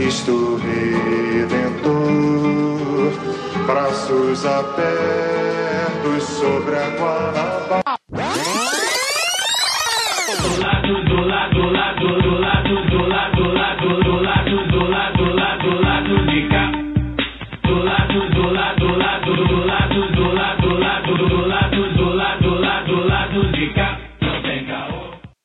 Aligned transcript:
Cristo 0.00 0.56
Redentor, 0.56 1.92
braços 3.66 4.46
abertos 4.46 6.22
sobre 6.22 6.74
a 6.74 6.88
Guanabara. 6.96 7.82
Do 10.40 10.52
lado, 10.58 11.04
do 11.04 11.20
lado, 11.20 11.52
do 11.52 11.70
lado, 11.70 12.08
do 12.18 12.32
lado, 12.40 12.80
do 12.88 13.02
lado, 13.08 13.36
do 13.36 13.52
lado, 13.52 13.92
do 14.00 14.16
lado, 14.22 14.56
do 14.70 14.80
lado, 14.88 15.18
do 15.18 15.34
lado, 15.36 15.68
do 15.68 15.72
lado 15.82 16.14
de 16.30 16.40
cá. 16.48 16.64
Do 17.62 17.76
lado, 17.84 18.20
do 18.30 18.44
lado, 18.54 18.80
do 18.80 18.96
lado, 18.96 19.36
do 19.36 19.58
lado, 19.66 20.00
do 20.16 20.32
lado, 20.32 20.64
do 20.64 20.78
lado, 20.80 21.12
do 21.28 21.40
lado, 21.44 21.76
do 21.94 22.08
lado, 22.08 22.40
do 22.40 22.58
lado, 22.58 22.86
do 22.86 22.96
lado 23.06 23.52
de 23.52 23.66
cá. 23.74 24.00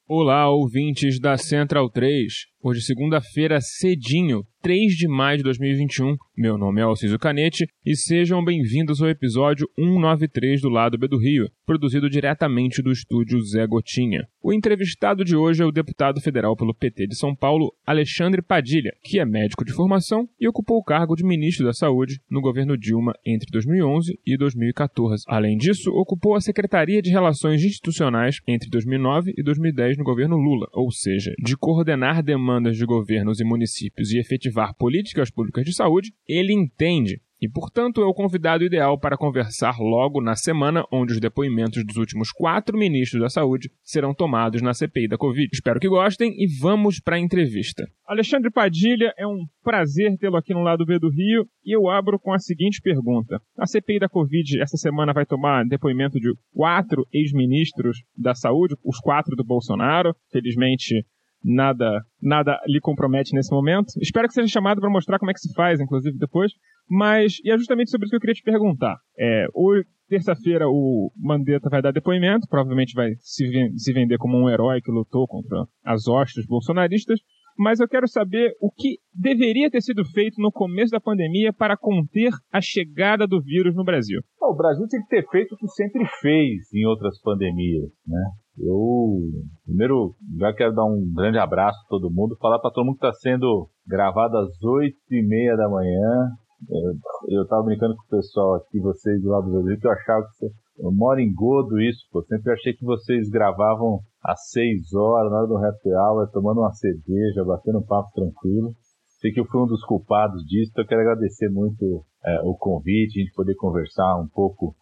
Olá, 0.08 0.48
ouvintes 0.48 1.20
da 1.20 1.36
Central 1.36 1.90
3. 1.90 2.55
Hoje, 2.68 2.82
segunda-feira, 2.82 3.62
cedinho, 3.62 4.44
3 4.66 4.94
de 4.94 5.08
maio 5.08 5.38
de 5.38 5.44
2021. 5.44 6.16
Meu 6.36 6.58
nome 6.58 6.82
é 6.82 6.84
Alciso 6.84 7.20
Canete 7.20 7.68
e 7.86 7.96
sejam 7.96 8.44
bem-vindos 8.44 9.00
ao 9.00 9.08
episódio 9.08 9.70
193 9.78 10.60
do 10.60 10.70
Lado 10.70 10.98
B 10.98 11.08
do 11.08 11.20
Rio, 11.20 11.48
produzido 11.68 12.10
diretamente 12.10 12.82
do 12.82 12.92
estúdio 12.92 13.40
Zé 13.42 13.68
Gotinha. 13.68 14.28
O 14.42 14.52
entrevistado 14.52 15.24
de 15.24 15.36
hoje 15.36 15.62
é 15.62 15.66
o 15.66 15.72
deputado 15.72 16.20
federal 16.20 16.56
pelo 16.56 16.74
PT 16.74 17.06
de 17.06 17.16
São 17.16 17.36
Paulo, 17.36 17.72
Alexandre 17.86 18.42
Padilha, 18.42 18.92
que 19.04 19.20
é 19.20 19.26
médico 19.26 19.64
de 19.64 19.72
formação 19.72 20.28
e 20.40 20.48
ocupou 20.48 20.78
o 20.78 20.84
cargo 20.84 21.16
de 21.16 21.24
ministro 21.24 21.64
da 21.64 21.74
Saúde 21.74 22.20
no 22.28 22.42
governo 22.42 22.76
Dilma 22.76 23.14
entre 23.24 23.52
2011 23.52 24.20
e 24.26 24.36
2014. 24.36 25.26
Além 25.28 25.58
disso, 25.58 25.92
ocupou 25.92 26.34
a 26.34 26.42
Secretaria 26.42 27.04
de 27.04 27.12
Relações 27.12 27.64
Institucionais 27.64 28.40
entre 28.48 28.68
2009 28.68 29.32
e 29.38 29.44
2010 29.44 30.00
no 30.00 30.04
governo 30.04 30.38
Lula, 30.38 30.68
ou 30.74 30.92
seja, 30.92 31.32
de 31.38 31.56
coordenar 31.56 32.24
demandas 32.24 32.55
de 32.62 32.86
governos 32.86 33.40
e 33.40 33.44
municípios 33.44 34.12
e 34.12 34.20
efetivar 34.20 34.76
políticas 34.76 35.30
públicas 35.30 35.66
de 35.66 35.74
saúde, 35.74 36.14
ele 36.28 36.54
entende 36.54 37.22
e, 37.42 37.50
portanto, 37.50 38.02
é 38.02 38.06
o 38.06 38.14
convidado 38.14 38.64
ideal 38.64 38.98
para 38.98 39.18
conversar 39.18 39.78
logo 39.80 40.22
na 40.22 40.36
semana 40.36 40.86
onde 40.92 41.14
os 41.14 41.20
depoimentos 41.20 41.86
dos 41.86 41.98
últimos 41.98 42.32
quatro 42.32 42.78
ministros 42.78 43.22
da 43.22 43.30
Saúde 43.30 43.70
serão 43.84 44.14
tomados 44.14 44.62
na 44.62 44.74
CPI 44.74 45.08
da 45.08 45.18
Covid. 45.18 45.50
Espero 45.54 45.80
que 45.80 45.90
gostem 45.90 46.32
e 46.32 46.48
vamos 46.60 47.00
para 47.00 47.18
a 47.18 47.20
entrevista. 47.20 47.86
Alexandre 48.08 48.50
Padilha, 48.50 49.14
é 49.18 49.28
um 49.28 49.46
prazer 49.64 50.18
tê-lo 50.18 50.38
aqui 50.38 50.54
no 50.54 50.62
lado 50.62 50.86
B 50.86 50.98
do 50.98 51.10
Rio 51.10 51.46
e 51.64 51.76
eu 51.76 51.90
abro 51.90 52.20
com 52.20 52.34
a 52.34 52.40
seguinte 52.40 52.80
pergunta. 52.82 53.40
A 53.58 53.68
CPI 53.68 54.00
da 54.00 54.10
Covid 54.10 54.62
essa 54.62 54.78
semana 54.78 55.14
vai 55.14 55.26
tomar 55.26 55.66
depoimento 55.66 56.20
de 56.20 56.34
quatro 56.54 57.06
ex-ministros 57.12 57.98
da 58.18 58.34
Saúde, 58.34 58.76
os 58.84 59.00
quatro 59.00 59.36
do 59.36 59.44
Bolsonaro. 59.44 60.16
Felizmente, 60.32 61.06
nada 61.46 62.02
nada 62.22 62.60
lhe 62.66 62.80
compromete 62.82 63.34
nesse 63.34 63.54
momento. 63.54 63.94
Espero 64.02 64.28
que 64.28 64.34
seja 64.34 64.48
chamado 64.48 64.82
para 64.82 64.90
mostrar 64.90 65.20
como 65.20 65.30
é 65.30 65.34
que 65.34 65.40
se 65.40 65.54
faz, 65.54 65.80
inclusive 65.80 66.18
depois. 66.18 66.52
Mas 66.90 67.38
e 67.44 67.52
é 67.52 67.58
justamente 67.58 67.92
sobre 67.92 68.06
isso 68.06 68.12
que 68.12 68.16
eu 68.16 68.20
queria 68.20 68.34
te 68.34 68.44
perguntar. 68.44 68.98
É, 69.18 69.46
hoje, 69.54 69.86
terça-feira, 70.08 70.68
o 70.68 71.12
Mandetta 71.16 71.70
vai 71.70 71.82
dar 71.82 71.92
depoimento, 71.92 72.48
provavelmente 72.50 72.94
vai 72.94 73.12
se, 73.20 73.46
se 73.76 73.94
vender 73.94 74.18
como 74.18 74.38
um 74.38 74.50
herói 74.50 74.82
que 74.82 74.92
lutou 74.92 75.28
contra 75.28 75.66
as 75.84 76.08
hostes 76.08 76.46
bolsonaristas. 76.46 77.20
Mas 77.58 77.80
eu 77.80 77.88
quero 77.88 78.08
saber 78.08 78.52
o 78.60 78.70
que 78.70 78.98
deveria 79.14 79.70
ter 79.72 79.82
sido 79.82 80.04
feito 80.06 80.42
no 80.42 80.52
começo 80.52 80.92
da 80.92 81.00
pandemia 81.00 81.54
para 81.54 81.78
conter 81.78 82.32
a 82.52 82.60
chegada 82.60 83.26
do 83.26 83.42
vírus 83.42 83.76
no 83.76 83.84
Brasil. 83.84 84.20
O 84.42 84.56
Brasil 84.56 84.86
tem 84.90 85.02
que 85.02 85.08
ter 85.08 85.28
feito 85.30 85.54
o 85.56 85.58
que 85.58 85.68
sempre 85.70 86.06
fez 86.22 86.74
em 86.74 86.86
outras 86.86 87.20
pandemias, 87.22 87.90
né? 88.06 88.24
Eu, 88.58 89.20
primeiro, 89.66 90.16
já 90.38 90.54
quero 90.54 90.74
dar 90.74 90.86
um 90.86 91.12
grande 91.14 91.38
abraço 91.38 91.78
a 91.86 91.90
todo 91.90 92.12
mundo, 92.12 92.38
falar 92.40 92.60
para 92.60 92.72
todo 92.72 92.86
mundo 92.86 92.98
que 92.98 93.06
está 93.06 93.14
sendo 93.20 93.70
gravado 93.88 94.38
às 94.38 94.64
oito 94.64 94.98
e 95.12 95.26
meia 95.26 95.56
da 95.56 95.70
manhã. 95.70 96.30
Eu, 96.70 97.40
eu 97.40 97.48
tava 97.48 97.64
brincando 97.64 97.96
com 97.96 98.04
o 98.04 98.18
pessoal 98.18 98.56
aqui, 98.56 98.80
vocês 98.80 99.22
do 99.22 99.30
lado 99.30 99.46
do 99.46 99.52
Brasil, 99.52 99.80
que 99.80 99.88
eu 99.88 99.92
achava 99.92 100.26
que 100.26 100.48
eu 100.78 100.92
moro 100.92 101.20
em 101.20 101.34
Godo 101.34 101.80
isso, 101.80 102.06
pô. 102.12 102.22
Sempre 102.24 102.52
achei 102.54 102.74
que 102.74 102.84
vocês 102.84 103.30
gravavam 103.30 104.00
às 104.24 104.50
seis 104.50 104.94
horas, 104.94 105.32
na 105.32 105.38
hora 105.40 105.48
do 105.48 105.58
happy 105.58 105.90
hour, 105.90 106.30
tomando 106.32 106.60
uma 106.62 106.74
cerveja, 106.74 107.46
batendo 107.46 107.80
um 107.80 107.86
papo 107.86 108.12
tranquilo. 108.14 108.74
Sei 109.20 109.32
que 109.32 109.40
eu 109.40 109.46
fui 109.46 109.62
um 109.62 109.68
dos 109.68 109.84
culpados 109.86 110.44
disso, 110.46 110.72
então 110.72 110.84
eu 110.84 110.88
quero 110.88 111.02
agradecer 111.02 111.50
muito 111.50 112.04
é, 112.26 112.42
o 112.42 112.56
convite, 112.56 113.20
a 113.20 113.24
gente 113.24 113.34
poder 113.34 113.56
conversar 113.56 114.18
um 114.20 114.28
pouco 114.28 114.76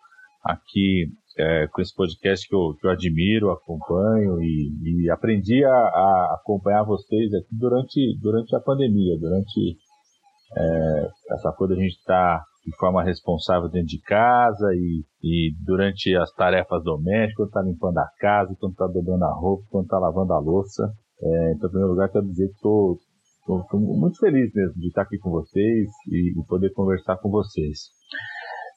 aqui 0.43 1.07
é, 1.37 1.67
com 1.67 1.81
esse 1.81 1.95
podcast 1.95 2.47
que 2.47 2.55
eu, 2.55 2.75
que 2.79 2.85
eu 2.85 2.91
admiro, 2.91 3.51
acompanho 3.51 4.41
e, 4.41 5.03
e 5.03 5.09
aprendi 5.09 5.63
a, 5.63 5.69
a 5.69 6.37
acompanhar 6.39 6.83
vocês 6.83 7.33
aqui 7.33 7.47
durante, 7.51 8.17
durante 8.21 8.55
a 8.55 8.59
pandemia, 8.59 9.17
durante 9.19 9.77
é, 10.57 11.07
essa 11.31 11.51
coisa 11.53 11.73
a 11.73 11.77
gente 11.77 11.95
estar 11.97 12.43
de 12.65 12.75
forma 12.77 13.03
responsável 13.03 13.69
dentro 13.69 13.87
de 13.87 13.99
casa 14.01 14.73
e, 14.73 15.03
e 15.21 15.53
durante 15.65 16.15
as 16.15 16.31
tarefas 16.33 16.83
domésticas, 16.83 17.35
quando 17.35 17.47
está 17.47 17.61
limpando 17.61 17.97
a 17.97 18.07
casa, 18.19 18.55
quando 18.59 18.71
está 18.71 18.87
dobrando 18.87 19.25
a 19.25 19.33
roupa, 19.33 19.63
quando 19.69 19.85
está 19.85 19.99
lavando 19.99 20.33
a 20.33 20.39
louça. 20.39 20.83
É, 21.21 21.53
então, 21.53 21.67
em 21.67 21.71
primeiro 21.71 21.91
lugar, 21.91 22.09
quero 22.09 22.25
dizer 22.25 22.47
que 22.47 22.53
estou 22.53 22.97
muito 23.73 24.17
feliz 24.19 24.51
mesmo 24.53 24.75
de 24.75 24.87
estar 24.87 25.01
aqui 25.01 25.17
com 25.17 25.29
vocês 25.31 25.89
e, 26.09 26.39
e 26.39 26.45
poder 26.47 26.71
conversar 26.71 27.17
com 27.17 27.29
vocês. 27.29 27.79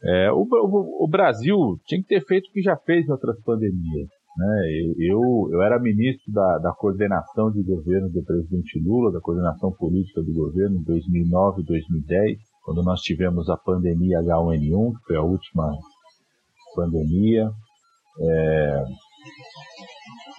É, 0.05 0.31
o, 0.33 0.43
o, 0.43 1.05
o, 1.05 1.09
Brasil 1.09 1.57
tinha 1.87 2.01
que 2.03 2.09
ter 2.09 2.25
feito 2.27 2.49
o 2.49 2.53
que 2.53 2.61
já 2.61 2.77
fez 2.77 3.07
em 3.07 3.13
outras 3.13 3.41
pandemias. 3.43 4.09
Né? 4.37 4.69
Eu, 4.99 5.21
eu 5.51 5.63
era 5.63 5.81
ministro 5.81 6.31
da, 6.33 6.59
da 6.59 6.73
coordenação 6.73 7.51
de 7.51 7.63
governo 7.63 8.11
do 8.11 8.23
presidente 8.23 8.79
Lula, 8.85 9.11
da 9.11 9.21
coordenação 9.21 9.73
política 9.73 10.23
do 10.23 10.33
governo 10.35 10.77
em 10.77 10.83
2009 10.83 11.63
e 11.63 11.65
2010, 11.65 12.39
quando 12.67 12.83
nós 12.83 13.01
tivemos 13.01 13.49
a 13.49 13.57
pandemia 13.57 14.19
H1N1, 14.19 14.99
que 14.99 15.05
foi 15.07 15.17
a 15.17 15.23
última 15.23 15.71
pandemia. 16.75 17.49
É, 18.21 18.85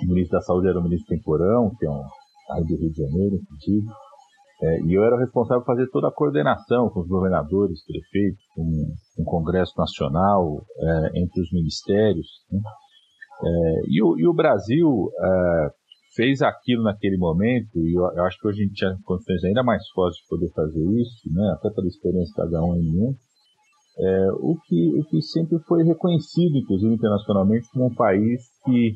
o 0.04 0.08
ministro 0.08 0.38
da 0.38 0.42
Saúde 0.42 0.68
era 0.68 0.78
o 0.78 0.84
ministro 0.84 1.08
Temporão, 1.08 1.72
que 1.80 1.86
é 1.86 1.90
um 1.90 2.04
aí 2.52 2.64
do 2.66 2.76
Rio 2.76 2.92
de 2.92 3.02
Janeiro, 3.02 3.36
inclusive. 3.38 3.88
É, 4.62 4.82
e 4.82 4.94
eu 4.94 5.06
era 5.06 5.18
responsável 5.18 5.64
por 5.64 5.74
fazer 5.74 5.90
toda 5.90 6.10
a 6.10 6.12
coordenação 6.12 6.90
com 6.90 7.00
os 7.00 7.08
governadores, 7.08 7.86
prefeitos, 7.86 8.44
com, 8.54 8.64
com 9.16 9.22
o 9.22 9.26
Congresso 9.26 9.74
Nacional, 9.78 10.66
é, 10.80 11.20
entre 11.20 11.42
os 11.42 11.52
ministérios. 11.54 12.28
Né? 12.52 12.60
É, 13.40 13.82
e, 13.88 14.04
o, 14.04 14.20
e, 14.20 14.28
o, 14.28 14.34
Brasil 14.34 15.10
é, 15.18 15.70
fez 16.18 16.42
aquilo 16.42 16.84
naquele 16.84 17.18
momento, 17.18 17.78
e 17.78 17.94
eu, 17.96 18.26
acho 18.26 18.38
que 18.42 18.48
hoje 18.48 18.62
a 18.62 18.64
gente 18.66 18.74
tinha 18.74 18.98
condições 19.06 19.44
ainda 19.46 19.64
mais 19.64 19.88
fortes 19.94 20.20
de 20.20 20.28
poder 20.28 20.52
fazer 20.52 20.84
isso, 21.00 21.32
né? 21.32 21.54
até 21.56 21.70
pela 21.70 21.88
experiência 21.88 22.34
da 22.36 22.60
H1N1, 22.60 23.16
é, 24.00 24.32
o, 24.34 24.58
que, 24.66 25.00
o 25.00 25.04
que 25.06 25.22
sempre 25.22 25.58
foi 25.68 25.84
reconhecido, 25.84 26.58
inclusive 26.58 26.94
internacionalmente, 26.94 27.70
como 27.72 27.86
um 27.86 27.96
país 27.96 28.42
que 28.66 28.96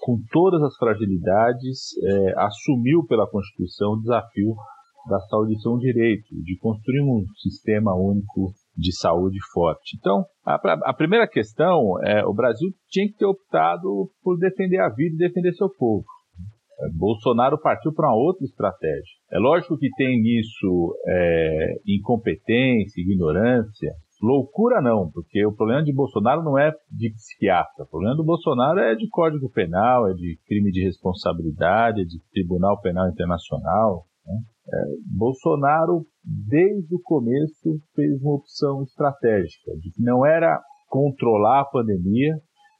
com 0.00 0.16
todas 0.30 0.62
as 0.62 0.76
fragilidades, 0.76 1.96
é, 2.02 2.34
assumiu 2.38 3.04
pela 3.06 3.28
Constituição 3.28 3.92
o 3.92 4.00
desafio 4.00 4.54
da 5.08 5.18
saúde 5.20 5.60
ser 5.60 5.68
um 5.68 5.78
direito, 5.78 6.28
de 6.44 6.56
construir 6.58 7.02
um 7.02 7.24
sistema 7.42 7.94
único 7.94 8.52
de 8.76 8.96
saúde 8.96 9.38
forte. 9.52 9.96
Então, 9.98 10.24
a, 10.44 10.54
a, 10.90 10.94
primeira 10.94 11.26
questão 11.26 11.98
é 12.04 12.24
o 12.24 12.34
Brasil 12.34 12.68
tinha 12.88 13.08
que 13.08 13.16
ter 13.16 13.26
optado 13.26 14.10
por 14.22 14.38
defender 14.38 14.78
a 14.78 14.88
vida 14.88 15.14
e 15.14 15.28
defender 15.28 15.52
seu 15.54 15.68
povo. 15.68 16.04
Bolsonaro 16.96 17.60
partiu 17.60 17.92
para 17.92 18.08
uma 18.08 18.16
outra 18.16 18.44
estratégia. 18.44 19.16
É 19.32 19.38
lógico 19.38 19.76
que 19.76 19.88
tem 19.96 20.20
nisso 20.20 20.94
é, 21.06 21.80
incompetência, 21.86 23.00
ignorância, 23.00 23.92
Loucura 24.20 24.82
não, 24.82 25.08
porque 25.10 25.46
o 25.46 25.54
problema 25.54 25.82
de 25.82 25.92
Bolsonaro 25.92 26.42
não 26.42 26.58
é 26.58 26.72
de 26.90 27.12
psiquiatra. 27.12 27.84
O 27.84 27.88
problema 27.88 28.16
do 28.16 28.24
Bolsonaro 28.24 28.80
é 28.80 28.96
de 28.96 29.08
Código 29.08 29.48
Penal, 29.48 30.08
é 30.08 30.14
de 30.14 30.38
crime 30.44 30.72
de 30.72 30.82
responsabilidade, 30.82 32.00
é 32.00 32.04
de 32.04 32.18
Tribunal 32.32 32.80
Penal 32.80 33.08
Internacional. 33.08 34.06
Né? 34.26 34.34
É, 34.74 34.84
Bolsonaro, 35.16 36.04
desde 36.24 36.96
o 36.96 37.00
começo, 37.00 37.78
fez 37.94 38.20
uma 38.20 38.34
opção 38.34 38.82
estratégica, 38.82 39.70
de 39.80 39.92
que 39.92 40.02
não 40.02 40.26
era 40.26 40.60
controlar 40.88 41.60
a 41.60 41.66
pandemia, 41.66 42.34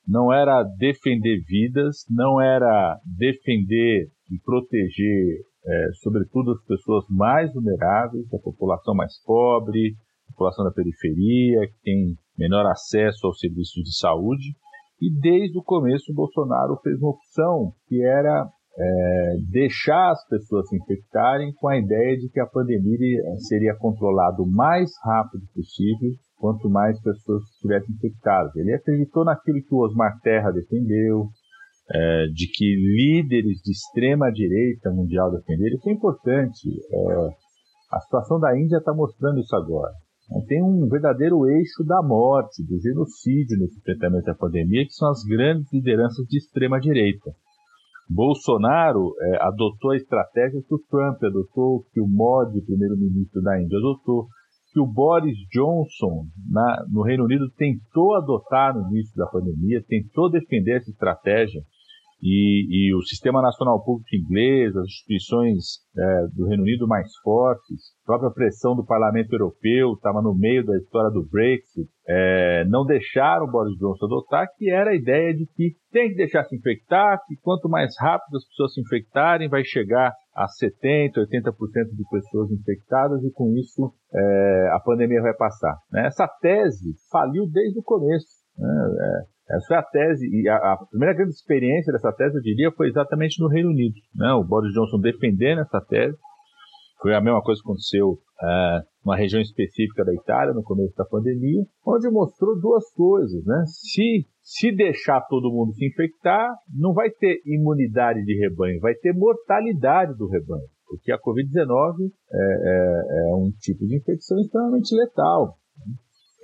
não 0.09 0.33
era 0.33 0.63
defender 0.63 1.41
vidas, 1.47 2.05
não 2.09 2.41
era 2.41 2.99
defender 3.05 4.09
e 4.31 4.39
proteger 4.43 5.41
é, 5.67 5.93
sobretudo 6.01 6.53
as 6.53 6.65
pessoas 6.65 7.05
mais 7.11 7.53
vulneráveis, 7.53 8.25
a 8.33 8.39
população 8.39 8.95
mais 8.95 9.23
pobre, 9.23 9.95
a 10.29 10.33
população 10.33 10.65
da 10.65 10.71
periferia, 10.71 11.67
que 11.67 11.83
tem 11.83 12.17
menor 12.39 12.65
acesso 12.67 13.27
aos 13.27 13.39
serviços 13.39 13.83
de 13.85 13.97
saúde. 13.99 14.55
E 15.01 15.13
desde 15.21 15.59
o 15.59 15.63
começo, 15.63 16.11
o 16.11 16.15
Bolsonaro 16.15 16.81
fez 16.83 16.99
uma 16.99 17.11
opção 17.11 17.73
que 17.87 18.03
era 18.03 18.49
é, 18.79 19.37
deixar 19.51 20.11
as 20.11 20.27
pessoas 20.29 20.69
se 20.69 20.77
infectarem 20.77 21.53
com 21.55 21.69
a 21.69 21.77
ideia 21.77 22.17
de 22.17 22.31
que 22.31 22.41
a 22.41 22.47
pandemia 22.47 23.21
seria 23.49 23.77
controlada 23.77 24.41
o 24.41 24.51
mais 24.51 24.91
rápido 25.05 25.45
possível 25.55 26.13
quanto 26.38 26.70
mais 26.70 27.00
pessoas 27.02 27.43
estivessem 27.44 27.94
infectadas. 27.94 28.55
Ele 28.56 28.73
acreditou 28.73 29.25
naquilo 29.25 29.62
que 29.62 29.75
o 29.75 29.85
Osmar 29.85 30.19
Terra 30.23 30.50
defendeu, 30.50 31.29
é, 31.90 32.26
de 32.26 32.46
que 32.52 32.76
líderes 32.76 33.61
de 33.62 33.73
extrema 33.73 34.31
direita 34.31 34.90
mundial 34.90 35.31
defenderam. 35.31 35.76
Isso 35.76 35.88
é 35.88 35.93
importante. 35.93 36.69
É, 36.69 37.29
a 37.93 38.00
situação 38.00 38.38
da 38.38 38.56
Índia 38.58 38.76
está 38.76 38.93
mostrando 38.93 39.40
isso 39.40 39.55
agora. 39.56 39.93
Tem 40.46 40.62
um 40.62 40.87
verdadeiro 40.88 41.49
eixo 41.49 41.82
da 41.85 42.02
morte, 42.02 42.62
do 42.62 42.79
genocídio 42.79 43.58
nesse 43.58 43.79
enfrentamento 43.79 44.31
à 44.31 44.35
pandemia, 44.35 44.85
que 44.85 44.93
são 44.93 45.08
as 45.08 45.23
grandes 45.25 45.73
lideranças 45.73 46.26
de 46.26 46.37
extrema 46.37 46.79
direita. 46.79 47.31
Bolsonaro 48.11 49.14
é, 49.20 49.43
adotou 49.43 49.93
a 49.93 49.96
estratégia 49.96 50.62
que 50.67 50.75
o 50.75 50.82
Trump 50.90 51.23
adotou, 51.23 51.85
que 51.93 52.00
o 52.00 52.06
Modi, 52.06 52.61
primeiro-ministro 52.61 53.40
da 53.43 53.61
Índia, 53.61 53.79
adotou, 53.79 54.26
que 54.79 54.81
o 54.81 54.87
Boris 54.87 55.37
Johnson, 55.53 56.29
na, 56.49 56.87
no 56.89 57.03
Reino 57.03 57.25
Unido, 57.25 57.51
tentou 57.51 58.15
adotar 58.15 58.73
no 58.73 58.89
início 58.91 59.17
da 59.17 59.27
pandemia, 59.27 59.85
tentou 59.87 60.31
defender 60.31 60.77
essa 60.77 60.91
estratégia 60.91 61.61
e, 62.20 62.88
e, 62.91 62.94
o 62.94 63.03
Sistema 63.03 63.41
Nacional 63.41 63.82
Público 63.85 64.09
Inglês, 64.15 64.75
as 64.76 64.85
instituições 64.85 65.79
é, 65.97 66.26
do 66.35 66.47
Reino 66.47 66.65
Unido 66.65 66.88
mais 66.88 67.09
fortes, 67.23 67.93
a 68.03 68.06
própria 68.06 68.31
pressão 68.31 68.75
do 68.75 68.85
Parlamento 68.85 69.32
Europeu 69.32 69.93
estava 69.93 70.20
no 70.20 70.35
meio 70.35 70.65
da 70.65 70.76
história 70.76 71.11
do 71.11 71.25
Brexit, 71.25 71.88
é, 72.09 72.65
não 72.69 72.85
deixaram 72.85 73.47
o 73.47 73.50
Boris 73.50 73.76
Johnson 73.79 74.06
adotar, 74.06 74.49
que 74.56 74.70
era 74.70 74.91
a 74.91 74.97
ideia 74.97 75.32
de 75.32 75.47
que 75.55 75.76
tem 75.93 76.09
que 76.09 76.17
deixar 76.17 76.44
se 76.44 76.56
infectar, 76.56 77.20
que 77.26 77.37
quanto 77.41 77.69
mais 77.69 77.94
rápido 78.00 78.37
as 78.37 78.47
pessoas 78.49 78.75
se 78.75 78.81
infectarem, 78.81 79.49
vai 79.49 79.62
chegar 79.64 80.12
a 80.35 80.47
70%, 80.47 81.19
80% 81.19 81.97
de 81.97 82.05
pessoas 82.11 82.50
infectadas 82.50 83.23
e 83.25 83.31
com 83.32 83.53
isso 83.56 83.93
é, 84.14 84.71
a 84.73 84.81
pandemia 84.81 85.21
vai 85.21 85.35
passar. 85.35 85.76
Né? 85.93 86.06
Essa 86.06 86.26
tese 86.41 86.94
faliu 87.11 87.47
desde 87.50 87.79
o 87.79 87.82
começo. 87.82 88.38
Né? 88.59 88.97
É, 89.01 89.57
essa 89.57 89.67
foi 89.67 89.77
a 89.77 89.83
tese, 89.83 90.27
e 90.29 90.49
a, 90.49 90.57
a, 90.57 90.87
primeira 90.91 91.15
grande 91.15 91.33
experiência 91.33 91.93
dessa 91.93 92.13
tese, 92.13 92.37
eu 92.37 92.43
diria, 92.43 92.71
foi 92.73 92.89
exatamente 92.89 93.41
no 93.41 93.49
Reino 93.49 93.71
Unido. 93.71 93.95
Né? 94.15 94.33
O 94.33 94.45
Boris 94.45 94.73
Johnson 94.73 95.01
defendendo 95.01 95.61
essa 95.61 95.81
tese. 95.81 96.17
Foi 97.01 97.15
a 97.15 97.21
mesma 97.21 97.41
coisa 97.41 97.61
que 97.63 97.69
aconteceu 97.69 98.09
uh, 98.11 98.83
numa 99.05 99.17
região 99.17 99.41
específica 99.41 100.05
da 100.05 100.13
Itália, 100.13 100.53
no 100.53 100.65
começo 100.65 100.95
da 100.97 101.05
pandemia, 101.05 101.63
onde 101.87 102.11
mostrou 102.11 102.61
duas 102.61 102.93
coisas. 102.93 103.45
Né? 103.47 103.63
Se, 103.67 104.27
se 104.43 104.73
deixar 104.75 105.21
todo 105.29 105.53
mundo 105.53 105.73
se 105.75 105.87
infectar, 105.87 106.51
não 106.77 106.93
vai 106.93 107.09
ter 107.09 107.41
imunidade 107.47 108.25
de 108.25 108.37
rebanho, 108.39 108.81
vai 108.81 108.95
ter 108.95 109.15
mortalidade 109.15 110.17
do 110.19 110.29
rebanho. 110.29 110.67
Porque 110.89 111.13
a 111.13 111.19
Covid-19 111.19 112.11
é, 112.33 112.39
é, 112.39 113.31
é 113.31 113.35
um 113.35 113.51
tipo 113.61 113.87
de 113.87 113.97
infecção 113.97 114.39
extremamente 114.41 114.95
letal. 114.97 115.58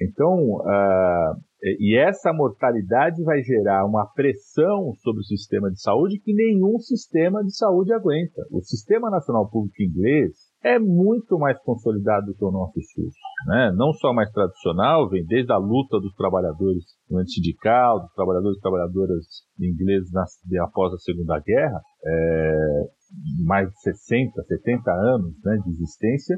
Então, 0.00 0.56
uh, 0.56 1.36
e 1.80 1.96
essa 1.96 2.30
mortalidade 2.32 3.22
vai 3.22 3.40
gerar 3.42 3.86
uma 3.86 4.04
pressão 4.14 4.92
sobre 5.02 5.20
o 5.20 5.24
sistema 5.24 5.70
de 5.70 5.80
saúde 5.80 6.20
que 6.20 6.34
nenhum 6.34 6.78
sistema 6.78 7.42
de 7.42 7.56
saúde 7.56 7.90
aguenta. 7.92 8.42
O 8.50 8.60
Sistema 8.60 9.08
Nacional 9.08 9.48
Público 9.48 9.82
Inglês 9.82 10.32
é 10.62 10.78
muito 10.78 11.38
mais 11.38 11.58
consolidado 11.62 12.26
do 12.26 12.34
que 12.34 12.44
o 12.44 12.50
nosso 12.50 12.74
SUS. 12.74 13.14
Né? 13.46 13.72
Não 13.76 13.94
só 13.94 14.12
mais 14.12 14.30
tradicional, 14.30 15.08
vem 15.08 15.24
desde 15.24 15.52
a 15.52 15.56
luta 15.56 15.98
dos 16.00 16.14
trabalhadores 16.14 16.84
no 17.10 17.18
antisindical, 17.18 18.00
dos 18.00 18.12
trabalhadores 18.12 18.58
e 18.58 18.60
trabalhadoras 18.60 19.24
ingleses 19.58 20.10
na, 20.12 20.24
após 20.64 20.92
a 20.92 20.98
Segunda 20.98 21.40
Guerra, 21.40 21.80
é, 22.04 22.82
mais 23.44 23.70
de 23.70 23.80
60, 23.80 24.42
70 24.42 24.90
anos 24.90 25.34
né, 25.44 25.56
de 25.64 25.70
existência, 25.70 26.36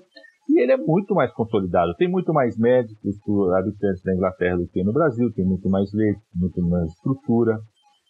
e 0.48 0.60
ele 0.60 0.72
é 0.72 0.76
muito 0.76 1.14
mais 1.14 1.32
consolidado. 1.32 1.94
Tem 1.96 2.08
muito 2.08 2.32
mais 2.32 2.56
médicos 2.56 3.16
por 3.25 3.54
habitantes 3.54 4.02
da 4.02 4.14
Inglaterra 4.14 4.56
do 4.56 4.69
que 4.69 4.82
no 4.82 4.93
Brasil, 4.93 5.32
tem 5.32 5.44
muito 5.44 5.69
mais 5.69 5.93
leite, 5.93 6.20
muito 6.34 6.62
mais 6.62 6.90
estrutura. 6.93 7.58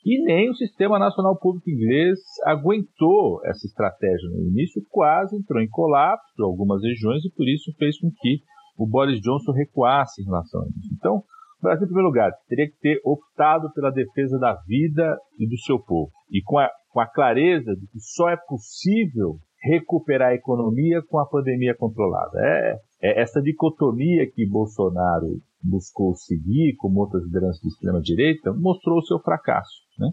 E 0.05 0.23
nem 0.25 0.51
o 0.51 0.55
Sistema 0.55 0.99
Nacional 0.99 1.37
Público 1.37 1.69
Inglês 1.69 2.21
aguentou 2.45 3.41
essa 3.45 3.67
estratégia 3.67 4.31
no 4.31 4.49
início, 4.49 4.81
quase 4.89 5.37
entrou 5.37 5.61
em 5.61 5.69
colapso 5.69 6.33
em 6.39 6.45
algumas 6.45 6.83
regiões 6.83 7.25
e 7.25 7.31
por 7.35 7.49
isso 7.49 7.75
fez 7.77 7.99
com 7.99 8.11
que 8.11 8.39
o 8.79 8.87
Boris 8.87 9.21
Johnson 9.21 9.53
recuasse 9.53 10.23
em 10.23 10.27
relação 10.27 10.61
a 10.63 10.67
isso. 10.67 10.95
Então, 10.95 11.17
o 11.17 11.63
Brasil, 11.63 11.85
em 11.85 11.89
primeiro 11.89 12.09
lugar, 12.09 12.31
teria 12.49 12.69
que 12.69 12.79
ter 12.79 13.01
optado 13.05 13.73
pela 13.73 13.91
defesa 13.91 14.39
da 14.39 14.55
vida 14.67 15.17
e 15.39 15.49
do 15.49 15.59
seu 15.59 15.81
povo. 15.81 16.13
E 16.31 16.43
com 16.43 16.59
a, 16.59 16.71
com 16.91 17.01
a 17.01 17.07
clareza 17.07 17.75
de 17.75 17.87
que 17.89 17.99
só 17.99 18.29
é 18.29 18.37
possível 18.37 19.39
recuperar 19.67 20.31
a 20.31 20.35
economia 20.35 21.03
com 21.03 21.19
a 21.19 21.27
pandemia 21.27 21.75
controlada. 21.77 22.39
É, 22.39 22.77
é 23.03 23.21
essa 23.21 23.41
dicotomia 23.41 24.31
que 24.31 24.47
Bolsonaro 24.47 25.41
buscou 25.63 26.15
seguir, 26.15 26.77
como 26.79 27.01
outras 27.01 27.25
lideranças 27.25 27.61
de 27.61 27.69
extrema-direita, 27.69 28.53
mostrou 28.53 28.99
o 28.99 29.05
seu 29.05 29.19
fracasso. 29.19 29.83
Né? 29.99 30.09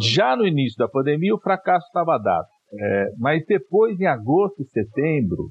Já 0.00 0.36
no 0.36 0.46
início 0.46 0.78
da 0.78 0.88
pandemia, 0.88 1.34
o 1.34 1.40
fracasso 1.40 1.86
estava 1.86 2.18
dado. 2.18 2.46
É, 2.76 3.12
mas 3.18 3.44
depois, 3.46 4.00
em 4.00 4.06
agosto 4.06 4.62
e 4.62 4.66
setembro, 4.66 5.50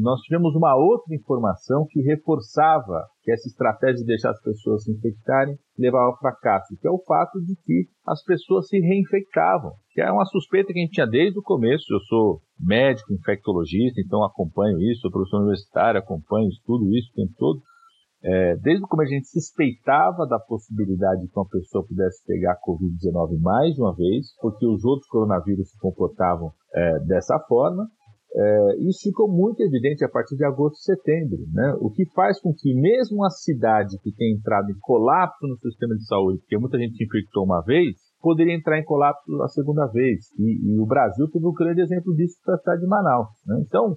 nós 0.00 0.20
tivemos 0.22 0.54
uma 0.56 0.74
outra 0.74 1.14
informação 1.14 1.86
que 1.88 2.00
reforçava 2.02 3.06
que 3.22 3.30
essa 3.30 3.46
estratégia 3.46 3.98
de 3.98 4.06
deixar 4.06 4.30
as 4.30 4.42
pessoas 4.42 4.82
se 4.82 4.92
infectarem 4.92 5.56
levava 5.78 6.06
ao 6.06 6.18
fracasso, 6.18 6.76
que 6.80 6.86
é 6.86 6.90
o 6.90 7.02
fato 7.06 7.40
de 7.40 7.54
que 7.64 7.86
as 8.06 8.22
pessoas 8.24 8.68
se 8.68 8.78
reinfectavam, 8.80 9.72
que 9.92 10.00
é 10.00 10.10
uma 10.10 10.24
suspeita 10.24 10.72
que 10.72 10.80
a 10.80 10.82
gente 10.82 10.94
tinha 10.94 11.06
desde 11.06 11.38
o 11.38 11.42
começo. 11.42 11.84
Eu 11.92 12.00
sou 12.00 12.40
médico, 12.58 13.12
infectologista, 13.12 14.00
então 14.00 14.24
acompanho 14.24 14.80
isso, 14.80 15.02
sou 15.02 15.10
professor 15.12 15.38
universitário, 15.38 16.00
acompanho 16.00 16.48
tudo 16.66 16.92
isso 16.96 17.10
o 17.12 17.14
tempo 17.14 17.34
todo. 17.38 17.60
É, 18.24 18.56
desde 18.56 18.86
como 18.86 19.02
a 19.02 19.06
gente 19.06 19.26
suspeitava 19.26 20.26
da 20.28 20.38
possibilidade 20.38 21.22
de 21.22 21.28
que 21.28 21.36
uma 21.36 21.48
pessoa 21.48 21.84
pudesse 21.84 22.24
pegar 22.24 22.56
Covid-19 22.64 23.40
mais 23.40 23.76
uma 23.78 23.94
vez, 23.94 24.28
porque 24.40 24.64
os 24.64 24.84
outros 24.84 25.08
coronavírus 25.08 25.70
se 25.70 25.78
comportavam 25.78 26.52
é, 26.72 27.00
dessa 27.00 27.36
forma, 27.48 27.88
é, 28.34 28.76
isso 28.88 29.10
ficou 29.10 29.30
muito 29.30 29.60
evidente 29.60 30.02
a 30.04 30.08
partir 30.08 30.36
de 30.36 30.44
agosto 30.44 30.76
e 30.76 30.84
setembro, 30.84 31.38
né? 31.52 31.74
o 31.80 31.90
que 31.90 32.06
faz 32.14 32.40
com 32.40 32.54
que 32.54 32.72
mesmo 32.74 33.18
uma 33.18 33.30
cidade 33.30 33.98
que 34.02 34.10
tem 34.10 34.32
entrado 34.32 34.70
em 34.70 34.78
colapso 34.80 35.46
no 35.46 35.56
sistema 35.58 35.94
de 35.94 36.06
saúde, 36.06 36.38
porque 36.38 36.56
muita 36.56 36.78
gente 36.78 36.96
se 36.96 37.04
infectou 37.04 37.44
uma 37.44 37.62
vez, 37.62 37.96
poderia 38.22 38.54
entrar 38.54 38.78
em 38.78 38.84
colapso 38.84 39.42
a 39.42 39.48
segunda 39.48 39.86
vez. 39.86 40.30
E, 40.38 40.72
e 40.72 40.80
o 40.80 40.86
Brasil 40.86 41.28
teve 41.30 41.46
um 41.46 41.52
grande 41.52 41.82
exemplo 41.82 42.14
disso 42.14 42.36
para 42.42 42.54
a 42.54 42.58
cidade 42.58 42.80
de 42.80 42.86
Manaus. 42.86 43.28
Né? 43.46 43.62
Então, 43.66 43.96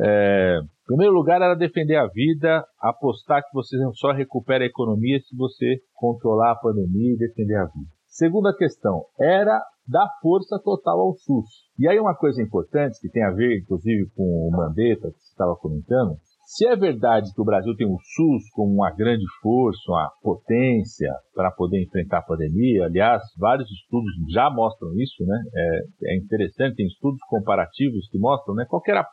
é, 0.00 0.58
em 0.62 0.86
primeiro 0.86 1.12
lugar 1.12 1.42
era 1.42 1.54
defender 1.54 1.96
a 1.96 2.06
vida, 2.06 2.64
apostar 2.80 3.42
que 3.42 3.52
você 3.52 3.76
só 3.96 4.12
recupera 4.12 4.64
a 4.64 4.68
economia 4.68 5.20
se 5.20 5.36
você 5.36 5.76
controlar 5.94 6.52
a 6.52 6.58
pandemia 6.58 7.12
e 7.12 7.18
defender 7.18 7.56
a 7.56 7.64
vida. 7.66 7.90
Segunda 8.06 8.56
questão, 8.56 9.04
era 9.20 9.60
dar 9.88 10.08
força 10.20 10.58
total 10.62 11.00
ao 11.00 11.14
SUS. 11.14 11.46
E 11.78 11.88
aí 11.88 11.98
uma 11.98 12.14
coisa 12.14 12.42
importante, 12.42 13.00
que 13.00 13.08
tem 13.08 13.24
a 13.24 13.30
ver, 13.30 13.60
inclusive, 13.60 14.10
com 14.14 14.22
o 14.22 14.50
Mandetta, 14.50 15.10
que 15.10 15.18
você 15.18 15.30
estava 15.30 15.56
comentando, 15.56 16.16
se 16.46 16.64
é 16.64 16.76
verdade 16.76 17.34
que 17.34 17.40
o 17.40 17.44
Brasil 17.44 17.74
tem 17.76 17.88
o 17.88 17.98
SUS 17.98 18.48
como 18.52 18.72
uma 18.72 18.92
grande 18.92 19.24
força, 19.42 19.80
uma 19.88 20.08
potência 20.22 21.12
para 21.34 21.50
poder 21.50 21.82
enfrentar 21.82 22.18
a 22.18 22.22
pandemia, 22.22 22.84
aliás, 22.84 23.20
vários 23.36 23.68
estudos 23.68 24.12
já 24.32 24.48
mostram 24.48 24.94
isso, 24.94 25.26
né? 25.26 25.42
É, 25.52 26.12
é 26.12 26.16
interessante, 26.16 26.76
tem 26.76 26.86
estudos 26.86 27.18
comparativos 27.28 28.08
que 28.12 28.18
mostram, 28.18 28.54
né? 28.54 28.64
Qual 28.68 28.80
era, 28.86 29.04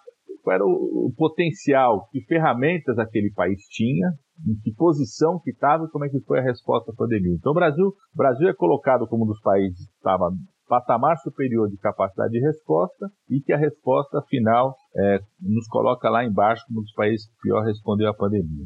qual 0.43 0.53
era 0.53 0.63
o, 0.63 1.07
o, 1.07 1.13
potencial, 1.17 2.07
que 2.11 2.21
ferramentas 2.25 2.99
aquele 2.99 3.31
país 3.33 3.59
tinha, 3.67 4.11
em 4.47 4.53
que 4.61 4.71
posição 4.75 5.39
que 5.43 5.49
estava 5.49 5.85
e 5.85 5.89
como 5.89 6.05
é 6.05 6.09
que 6.09 6.19
foi 6.27 6.37
a 6.37 6.43
resposta 6.43 6.91
à 6.91 6.95
pandemia. 6.95 7.33
Então, 7.33 7.51
o 7.51 7.55
Brasil, 7.55 7.87
o 7.87 8.17
Brasil 8.17 8.47
é 8.47 8.53
colocado 8.53 9.07
como 9.07 9.23
um 9.23 9.27
dos 9.27 9.41
países 9.41 9.87
que 9.87 9.95
estava 9.95 10.29
patamar 10.67 11.17
superior 11.17 11.69
de 11.69 11.77
capacidade 11.77 12.31
de 12.31 12.39
resposta 12.39 13.07
e 13.29 13.39
que 13.41 13.53
a 13.53 13.57
resposta 13.57 14.21
final 14.29 14.75
é, 14.95 15.19
nos 15.39 15.67
coloca 15.67 16.09
lá 16.09 16.23
embaixo 16.23 16.65
como 16.67 16.79
um 16.79 16.83
dos 16.83 16.93
países 16.93 17.27
que 17.27 17.41
pior 17.43 17.63
respondeu 17.63 18.09
à 18.09 18.13
pandemia. 18.13 18.65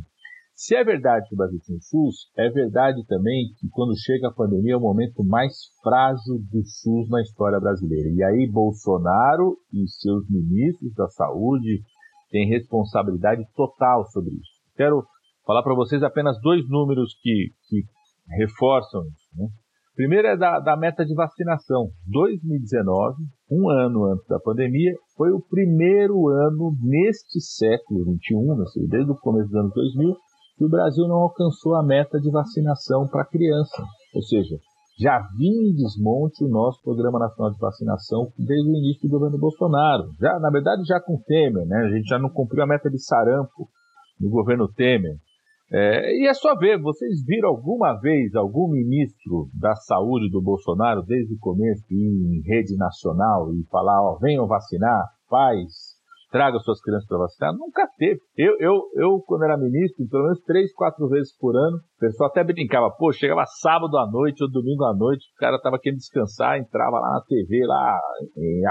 Se 0.58 0.76
é 0.76 0.84
verdade 0.84 1.28
que 1.30 1.36
o 1.36 1.38
Brasil 1.38 1.60
tem 1.68 1.80
SUS, 1.80 2.32
é 2.36 2.50
verdade 2.50 3.06
também 3.06 3.54
que 3.60 3.70
quando 3.70 3.96
chega 3.96 4.28
a 4.28 4.34
pandemia 4.34 4.74
é 4.74 4.78
o 4.78 4.82
momento 4.82 5.24
mais 5.24 5.54
frágil 5.84 6.40
do 6.52 6.66
SUS 6.66 7.08
na 7.10 7.22
história 7.22 7.60
brasileira. 7.60 8.10
E 8.10 8.24
aí 8.24 8.50
Bolsonaro 8.52 9.56
e 9.72 9.88
seus 9.88 10.28
ministros 10.28 10.96
da 10.96 11.08
saúde 11.10 11.84
têm 12.32 12.50
responsabilidade 12.50 13.46
total 13.56 14.06
sobre 14.06 14.34
isso. 14.34 14.50
Quero 14.76 15.06
falar 15.46 15.62
para 15.62 15.76
vocês 15.76 16.02
apenas 16.02 16.42
dois 16.42 16.68
números 16.68 17.14
que, 17.22 17.52
que 17.70 17.84
reforçam 18.40 19.04
isso. 19.06 19.30
Né? 19.38 19.48
Primeiro 19.98 20.28
é 20.28 20.38
da, 20.38 20.60
da 20.60 20.78
meta 20.78 21.04
de 21.04 21.16
vacinação. 21.16 21.90
2019, 22.06 23.16
um 23.50 23.68
ano 23.68 24.06
antes 24.06 24.28
da 24.28 24.40
pandemia, 24.40 24.94
foi 25.18 25.32
o 25.32 25.42
primeiro 25.42 26.28
ano 26.28 26.72
neste 26.84 27.42
século 27.42 28.06
XXI, 28.06 28.88
desde 28.88 29.12
o 29.12 29.16
começo 29.16 29.50
dos 29.50 29.60
anos 29.60 29.74
2000, 29.74 30.16
que 30.56 30.66
o 30.66 30.70
Brasil 30.70 31.08
não 31.08 31.16
alcançou 31.16 31.74
a 31.74 31.84
meta 31.84 32.20
de 32.20 32.30
vacinação 32.30 33.08
para 33.08 33.26
criança. 33.26 33.84
Ou 34.14 34.22
seja, 34.22 34.58
já 35.00 35.18
vinha 35.36 35.72
em 35.72 35.74
desmonte 35.74 36.44
o 36.44 36.48
nosso 36.48 36.80
Programa 36.84 37.18
Nacional 37.18 37.52
de 37.52 37.60
Vacinação 37.60 38.32
desde 38.38 38.70
o 38.70 38.78
início 38.78 39.02
do 39.02 39.18
governo 39.18 39.40
Bolsonaro. 39.40 40.12
Já, 40.22 40.38
na 40.40 40.52
verdade, 40.52 40.84
já 40.86 41.02
com 41.02 41.20
Temer, 41.26 41.66
né? 41.66 41.76
A 41.76 41.90
gente 41.90 42.08
já 42.08 42.20
não 42.20 42.30
cumpriu 42.30 42.64
a 42.64 42.68
meta 42.68 42.88
de 42.88 43.04
sarampo 43.04 43.68
no 44.22 44.30
governo 44.30 44.72
Temer. 44.72 45.18
É, 45.72 46.14
e 46.16 46.28
é 46.28 46.34
só 46.34 46.56
ver, 46.56 46.82
vocês 46.82 47.24
viram 47.26 47.50
alguma 47.50 48.00
vez 48.00 48.34
algum 48.36 48.70
ministro 48.72 49.50
da 49.54 49.76
saúde 49.76 50.30
do 50.30 50.42
Bolsonaro, 50.42 51.04
desde 51.04 51.34
o 51.34 51.40
começo, 51.40 51.84
em 51.92 52.42
rede 52.46 52.78
nacional 52.78 53.54
e 53.54 53.66
falar, 53.70 54.02
ó, 54.02 54.18
venham 54.18 54.48
vacinar, 54.48 55.04
pais, 55.30 55.98
traga 56.32 56.60
suas 56.60 56.80
crianças 56.82 57.08
para 57.08 57.18
vacinar. 57.18 57.54
Nunca 57.54 57.88
teve. 57.98 58.20
Eu, 58.38 58.56
eu, 58.60 58.82
eu, 58.96 59.24
quando 59.26 59.44
era 59.44 59.58
ministro, 59.58 60.08
pelo 60.10 60.24
menos 60.24 60.42
três, 60.44 60.74
quatro 60.74 61.08
vezes 61.10 61.36
por 61.38 61.56
ano, 61.56 61.78
o 61.78 62.00
pessoal 62.00 62.30
até 62.30 62.44
brincava, 62.44 62.90
pô, 62.98 63.12
chegava 63.12 63.44
sábado 63.46 63.98
à 63.98 64.10
noite 64.10 64.44
ou 64.44 64.50
domingo 64.50 64.86
à 64.86 64.96
noite, 64.96 65.26
o 65.36 65.40
cara 65.40 65.60
tava 65.62 65.80
querendo 65.80 66.00
descansar, 66.00 66.58
entrava 66.58 67.00
lá 67.00 67.14
na 67.14 67.22
TV, 67.28 67.66
lá, 67.66 68.00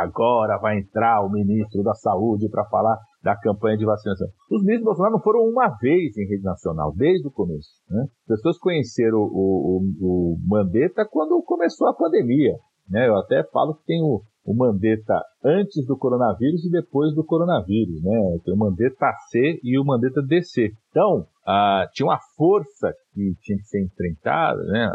agora 0.01 0.59
vai 0.61 0.79
entrar 0.79 1.25
o 1.25 1.31
ministro 1.31 1.83
da 1.83 1.95
saúde 1.95 2.49
para 2.51 2.65
falar 2.67 2.97
da 3.27 3.35
campanha 3.35 3.77
de 3.77 3.85
vacinação. 3.85 4.29
Os 4.49 4.63
ministros 4.63 4.85
Bolsonaro 4.85 5.15
não 5.15 5.21
foram 5.21 5.41
uma 5.41 5.77
vez 5.83 6.17
em 6.17 6.29
rede 6.29 6.45
nacional, 6.45 6.95
desde 6.95 7.27
o 7.27 7.31
começo. 7.33 7.71
Né? 7.91 8.05
As 8.31 8.37
pessoas 8.37 8.57
conheceram 8.57 9.19
o, 9.19 9.83
o, 10.01 10.37
o 10.37 10.39
Mandetta 10.47 11.05
quando 11.11 11.43
começou 11.43 11.89
a 11.89 11.95
pandemia. 11.95 12.55
Né? 12.89 13.09
Eu 13.09 13.17
até 13.17 13.43
falo 13.51 13.75
que 13.75 13.85
tem 13.85 14.01
o, 14.01 14.23
o 14.45 14.57
Mandetta 14.57 15.21
antes 15.45 15.85
do 15.89 15.99
coronavírus 15.99 16.65
e 16.67 16.71
depois 16.71 17.13
do 17.17 17.25
coronavírus, 17.25 18.01
né? 18.01 18.39
Tem 18.45 18.55
o 18.55 18.57
Mandetta 18.57 19.11
C 19.29 19.59
e 19.61 19.77
o 19.77 19.85
Mandetta 19.85 20.23
DC. 20.23 20.71
Então, 20.91 21.27
ah, 21.45 21.85
tinha 21.93 22.07
uma 22.07 22.21
força 22.37 22.95
que 23.13 23.35
tinha 23.43 23.59
que 23.59 23.65
ser 23.65 23.85
enfrentada, 23.85 24.63
né? 24.67 24.89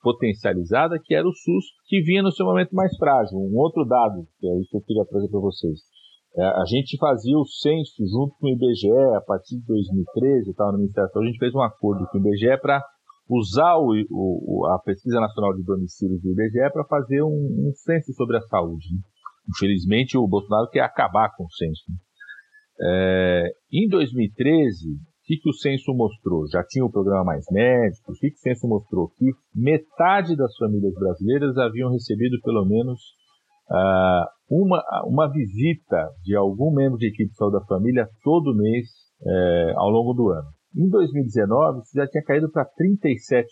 potencializada, 0.00 1.00
que 1.02 1.12
era 1.12 1.26
o 1.26 1.32
SUS, 1.32 1.64
que 1.88 2.02
vinha 2.02 2.22
no 2.22 2.30
seu 2.30 2.46
momento 2.46 2.72
mais 2.72 2.96
frágil. 2.96 3.36
Um 3.36 3.56
outro 3.56 3.84
dado, 3.84 4.28
que 4.38 4.46
é 4.46 4.60
isso 4.60 4.70
que 4.70 4.76
eu 4.76 4.82
queria 4.82 5.04
trazer 5.06 5.28
para 5.28 5.40
vocês. 5.40 5.80
É, 6.36 6.42
a 6.42 6.64
gente 6.66 6.98
fazia 6.98 7.38
o 7.38 7.46
censo 7.46 8.02
junto 8.10 8.34
com 8.40 8.48
o 8.48 8.50
IBGE 8.50 8.90
a 9.16 9.20
partir 9.20 9.56
de 9.56 9.66
2013, 9.66 10.50
estava 10.50 10.72
no 10.72 10.78
Ministério 10.78 11.08
da 11.08 11.12
Saúde, 11.12 11.28
a 11.28 11.30
gente 11.30 11.38
fez 11.38 11.54
um 11.54 11.62
acordo 11.62 12.06
com 12.08 12.18
o 12.18 12.20
IBGE 12.20 12.60
para 12.60 12.82
usar 13.28 13.76
o, 13.76 13.94
o, 14.10 14.66
a 14.66 14.78
Pesquisa 14.80 15.20
Nacional 15.20 15.54
de 15.54 15.62
Domicílios 15.62 16.20
do 16.20 16.32
IBGE 16.32 16.72
para 16.72 16.84
fazer 16.84 17.22
um, 17.22 17.28
um, 17.68 17.72
censo 17.74 18.12
sobre 18.14 18.36
a 18.36 18.40
saúde. 18.42 18.84
Né? 18.92 19.00
Infelizmente, 19.48 20.18
o 20.18 20.26
Bolsonaro 20.26 20.68
quer 20.70 20.80
acabar 20.80 21.30
com 21.36 21.44
o 21.44 21.50
censo. 21.50 21.82
Né? 21.88 21.96
É, 22.80 23.50
em 23.72 23.88
2013, 23.88 24.90
o 24.90 25.26
que, 25.26 25.36
que 25.38 25.48
o 25.48 25.54
censo 25.54 25.94
mostrou? 25.94 26.46
Já 26.50 26.64
tinha 26.64 26.84
o 26.84 26.90
programa 26.90 27.24
Mais 27.24 27.44
Médicos, 27.50 28.16
o 28.16 28.20
que, 28.20 28.30
que 28.30 28.36
o 28.36 28.40
censo 28.40 28.66
mostrou? 28.66 29.08
Que 29.16 29.30
metade 29.54 30.36
das 30.36 30.54
famílias 30.56 30.92
brasileiras 30.94 31.56
haviam 31.56 31.92
recebido 31.92 32.40
pelo 32.42 32.64
menos 32.66 33.00
uh, 33.70 34.26
uma, 34.50 34.82
uma 35.06 35.30
visita 35.30 36.10
de 36.22 36.36
algum 36.36 36.72
membro 36.72 36.98
de 36.98 37.08
equipe 37.08 37.30
de 37.30 37.36
saúde 37.36 37.58
da 37.58 37.64
família 37.66 38.08
todo 38.22 38.56
mês 38.56 38.88
é, 39.26 39.72
ao 39.76 39.90
longo 39.90 40.12
do 40.12 40.28
ano. 40.30 40.48
Em 40.76 40.88
2019, 40.88 41.80
isso 41.80 41.92
já 41.94 42.06
tinha 42.08 42.24
caído 42.24 42.50
para 42.50 42.64
37%. 42.66 43.46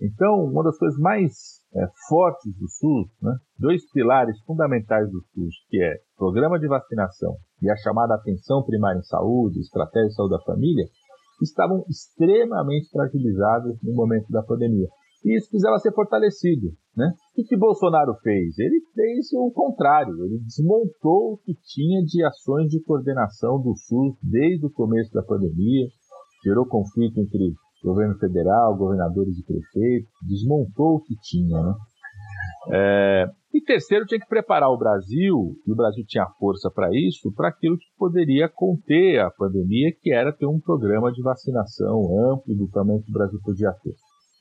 Então, 0.00 0.44
uma 0.44 0.62
das 0.62 0.78
coisas 0.78 0.98
mais 1.00 1.32
é, 1.74 1.84
fortes 2.08 2.54
do 2.56 2.68
SUS, 2.68 3.10
né, 3.20 3.34
dois 3.58 3.82
pilares 3.90 4.38
fundamentais 4.46 5.10
do 5.10 5.20
SUS, 5.20 5.54
que 5.68 5.82
é 5.82 5.96
programa 6.16 6.58
de 6.58 6.68
vacinação 6.68 7.34
e 7.60 7.68
a 7.68 7.76
chamada 7.76 8.14
atenção 8.14 8.62
primária 8.62 8.98
em 8.98 9.02
saúde, 9.02 9.58
estratégia 9.58 10.08
de 10.08 10.14
saúde 10.14 10.36
da 10.36 10.44
família, 10.44 10.84
estavam 11.42 11.84
extremamente 11.88 12.88
fragilizados 12.90 13.76
no 13.82 13.92
momento 13.92 14.30
da 14.30 14.42
pandemia. 14.42 14.86
E 15.24 15.36
isso 15.36 15.48
precisava 15.48 15.78
ser 15.78 15.92
fortalecido. 15.92 16.68
Né? 16.96 17.10
O 17.36 17.44
que 17.44 17.56
Bolsonaro 17.56 18.14
fez? 18.22 18.58
Ele 18.58 18.80
fez 18.94 19.32
o 19.32 19.50
contrário, 19.50 20.24
ele 20.24 20.38
desmontou 20.38 21.32
o 21.32 21.38
que 21.38 21.54
tinha 21.54 22.02
de 22.04 22.22
ações 22.24 22.68
de 22.68 22.80
coordenação 22.82 23.60
do 23.60 23.74
SUS 23.74 24.16
desde 24.22 24.66
o 24.66 24.70
começo 24.70 25.12
da 25.12 25.22
pandemia, 25.22 25.88
gerou 26.44 26.66
conflito 26.66 27.18
entre 27.18 27.52
governo 27.82 28.16
federal, 28.18 28.76
governadores 28.76 29.36
e 29.36 29.44
prefeitos, 29.44 30.10
desmontou 30.22 30.96
o 30.96 31.00
que 31.00 31.14
tinha, 31.20 31.60
né? 31.60 31.74
É, 32.70 33.26
e 33.52 33.60
terceiro, 33.60 34.06
tinha 34.06 34.18
que 34.18 34.26
preparar 34.26 34.70
o 34.70 34.78
Brasil, 34.78 35.54
e 35.66 35.72
o 35.72 35.76
Brasil 35.76 36.02
tinha 36.06 36.26
força 36.38 36.70
para 36.70 36.88
isso, 36.92 37.32
para 37.34 37.48
aquilo 37.48 37.76
que 37.76 37.86
poderia 37.98 38.48
conter 38.48 39.20
a 39.20 39.30
pandemia, 39.30 39.92
que 40.00 40.12
era 40.12 40.32
ter 40.32 40.46
um 40.46 40.58
programa 40.58 41.12
de 41.12 41.22
vacinação 41.22 42.32
amplo 42.32 42.54
do 42.54 42.68
tamanho 42.70 43.02
que 43.02 43.10
o 43.10 43.12
Brasil 43.12 43.38
podia 43.44 43.70
ter. 43.82 43.94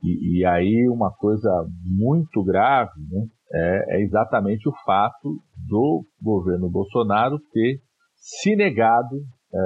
E, 0.03 0.39
e 0.39 0.45
aí 0.45 0.88
uma 0.89 1.12
coisa 1.12 1.50
muito 1.83 2.43
grave 2.43 3.00
né, 3.10 3.25
é, 3.53 3.98
é 3.98 4.01
exatamente 4.03 4.67
o 4.67 4.74
fato 4.86 5.39
do 5.67 6.05
governo 6.22 6.69
Bolsonaro 6.69 7.39
ter 7.51 7.79
se 8.15 8.55
negado 8.55 9.15
é, 9.53 9.60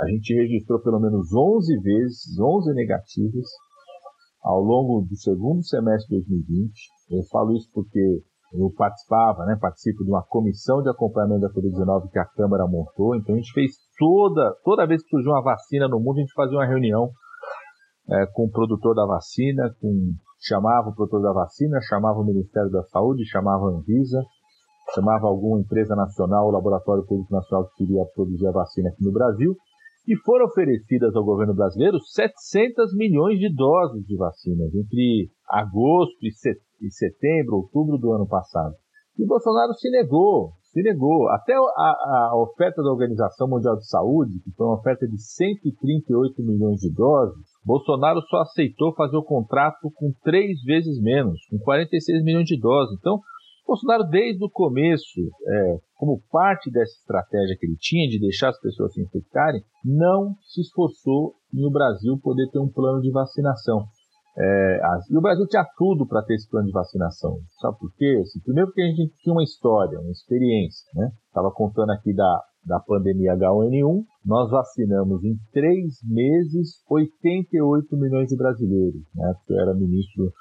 a 0.00 0.08
gente 0.08 0.34
registrou 0.34 0.80
pelo 0.80 0.98
menos 0.98 1.32
11 1.32 1.78
vezes, 1.82 2.38
11 2.40 2.74
negativas, 2.74 3.46
ao 4.42 4.60
longo 4.60 5.02
do 5.02 5.16
segundo 5.16 5.62
semestre 5.62 6.18
de 6.18 6.26
2020. 6.26 6.72
Eu 7.10 7.22
falo 7.30 7.54
isso 7.54 7.68
porque 7.72 8.22
eu 8.54 8.72
participava, 8.76 9.44
né, 9.44 9.56
participo 9.60 10.02
de 10.02 10.10
uma 10.10 10.24
comissão 10.26 10.82
de 10.82 10.88
acompanhamento 10.88 11.42
da 11.42 11.52
Covid-19 11.52 12.10
que 12.10 12.18
a 12.18 12.24
Câmara 12.24 12.66
montou, 12.66 13.14
então 13.14 13.34
a 13.34 13.38
gente 13.38 13.52
fez 13.52 13.72
toda, 13.98 14.56
toda 14.64 14.86
vez 14.86 15.02
que 15.02 15.10
surgiu 15.10 15.30
uma 15.30 15.42
vacina 15.42 15.86
no 15.86 16.00
mundo, 16.00 16.16
a 16.16 16.20
gente 16.20 16.32
fazia 16.32 16.58
uma 16.58 16.66
reunião 16.66 17.10
é, 18.10 18.26
com 18.32 18.46
o 18.46 18.50
produtor 18.50 18.94
da 18.94 19.06
vacina, 19.06 19.74
com, 19.80 20.12
chamava 20.40 20.88
o 20.88 20.94
produtor 20.94 21.22
da 21.22 21.32
vacina, 21.32 21.78
chamava 21.88 22.18
o 22.18 22.24
Ministério 22.24 22.70
da 22.70 22.82
Saúde, 22.84 23.24
chamava 23.26 23.66
a 23.66 23.70
Anvisa, 23.70 24.22
chamava 24.94 25.26
alguma 25.26 25.60
empresa 25.60 25.94
nacional, 25.94 26.48
o 26.48 26.50
Laboratório 26.50 27.06
Público 27.06 27.32
Nacional 27.32 27.68
que 27.68 27.84
queria 27.84 28.04
produzir 28.14 28.46
a 28.48 28.52
vacina 28.52 28.88
aqui 28.90 29.04
no 29.04 29.12
Brasil, 29.12 29.54
e 30.08 30.16
foram 30.24 30.46
oferecidas 30.46 31.14
ao 31.14 31.24
governo 31.24 31.54
brasileiro 31.54 32.00
700 32.00 32.96
milhões 32.96 33.38
de 33.38 33.54
doses 33.54 34.04
de 34.06 34.16
vacinas 34.16 34.74
entre 34.74 35.30
agosto 35.48 36.16
e 36.22 36.90
setembro, 36.90 37.56
outubro 37.56 37.98
do 37.98 38.12
ano 38.12 38.26
passado. 38.26 38.74
E 39.18 39.26
Bolsonaro 39.26 39.74
se 39.74 39.90
negou, 39.90 40.52
se 40.72 40.82
negou. 40.82 41.28
Até 41.28 41.52
a, 41.54 42.30
a 42.30 42.36
oferta 42.36 42.82
da 42.82 42.90
Organização 42.90 43.48
Mundial 43.48 43.76
de 43.76 43.88
Saúde, 43.88 44.40
que 44.44 44.50
foi 44.52 44.66
uma 44.66 44.78
oferta 44.78 45.06
de 45.06 45.20
138 45.20 46.42
milhões 46.42 46.80
de 46.80 46.92
doses, 46.92 47.44
Bolsonaro 47.64 48.20
só 48.22 48.38
aceitou 48.38 48.94
fazer 48.94 49.16
o 49.16 49.24
contrato 49.24 49.90
com 49.94 50.12
três 50.22 50.62
vezes 50.62 51.00
menos, 51.00 51.40
com 51.50 51.58
46 51.58 52.22
milhões 52.24 52.46
de 52.46 52.58
doses. 52.58 52.96
Então, 52.98 53.20
Bolsonaro, 53.66 54.04
desde 54.04 54.44
o 54.44 54.50
começo, 54.50 55.20
é, 55.46 55.78
como 55.94 56.20
parte 56.30 56.70
dessa 56.70 56.92
estratégia 56.92 57.56
que 57.58 57.66
ele 57.66 57.76
tinha 57.78 58.08
de 58.08 58.18
deixar 58.18 58.48
as 58.48 58.60
pessoas 58.60 58.92
se 58.94 59.02
infectarem, 59.02 59.62
não 59.84 60.34
se 60.42 60.60
esforçou 60.60 61.34
em 61.54 61.64
o 61.64 61.70
Brasil 61.70 62.18
poder 62.20 62.48
ter 62.50 62.58
um 62.58 62.68
plano 62.68 63.00
de 63.00 63.12
vacinação. 63.12 63.86
É, 64.42 64.80
e 65.10 65.16
o 65.18 65.20
Brasil 65.20 65.46
tinha 65.46 65.66
tudo 65.76 66.06
para 66.06 66.22
ter 66.22 66.34
esse 66.34 66.48
plano 66.48 66.66
de 66.66 66.72
vacinação. 66.72 67.40
Sabe 67.60 67.78
por 67.78 67.92
quê? 67.94 68.20
Assim, 68.22 68.40
primeiro 68.40 68.68
porque 68.68 68.80
a 68.80 68.86
gente 68.86 69.12
tinha 69.18 69.34
uma 69.34 69.42
história, 69.42 70.00
uma 70.00 70.10
experiência. 70.10 70.86
Estava 71.28 71.48
né? 71.48 71.54
contando 71.54 71.90
aqui 71.90 72.14
da, 72.14 72.42
da 72.64 72.80
pandemia 72.80 73.36
H1N1, 73.36 74.02
nós 74.24 74.50
vacinamos 74.50 75.22
em 75.24 75.36
três 75.52 75.94
meses 76.04 76.82
88 76.88 77.96
milhões 77.98 78.28
de 78.28 78.36
brasileiros. 78.36 79.02
Né? 79.14 79.34
Eu 79.50 79.60
era 79.60 79.74
ministro 79.74 80.32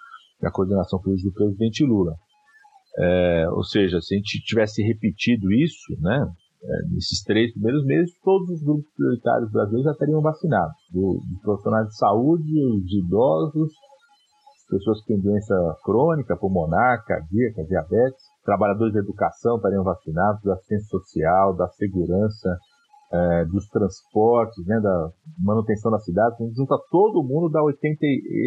da 0.41 0.49
coordenação 0.49 1.01
política 1.01 1.29
do 1.29 1.35
presidente 1.35 1.83
Lula. 1.83 2.15
É, 2.97 3.49
ou 3.51 3.63
seja, 3.63 3.99
se 3.99 4.15
a 4.15 4.17
gente 4.17 4.41
tivesse 4.43 4.81
repetido 4.81 5.51
isso, 5.51 5.93
né, 5.99 6.25
é, 6.63 6.89
nesses 6.91 7.21
três 7.23 7.51
primeiros 7.53 7.85
meses, 7.85 8.11
todos 8.23 8.49
os 8.49 8.63
grupos 8.63 8.89
prioritários 8.95 9.51
brasileiros 9.51 9.91
já 9.91 9.97
teriam 9.97 10.21
vacinado. 10.21 10.71
Dos 10.91 11.41
profissionais 11.41 11.87
de 11.87 11.97
saúde, 11.97 12.65
os 12.65 13.05
idosos, 13.05 13.73
pessoas 14.69 15.01
que 15.01 15.07
têm 15.07 15.21
doença 15.21 15.55
crônica, 15.83 16.37
pulmonar, 16.37 17.03
cardíaca, 17.05 17.63
diabetes, 17.65 18.21
trabalhadores 18.45 18.93
da 18.93 18.99
educação 18.99 19.57
estariam 19.57 19.83
vacinados, 19.83 20.41
da 20.43 20.53
assistência 20.53 20.87
social, 20.87 21.55
da 21.55 21.67
segurança, 21.69 22.57
é, 23.11 23.45
dos 23.45 23.67
transportes, 23.67 24.65
né, 24.65 24.79
da 24.79 25.09
manutenção 25.39 25.91
da 25.91 25.99
cidade. 25.99 26.35
Então, 26.35 26.53
junta 26.55 26.77
todo 26.91 27.23
mundo, 27.23 27.49
dá 27.49 27.61
80, 27.63 27.97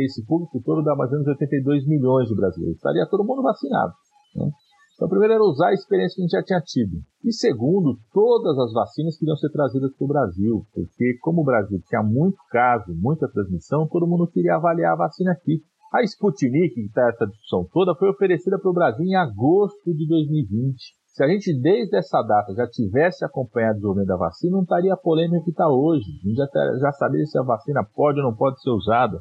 esse 0.05 0.25
público 0.25 0.62
todo 0.64 0.83
dá 0.83 0.95
mais 0.95 1.11
ou 1.11 1.19
menos 1.19 1.29
82 1.29 1.87
milhões 1.87 2.29
de 2.29 2.37
brasileiros. 2.37 2.76
Estaria 2.76 3.07
todo 3.11 3.25
mundo 3.25 3.43
vacinado. 3.43 3.93
Né? 4.37 4.49
Então, 4.95 5.09
primeiro 5.09 5.35
era 5.35 5.43
usar 5.43 5.69
a 5.69 5.75
experiência 5.75 6.14
que 6.14 6.23
a 6.23 6.25
gente 6.25 6.33
já 6.33 6.45
tinha 6.45 6.61
tido. 6.61 7.02
E 7.25 7.33
segundo, 7.33 7.99
todas 8.12 8.57
as 8.59 8.73
vacinas 8.73 9.19
queriam 9.19 9.37
ser 9.37 9.50
trazidas 9.50 9.91
para 9.97 10.05
o 10.05 10.09
Brasil, 10.09 10.67
porque 10.73 11.19
como 11.21 11.43
o 11.43 11.45
Brasil 11.45 11.81
tinha 11.88 12.02
muito 12.02 12.37
caso, 12.50 12.95
muita 12.95 13.29
transmissão, 13.29 13.88
todo 13.88 14.07
mundo 14.07 14.31
queria 14.31 14.55
avaliar 14.55 14.93
a 14.93 14.97
vacina 14.97 15.33
aqui. 15.33 15.61
A 15.93 16.03
Sputnik, 16.05 16.73
que 16.73 16.87
está 16.87 17.07
essa 17.11 17.27
discussão 17.27 17.69
toda, 17.71 17.95
foi 17.95 18.09
oferecida 18.09 18.59
para 18.59 18.71
o 18.71 18.73
Brasil 18.73 19.05
em 19.05 19.15
agosto 19.15 19.93
de 19.93 20.09
2020. 20.09 20.75
Se 21.13 21.23
a 21.23 21.29
gente, 21.29 21.53
desde 21.61 21.95
essa 21.99 22.23
data, 22.23 22.55
já 22.55 22.67
tivesse 22.67 23.23
acompanhado 23.27 23.73
o 23.73 23.77
desenvolvimento 23.77 24.09
da 24.09 24.17
vacina, 24.17 24.57
não 24.57 24.63
estaria 24.63 24.95
a 24.95 24.97
polêmica 24.97 25.45
que 25.45 25.51
está 25.51 25.69
hoje. 25.69 26.07
A 26.09 26.27
gente 26.27 26.37
já, 26.39 26.47
tá, 26.47 26.79
já 26.81 26.93
sabia 26.93 27.27
se 27.27 27.39
a 27.39 27.43
vacina 27.43 27.85
pode 27.85 28.19
ou 28.21 28.25
não 28.25 28.35
pode 28.35 28.63
ser 28.63 28.71
usada. 28.71 29.21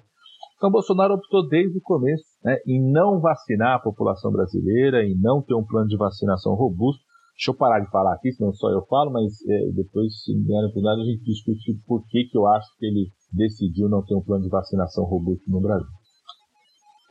Então, 0.55 0.71
Bolsonaro 0.71 1.15
optou 1.15 1.45
desde 1.49 1.77
o 1.77 1.81
começo 1.81 2.23
né, 2.41 2.55
em 2.65 2.79
não 2.89 3.19
vacinar 3.19 3.75
a 3.75 3.83
população 3.83 4.31
brasileira, 4.31 5.03
em 5.03 5.19
não 5.19 5.41
ter 5.41 5.55
um 5.55 5.65
plano 5.65 5.89
de 5.89 5.97
vacinação 5.97 6.53
robusto. 6.53 7.03
Deixa 7.35 7.51
eu 7.51 7.57
parar 7.57 7.81
de 7.81 7.91
falar 7.91 8.13
aqui, 8.13 8.31
senão 8.31 8.53
só 8.53 8.69
eu 8.69 8.85
falo, 8.85 9.11
mas 9.11 9.33
é, 9.45 9.71
depois, 9.75 10.23
se 10.23 10.33
me 10.33 10.47
der 10.47 10.55
a 10.55 10.67
oportunidade, 10.67 11.01
a 11.01 11.05
gente 11.05 11.23
discute 11.25 11.73
por 11.85 12.07
que, 12.07 12.29
que 12.31 12.37
eu 12.37 12.47
acho 12.47 12.67
que 12.77 12.85
ele 12.85 13.11
decidiu 13.33 13.89
não 13.89 14.05
ter 14.05 14.15
um 14.15 14.21
plano 14.21 14.43
de 14.43 14.49
vacinação 14.49 15.03
robusto 15.03 15.51
no 15.51 15.59
Brasil. 15.59 16.00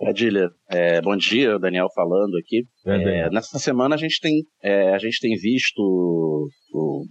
Adília, 0.07 0.49
é, 0.71 1.01
bom 1.03 1.15
dia, 1.15 1.59
Daniel 1.59 1.89
falando 1.95 2.37
aqui. 2.39 2.65
É, 2.87 3.29
nessa 3.31 3.59
semana 3.59 3.95
a 3.95 3.99
gente 3.99 4.19
tem, 4.21 4.43
é, 4.63 4.95
a 4.95 4.99
gente 4.99 5.21
tem 5.21 5.37
visto 5.37 5.79
o, 5.79 6.49
o, 6.73 7.05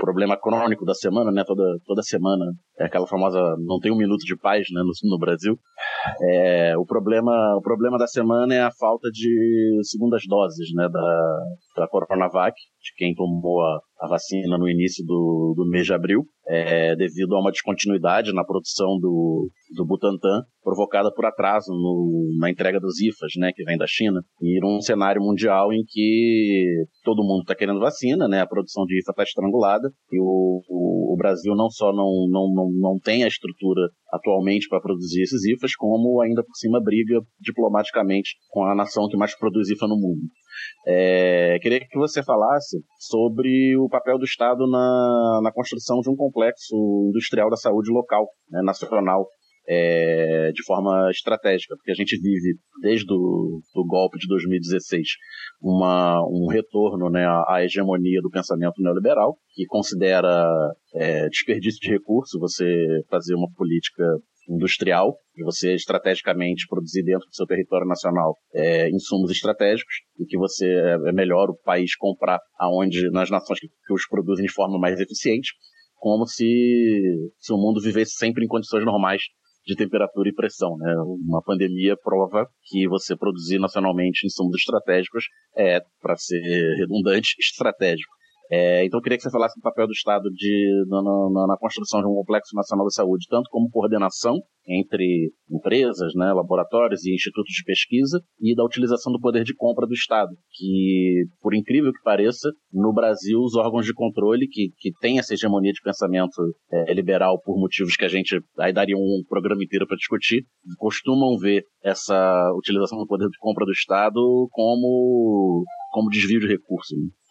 problema 0.00 0.36
crônico 0.36 0.84
da 0.84 0.94
semana, 0.94 1.30
né? 1.30 1.44
Toda, 1.46 1.62
toda 1.84 2.02
semana 2.02 2.44
é 2.78 2.86
aquela 2.86 3.06
famosa 3.06 3.38
não 3.58 3.78
tem 3.78 3.92
um 3.92 3.96
minuto 3.98 4.24
de 4.24 4.36
paz, 4.36 4.66
né? 4.72 4.82
No, 4.82 5.10
no 5.10 5.18
Brasil. 5.18 5.58
É, 6.22 6.74
o 6.78 6.86
problema, 6.86 7.32
o 7.56 7.60
problema 7.60 7.98
da 7.98 8.06
semana 8.06 8.54
é 8.54 8.62
a 8.62 8.72
falta 8.72 9.10
de 9.10 9.80
segundas 9.82 10.22
doses, 10.26 10.72
né? 10.74 10.88
Da, 10.90 11.38
da 11.76 11.88
Coronavac, 11.88 12.54
de 12.54 12.94
quem 12.96 13.14
tomou 13.14 13.60
a, 13.60 13.80
a 14.00 14.08
vacina 14.08 14.58
no 14.58 14.68
início 14.68 15.04
do, 15.06 15.54
do 15.56 15.68
mês 15.68 15.86
de 15.86 15.94
abril, 15.94 16.24
é, 16.46 16.94
devido 16.96 17.34
a 17.34 17.40
uma 17.40 17.50
descontinuidade 17.50 18.32
na 18.32 18.44
produção 18.44 18.98
do, 19.00 19.48
do 19.74 19.86
Butantan, 19.86 20.42
provocada 20.62 21.12
por 21.14 21.24
atraso 21.24 21.72
no, 21.72 22.36
na 22.38 22.50
entrega 22.50 22.80
dos 22.80 23.00
IFAs, 23.00 23.32
né, 23.38 23.52
que 23.54 23.64
vem 23.64 23.76
da 23.76 23.86
China, 23.86 24.20
e 24.40 24.60
num 24.60 24.80
cenário 24.80 25.22
mundial 25.22 25.72
em 25.72 25.84
que 25.86 26.84
todo 27.04 27.22
mundo 27.22 27.42
está 27.42 27.54
querendo 27.54 27.80
vacina, 27.80 28.28
né, 28.28 28.40
a 28.40 28.46
produção 28.46 28.84
de 28.84 28.98
IFA 29.00 29.12
está 29.12 29.22
estrangulada, 29.22 29.88
e 30.10 30.20
o, 30.20 30.62
o, 30.68 31.14
o, 31.14 31.16
Brasil 31.16 31.54
não 31.54 31.70
só 31.70 31.92
não, 31.92 32.26
não, 32.28 32.52
não, 32.52 32.70
não 32.72 32.98
tem 32.98 33.24
a 33.24 33.28
estrutura 33.28 33.88
atualmente 34.12 34.68
para 34.68 34.80
produzir 34.80 35.22
esses 35.22 35.42
IFAs, 35.44 35.74
como 35.74 36.20
ainda 36.20 36.42
por 36.42 36.54
cima 36.54 36.80
briga 36.82 37.20
diplomaticamente 37.40 38.36
com 38.50 38.64
a 38.64 38.74
nação 38.74 39.08
que 39.08 39.16
mais 39.16 39.36
produz 39.36 39.70
IFA 39.70 39.88
no 39.88 39.96
mundo. 39.96 40.20
É, 40.86 41.58
queria 41.60 41.80
que 41.80 41.98
você 41.98 42.22
falasse 42.22 42.78
sobre 42.98 43.76
o 43.78 43.88
papel 43.88 44.18
do 44.18 44.24
Estado 44.24 44.68
na, 44.68 45.40
na 45.42 45.52
construção 45.52 46.00
de 46.00 46.10
um 46.10 46.16
complexo 46.16 46.76
industrial 47.08 47.48
da 47.48 47.56
saúde 47.56 47.90
local, 47.90 48.28
né, 48.50 48.60
nacional, 48.62 49.26
é, 49.68 50.50
de 50.52 50.64
forma 50.64 51.08
estratégica, 51.10 51.76
porque 51.76 51.92
a 51.92 51.94
gente 51.94 52.16
vive 52.20 52.58
desde 52.80 53.12
o 53.12 53.60
do 53.74 53.84
golpe 53.86 54.18
de 54.18 54.26
2016 54.28 55.08
uma, 55.60 56.20
um 56.28 56.48
retorno 56.50 57.08
né, 57.10 57.24
à, 57.48 57.64
hegemonia 57.64 58.20
do 58.20 58.30
pensamento 58.30 58.82
neoliberal, 58.82 59.36
que 59.54 59.64
considera 59.66 60.44
é, 60.94 61.28
desperdício 61.28 61.80
de 61.80 61.90
recursos 61.90 62.40
você 62.40 62.64
fazer 63.08 63.34
uma 63.34 63.48
política 63.56 64.04
industrial, 64.48 65.14
de 65.36 65.44
você 65.44 65.74
estrategicamente 65.74 66.66
produzir 66.68 67.04
dentro 67.04 67.26
do 67.26 67.34
seu 67.34 67.46
território 67.46 67.86
nacional 67.86 68.36
é, 68.52 68.90
insumos 68.90 69.30
estratégicos, 69.30 69.94
e 70.18 70.24
que 70.26 70.36
você 70.36 70.66
é, 70.66 70.94
é 71.08 71.12
melhor 71.12 71.48
o 71.48 71.56
país 71.64 71.94
comprar 71.96 72.40
aonde 72.58 73.08
nas 73.10 73.30
nações 73.30 73.60
que, 73.60 73.68
que 73.68 73.94
os 73.94 74.06
produzem 74.08 74.44
de 74.44 74.52
forma 74.52 74.78
mais 74.78 74.98
eficiente, 75.00 75.52
como 75.94 76.26
se, 76.26 76.44
se 77.38 77.52
o 77.52 77.56
mundo 77.56 77.80
vivesse 77.80 78.16
sempre 78.16 78.44
em 78.44 78.48
condições 78.48 78.84
normais 78.84 79.22
de 79.64 79.76
temperatura 79.76 80.28
e 80.28 80.34
pressão. 80.34 80.76
Né? 80.76 80.94
Uma 81.26 81.42
pandemia 81.42 81.96
prova 81.96 82.46
que 82.64 82.88
você 82.88 83.16
produzir 83.16 83.58
nacionalmente 83.58 84.26
insumos 84.26 84.56
estratégicos 84.56 85.24
é, 85.56 85.80
para 86.00 86.16
ser 86.16 86.40
redundante, 86.78 87.34
estratégico. 87.40 88.12
É, 88.54 88.84
então 88.84 88.98
eu 88.98 89.02
queria 89.02 89.16
que 89.16 89.24
você 89.24 89.30
falasse 89.30 89.58
do 89.58 89.62
papel 89.62 89.86
do 89.86 89.94
Estado 89.94 90.28
de, 90.30 90.84
na, 90.86 91.46
na, 91.46 91.56
construção 91.58 92.00
de 92.02 92.06
um 92.06 92.12
complexo 92.12 92.54
nacional 92.54 92.86
de 92.86 92.94
saúde, 92.94 93.24
tanto 93.26 93.48
como 93.48 93.70
coordenação 93.70 94.36
entre 94.68 95.32
empresas, 95.50 96.12
né, 96.14 96.34
laboratórios 96.34 97.02
e 97.06 97.14
institutos 97.14 97.50
de 97.50 97.64
pesquisa, 97.64 98.20
e 98.38 98.54
da 98.54 98.62
utilização 98.62 99.10
do 99.10 99.18
poder 99.18 99.42
de 99.42 99.54
compra 99.54 99.86
do 99.86 99.94
Estado, 99.94 100.30
que, 100.50 101.24
por 101.40 101.54
incrível 101.54 101.92
que 101.92 102.02
pareça, 102.04 102.50
no 102.70 102.92
Brasil 102.92 103.40
os 103.40 103.56
órgãos 103.56 103.86
de 103.86 103.94
controle, 103.94 104.46
que, 104.46 104.68
que 104.78 104.90
têm 105.00 105.18
essa 105.18 105.32
hegemonia 105.32 105.72
de 105.72 105.80
pensamento 105.82 106.42
é, 106.70 106.92
liberal 106.92 107.40
por 107.40 107.58
motivos 107.58 107.96
que 107.96 108.04
a 108.04 108.08
gente 108.08 108.38
aí 108.58 108.72
daria 108.72 108.98
um 108.98 109.22
programa 109.30 109.64
inteiro 109.64 109.86
para 109.86 109.96
discutir, 109.96 110.44
costumam 110.76 111.38
ver 111.38 111.64
essa 111.82 112.52
utilização 112.54 112.98
do 112.98 113.06
poder 113.06 113.28
de 113.30 113.38
compra 113.38 113.64
do 113.64 113.72
Estado 113.72 114.20
como, 114.50 115.64
como 115.90 116.10
desvio 116.10 116.38
de 116.38 116.48
recursos. 116.48 116.98
Né? 116.98 117.21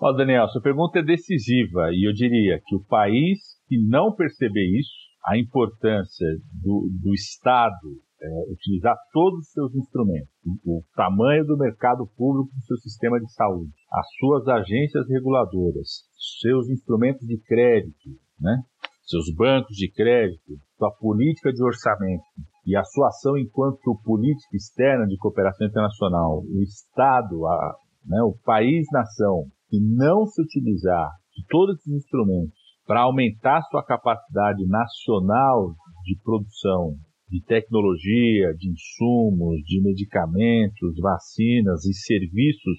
Ó, 0.00 0.12
Daniel, 0.12 0.46
sua 0.48 0.60
pergunta 0.60 0.98
é 0.98 1.02
decisiva 1.02 1.90
e 1.92 2.06
eu 2.06 2.12
diria 2.12 2.60
que 2.66 2.76
o 2.76 2.84
país 2.84 3.38
que 3.66 3.78
não 3.88 4.14
perceber 4.14 4.78
isso, 4.78 4.92
a 5.24 5.38
importância 5.38 6.26
do, 6.62 6.88
do 7.02 7.14
Estado 7.14 7.88
é, 8.22 8.52
utilizar 8.52 8.94
todos 9.12 9.40
os 9.40 9.52
seus 9.52 9.74
instrumentos, 9.74 10.28
o, 10.64 10.82
tamanho 10.94 11.44
do 11.44 11.56
mercado 11.56 12.06
público 12.16 12.54
do 12.54 12.62
seu 12.62 12.76
sistema 12.78 13.18
de 13.18 13.32
saúde, 13.32 13.72
as 13.92 14.06
suas 14.18 14.46
agências 14.48 15.08
reguladoras, 15.08 16.04
seus 16.40 16.68
instrumentos 16.68 17.26
de 17.26 17.38
crédito, 17.38 18.10
né? 18.40 18.62
seus 19.04 19.32
bancos 19.34 19.76
de 19.76 19.90
crédito, 19.92 20.58
sua 20.76 20.90
política 20.92 21.52
de 21.52 21.62
orçamento 21.62 22.24
e 22.66 22.76
a 22.76 22.82
sua 22.84 23.08
ação 23.08 23.36
enquanto 23.38 24.00
política 24.04 24.56
externa 24.56 25.06
de 25.06 25.16
cooperação 25.16 25.66
internacional, 25.66 26.42
o 26.42 26.62
Estado, 26.62 27.46
a, 27.46 27.74
né, 28.04 28.22
o 28.22 28.34
país-nação, 28.44 29.44
e 29.72 29.80
não 29.80 30.26
se 30.26 30.40
utilizar 30.42 31.10
de 31.34 31.44
todos 31.48 31.76
esses 31.76 31.92
instrumentos 31.92 32.58
para 32.86 33.02
aumentar 33.02 33.62
sua 33.62 33.84
capacidade 33.84 34.64
nacional 34.66 35.74
de 36.04 36.18
produção 36.22 36.94
de 37.28 37.42
tecnologia, 37.44 38.54
de 38.56 38.70
insumos, 38.70 39.60
de 39.64 39.82
medicamentos, 39.82 40.96
vacinas 41.00 41.84
e 41.84 41.92
serviços 41.92 42.78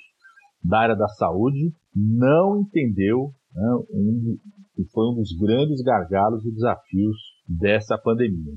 da 0.63 0.80
área 0.80 0.95
da 0.95 1.08
saúde, 1.10 1.71
não 1.93 2.62
entendeu 2.62 3.32
né, 3.54 3.76
um, 3.91 4.38
que 4.73 4.84
foi 4.91 5.12
um 5.12 5.15
dos 5.15 5.36
grandes 5.38 5.82
gargalos 5.82 6.45
e 6.45 6.52
desafios 6.52 7.17
dessa 7.47 7.97
pandemia. 7.97 8.54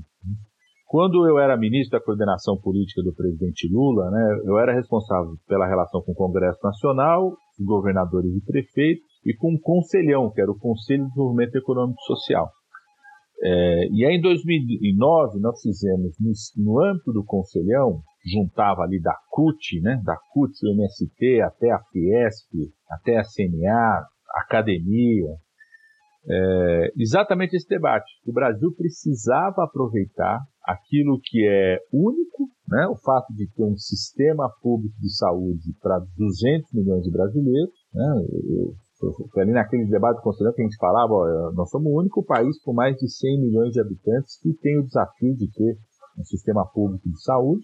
Quando 0.87 1.25
eu 1.27 1.39
era 1.39 1.57
ministro 1.57 1.97
da 1.97 2.03
coordenação 2.03 2.57
política 2.59 3.01
do 3.01 3.13
presidente 3.13 3.67
Lula, 3.71 4.11
né, 4.11 4.41
eu 4.45 4.59
era 4.59 4.73
responsável 4.73 5.35
pela 5.47 5.67
relação 5.67 6.01
com 6.01 6.11
o 6.11 6.15
Congresso 6.15 6.59
Nacional 6.63 7.31
governadores 7.63 8.33
e 8.35 8.41
prefeitos, 8.45 9.05
e 9.25 9.35
com 9.35 9.53
um 9.53 9.59
conselhão, 9.59 10.31
que 10.31 10.41
era 10.41 10.51
o 10.51 10.57
Conselho 10.57 11.03
de 11.03 11.09
Desenvolvimento 11.09 11.55
Econômico 11.55 11.99
e 12.01 12.05
Social. 12.05 12.51
É, 13.43 13.87
e 13.91 14.05
aí, 14.05 14.17
em 14.17 14.21
2009, 14.21 15.39
nós 15.39 15.59
fizemos, 15.61 16.15
no, 16.19 16.31
no 16.63 16.83
âmbito 16.83 17.11
do 17.11 17.23
Conselhão, 17.23 18.01
juntava 18.23 18.83
ali 18.83 19.01
da 19.01 19.15
CUT, 19.29 19.81
né, 19.81 19.99
da 20.03 20.15
CUT, 20.31 20.53
o 20.63 20.73
MST, 20.73 21.41
até 21.41 21.71
a 21.71 21.79
Fiesp, 21.91 22.71
até 22.89 23.17
a 23.17 23.23
CNA, 23.23 24.05
a 24.35 24.41
academia, 24.41 25.35
é, 26.29 26.91
exatamente 26.97 27.55
esse 27.55 27.67
debate. 27.67 28.11
O 28.27 28.31
Brasil 28.31 28.71
precisava 28.75 29.63
aproveitar 29.63 30.39
aquilo 30.63 31.19
que 31.23 31.47
é 31.47 31.79
único, 31.91 32.49
né, 32.67 32.87
o 32.87 32.95
fato 32.95 33.33
de 33.33 33.47
ter 33.53 33.63
um 33.63 33.77
sistema 33.77 34.49
público 34.61 34.95
de 34.99 35.15
saúde 35.15 35.73
para 35.81 35.99
200 36.17 36.73
milhões 36.73 37.03
de 37.03 37.11
brasileiros. 37.11 37.73
Né, 37.93 38.25
foi 39.33 39.43
ali 39.43 39.51
naquele 39.51 39.85
debate 39.85 40.21
conselheiro 40.21 40.55
que 40.55 40.61
a 40.61 40.65
gente 40.65 40.77
falava, 40.77 41.11
ó, 41.11 41.51
nós 41.53 41.69
somos 41.69 41.91
o 41.91 41.99
único 41.99 42.23
país 42.23 42.61
com 42.63 42.73
mais 42.73 42.95
de 42.97 43.09
100 43.09 43.41
milhões 43.41 43.71
de 43.71 43.81
habitantes 43.81 44.39
que 44.39 44.53
tem 44.61 44.77
o 44.79 44.85
desafio 44.85 45.35
de 45.35 45.51
ter 45.51 45.77
um 46.19 46.23
sistema 46.23 46.65
público 46.71 47.09
de 47.09 47.21
saúde. 47.23 47.63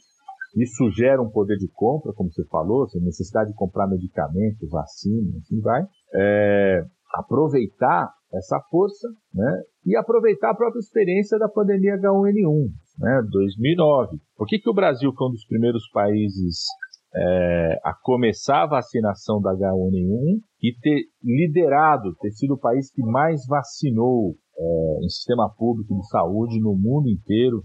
Isso 0.56 0.90
gera 0.92 1.22
um 1.22 1.30
poder 1.30 1.58
de 1.58 1.68
compra, 1.72 2.12
como 2.14 2.32
você 2.32 2.44
falou, 2.46 2.86
a 2.86 3.06
necessidade 3.06 3.52
de 3.52 3.56
comprar 3.56 3.88
medicamentos, 3.88 4.70
vacinas, 4.70 5.36
assim 5.36 5.60
vai. 5.62 5.84
É, 6.16 6.84
aproveitar 7.14 8.12
essa 8.34 8.60
força 8.70 9.08
né, 9.34 9.62
e 9.86 9.96
aproveitar 9.96 10.52
a 10.52 10.56
própria 10.56 10.80
experiência 10.80 11.38
da 11.38 11.48
pandemia 11.48 11.98
H1N1, 11.98 12.72
né, 12.98 13.22
2009. 13.30 14.18
Por 14.36 14.48
que, 14.48 14.60
que 14.60 14.70
o 14.70 14.74
Brasil 14.74 15.12
foi 15.16 15.28
um 15.28 15.32
dos 15.32 15.46
primeiros 15.46 15.90
países 15.92 16.66
é, 17.16 17.80
a 17.84 17.94
começar 17.94 18.64
a 18.64 18.68
vacinação 18.68 19.42
da 19.42 19.52
H1N1 19.54 20.40
e 20.62 20.74
ter 20.80 21.04
liderado, 21.24 22.16
ter 22.20 22.32
sido 22.32 22.56
o 22.56 22.60
país 22.60 22.92
que 22.92 23.02
mais 23.02 23.46
vacinou 23.48 24.36
é, 24.58 25.06
em 25.06 25.10
sistema 25.10 25.50
público 25.58 25.96
de 25.96 26.08
saúde 26.08 26.60
no 26.60 26.76
mundo 26.76 27.10
inteiro 27.10 27.64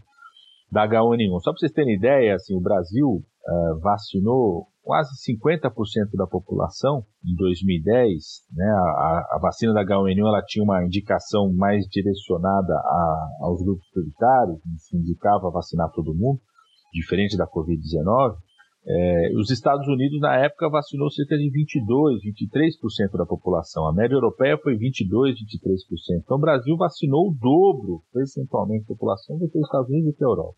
da 0.72 0.88
H1N1. 0.88 1.40
Só 1.40 1.52
para 1.52 1.58
vocês 1.58 1.72
terem 1.72 1.94
ideia, 1.94 2.34
assim, 2.34 2.56
o 2.56 2.60
Brasil 2.60 3.22
é, 3.46 3.74
vacinou 3.82 4.68
quase 4.82 5.10
50% 5.30 5.68
da 6.16 6.26
população 6.26 7.04
em 7.24 7.36
2010, 7.36 8.24
né, 8.56 8.64
a, 8.64 9.36
a, 9.36 9.38
vacina 9.40 9.72
da 9.72 9.84
H1N1 9.84 10.26
ela 10.26 10.42
tinha 10.44 10.64
uma 10.64 10.84
indicação 10.84 11.52
mais 11.54 11.84
direcionada 11.86 12.72
a, 12.72 13.28
aos 13.42 13.62
grupos 13.62 13.86
prioritários, 13.92 14.58
se 14.78 14.96
indicava 14.96 15.52
vacinar 15.52 15.88
todo 15.92 16.14
mundo. 16.14 16.40
diferente 16.92 17.36
da 17.36 17.46
Covid-19, 17.46 18.34
é, 18.84 19.30
os 19.36 19.50
Estados 19.50 19.86
Unidos, 19.86 20.18
na 20.20 20.36
época, 20.36 20.68
vacinou 20.68 21.08
cerca 21.10 21.36
de 21.36 21.48
22, 21.50 22.20
23% 22.20 23.16
da 23.16 23.24
população. 23.24 23.86
A 23.86 23.94
média 23.94 24.14
europeia 24.14 24.58
foi 24.58 24.76
22, 24.76 25.34
23%. 25.34 25.38
Então, 26.24 26.36
o 26.36 26.40
Brasil 26.40 26.76
vacinou 26.76 27.28
o 27.28 27.34
dobro, 27.34 28.02
percentualmente, 28.12 28.82
da 28.82 28.94
população 28.94 29.38
do 29.38 29.48
que 29.48 29.58
os 29.58 29.66
Estados 29.66 29.88
Unidos 29.88 30.12
e 30.12 30.16
que 30.16 30.24
a 30.24 30.26
Europa. 30.26 30.56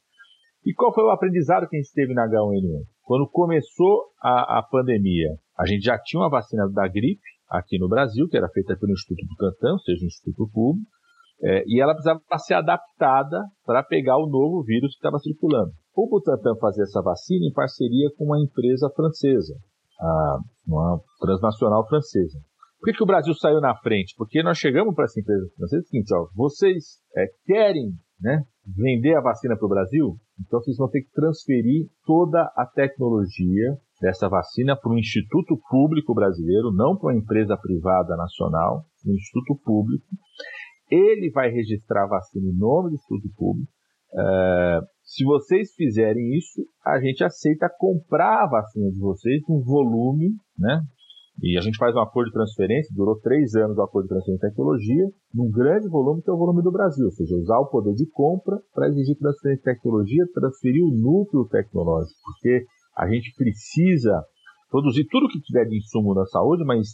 E 0.64 0.72
qual 0.72 0.94
foi 0.94 1.04
o 1.04 1.10
aprendizado 1.10 1.68
que 1.68 1.76
a 1.76 1.80
gente 1.80 1.92
teve 1.92 2.14
na 2.14 2.26
H1N1? 2.26 2.84
Quando 3.02 3.28
começou 3.28 4.04
a, 4.22 4.58
a 4.58 4.62
pandemia, 4.62 5.28
a 5.58 5.66
gente 5.66 5.84
já 5.84 5.98
tinha 5.98 6.22
uma 6.22 6.30
vacina 6.30 6.66
da 6.70 6.88
gripe 6.88 7.20
aqui 7.50 7.78
no 7.78 7.88
Brasil, 7.88 8.26
que 8.28 8.38
era 8.38 8.48
feita 8.48 8.74
pelo 8.74 8.92
Instituto 8.92 9.26
Butantan, 9.28 9.72
ou 9.72 9.78
seja, 9.80 10.02
um 10.02 10.06
instituto 10.06 10.50
público, 10.50 10.88
é, 11.42 11.62
e 11.66 11.82
ela 11.82 11.92
precisava 11.92 12.20
ser 12.38 12.54
adaptada 12.54 13.42
para 13.66 13.82
pegar 13.82 14.16
o 14.16 14.26
novo 14.26 14.62
vírus 14.62 14.92
que 14.92 14.96
estava 14.96 15.18
circulando. 15.18 15.72
O 15.94 16.08
Butantan 16.08 16.56
fazia 16.60 16.82
essa 16.82 17.00
vacina 17.00 17.46
em 17.46 17.52
parceria 17.52 18.10
com 18.16 18.24
uma 18.24 18.40
empresa 18.40 18.90
francesa, 18.90 19.54
uma 20.66 21.00
transnacional 21.20 21.86
francesa. 21.86 22.38
Por 22.80 22.90
que, 22.90 22.98
que 22.98 23.02
o 23.02 23.06
Brasil 23.06 23.32
saiu 23.34 23.60
na 23.60 23.74
frente? 23.76 24.14
Porque 24.16 24.42
nós 24.42 24.58
chegamos 24.58 24.94
para 24.94 25.04
essa 25.04 25.20
empresa 25.20 25.48
francesa 25.56 25.82
o 25.82 25.86
seguinte, 25.86 26.14
ó, 26.14 26.28
vocês 26.34 27.00
é, 27.16 27.26
querem 27.46 27.92
né, 28.20 28.42
vender 28.76 29.14
a 29.14 29.22
vacina 29.22 29.56
para 29.56 29.64
o 29.64 29.70
Brasil? 29.70 30.16
Então 30.38 30.60
vocês 30.60 30.76
vão 30.76 30.90
ter 30.90 31.02
que 31.02 31.12
transferir 31.12 31.86
toda 32.04 32.42
a 32.56 32.66
tecnologia 32.66 33.78
dessa 34.02 34.28
vacina 34.28 34.76
para 34.76 34.92
um 34.92 34.98
instituto 34.98 35.58
público 35.70 36.12
brasileiro, 36.12 36.72
não 36.72 36.96
para 36.96 37.12
uma 37.12 37.18
empresa 37.18 37.56
privada 37.56 38.16
nacional, 38.16 38.84
um 39.06 39.14
instituto 39.14 39.58
público. 39.64 40.04
Ele 40.90 41.30
vai 41.30 41.50
registrar 41.50 42.04
a 42.04 42.08
vacina 42.08 42.50
em 42.50 42.58
nome 42.58 42.90
do 42.90 42.96
instituto 42.96 43.34
público. 43.34 43.72
É, 44.16 44.80
se 45.14 45.24
vocês 45.24 45.72
fizerem 45.76 46.36
isso, 46.36 46.66
a 46.84 46.98
gente 46.98 47.22
aceita 47.22 47.70
comprar 47.78 48.42
a 48.42 48.48
vacina 48.48 48.90
de 48.90 48.98
vocês 48.98 49.40
num 49.48 49.62
volume, 49.62 50.34
né? 50.58 50.80
E 51.40 51.56
a 51.56 51.60
gente 51.60 51.78
faz 51.78 51.94
um 51.94 52.00
acordo 52.00 52.28
de 52.28 52.34
transferência, 52.34 52.94
durou 52.94 53.20
três 53.20 53.54
anos 53.54 53.78
o 53.78 53.82
acordo 53.82 54.06
de 54.06 54.08
transferência 54.08 54.48
de 54.48 54.54
tecnologia, 54.54 55.06
num 55.32 55.50
grande 55.50 55.88
volume 55.88 56.20
que 56.20 56.30
é 56.30 56.32
o 56.32 56.36
volume 56.36 56.62
do 56.62 56.72
Brasil, 56.72 57.04
ou 57.06 57.12
seja, 57.12 57.34
usar 57.36 57.58
o 57.58 57.70
poder 57.70 57.94
de 57.94 58.10
compra 58.10 58.58
para 58.74 58.88
exigir 58.88 59.16
transferência 59.16 59.62
de 59.62 59.78
tecnologia, 59.78 60.24
transferir 60.34 60.82
o 60.82 60.90
núcleo 60.90 61.46
tecnológico, 61.48 62.18
porque 62.24 62.64
a 62.96 63.08
gente 63.08 63.32
precisa 63.36 64.20
produzir 64.68 65.06
tudo 65.06 65.28
que 65.28 65.40
tiver 65.40 65.64
de 65.66 65.78
insumo 65.78 66.12
da 66.12 66.26
saúde, 66.26 66.64
mas 66.64 66.88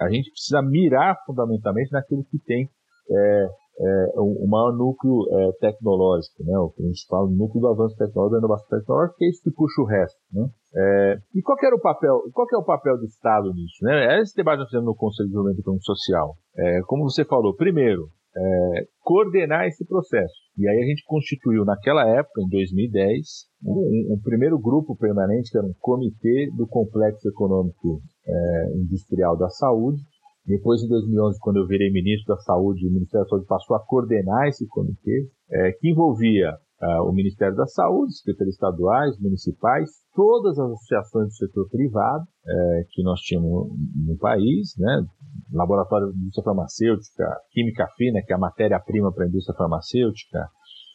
a 0.00 0.08
gente 0.08 0.30
precisa 0.30 0.62
mirar 0.62 1.16
fundamentalmente 1.26 1.92
naquilo 1.92 2.24
que 2.30 2.38
tem 2.38 2.68
é, 3.10 3.48
é, 3.80 4.12
o 4.16 4.46
maior 4.48 4.72
núcleo 4.76 5.26
é, 5.30 5.52
tecnológico, 5.60 6.42
né? 6.44 6.58
o 6.58 6.70
que 6.70 6.82
a 6.82 6.86
gente 6.86 7.06
fala, 7.08 7.30
núcleo 7.30 7.60
do 7.60 7.68
avanço 7.68 7.96
tecnológico, 7.96 8.32
da 8.32 8.38
inovação 8.38 8.68
tecnológica, 8.68 9.14
que 9.16 9.24
é 9.24 9.28
isso 9.28 9.42
que 9.42 9.50
puxa 9.52 9.82
o 9.82 9.86
resto. 9.86 10.18
Né? 10.32 10.48
É, 10.74 11.18
e 11.34 11.42
qual 11.42 11.56
era 11.62 11.76
o 11.76 11.80
papel, 11.80 12.22
qual 12.32 12.46
é 12.52 12.56
o 12.56 12.64
papel 12.64 12.98
do 12.98 13.04
Estado 13.04 13.52
nisso? 13.54 13.78
Né? 13.82 14.16
É 14.16 14.20
esse 14.20 14.34
debate 14.34 14.58
nós 14.58 14.68
fizemos 14.68 14.86
no 14.86 14.96
Conselho 14.96 15.26
de 15.26 15.30
Desenvolvimento 15.30 15.60
Econômico 15.60 15.84
Social. 15.84 16.34
É, 16.56 16.80
como 16.86 17.04
você 17.04 17.24
falou, 17.24 17.54
primeiro, 17.54 18.08
é, 18.36 18.86
coordenar 19.00 19.66
esse 19.66 19.86
processo. 19.86 20.34
E 20.56 20.68
aí 20.68 20.82
a 20.82 20.86
gente 20.86 21.04
constituiu, 21.06 21.64
naquela 21.64 22.06
época, 22.06 22.42
em 22.42 22.48
2010, 22.48 23.26
um, 23.64 24.14
um 24.14 24.20
primeiro 24.22 24.58
grupo 24.58 24.96
permanente, 24.96 25.50
que 25.50 25.58
era 25.58 25.66
um 25.66 25.74
comitê 25.78 26.50
do 26.56 26.66
Complexo 26.66 27.28
Econômico 27.28 28.00
é, 28.26 28.76
Industrial 28.76 29.36
da 29.36 29.48
Saúde, 29.48 30.02
depois, 30.48 30.82
em 30.82 30.88
2011, 30.88 31.38
quando 31.40 31.58
eu 31.58 31.66
virei 31.66 31.92
ministro 31.92 32.34
da 32.34 32.40
Saúde, 32.40 32.86
o 32.86 32.90
Ministério 32.90 33.24
da 33.24 33.28
Saúde 33.28 33.46
passou 33.46 33.76
a 33.76 33.84
coordenar 33.84 34.48
esse 34.48 34.66
comitê, 34.66 35.28
é, 35.50 35.72
que 35.72 35.90
envolvia 35.90 36.56
uh, 36.80 37.02
o 37.06 37.12
Ministério 37.12 37.54
da 37.54 37.66
Saúde, 37.66 38.16
secretarias 38.16 38.54
estaduais, 38.54 39.20
municipais, 39.20 39.90
todas 40.14 40.58
as 40.58 40.70
associações 40.70 41.26
do 41.28 41.34
setor 41.34 41.68
privado 41.68 42.24
é, 42.46 42.84
que 42.90 43.02
nós 43.02 43.20
tínhamos 43.20 43.50
no, 43.50 43.76
no 44.06 44.18
país, 44.18 44.72
né? 44.78 45.04
Laboratório 45.52 46.12
de 46.12 46.18
Indústria 46.18 46.44
Farmacêutica, 46.44 47.24
Química 47.50 47.86
Fina, 47.96 48.22
que 48.26 48.32
é 48.32 48.36
a 48.36 48.40
matéria-prima 48.40 49.12
para 49.12 49.24
a 49.24 49.28
indústria 49.28 49.56
farmacêutica, 49.56 50.48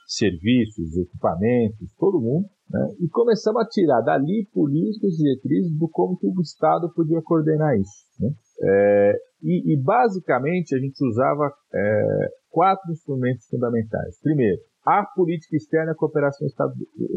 serviços, 0.07 0.97
equipamentos, 0.97 1.93
todo 1.97 2.21
mundo, 2.21 2.47
né? 2.69 2.87
e 2.99 3.07
começamos 3.09 3.61
a 3.61 3.67
tirar 3.67 4.01
dali 4.01 4.47
políticas 4.53 5.13
e 5.13 5.23
diretrizes 5.23 5.77
do 5.77 5.87
como 5.89 6.17
que 6.17 6.27
o 6.27 6.41
Estado 6.41 6.91
podia 6.93 7.21
coordenar 7.23 7.75
isso. 7.77 8.05
Né? 8.19 8.29
É, 8.61 9.13
e, 9.43 9.73
e, 9.73 9.81
basicamente 9.81 10.75
a 10.75 10.79
gente 10.79 11.03
usava 11.05 11.51
é, 11.73 12.27
quatro 12.49 12.91
instrumentos 12.91 13.45
fundamentais. 13.47 14.19
Primeiro, 14.21 14.59
a 14.85 15.05
política 15.15 15.55
externa 15.55 15.91
e 15.91 15.93
a 15.93 15.95
cooperação 15.95 16.47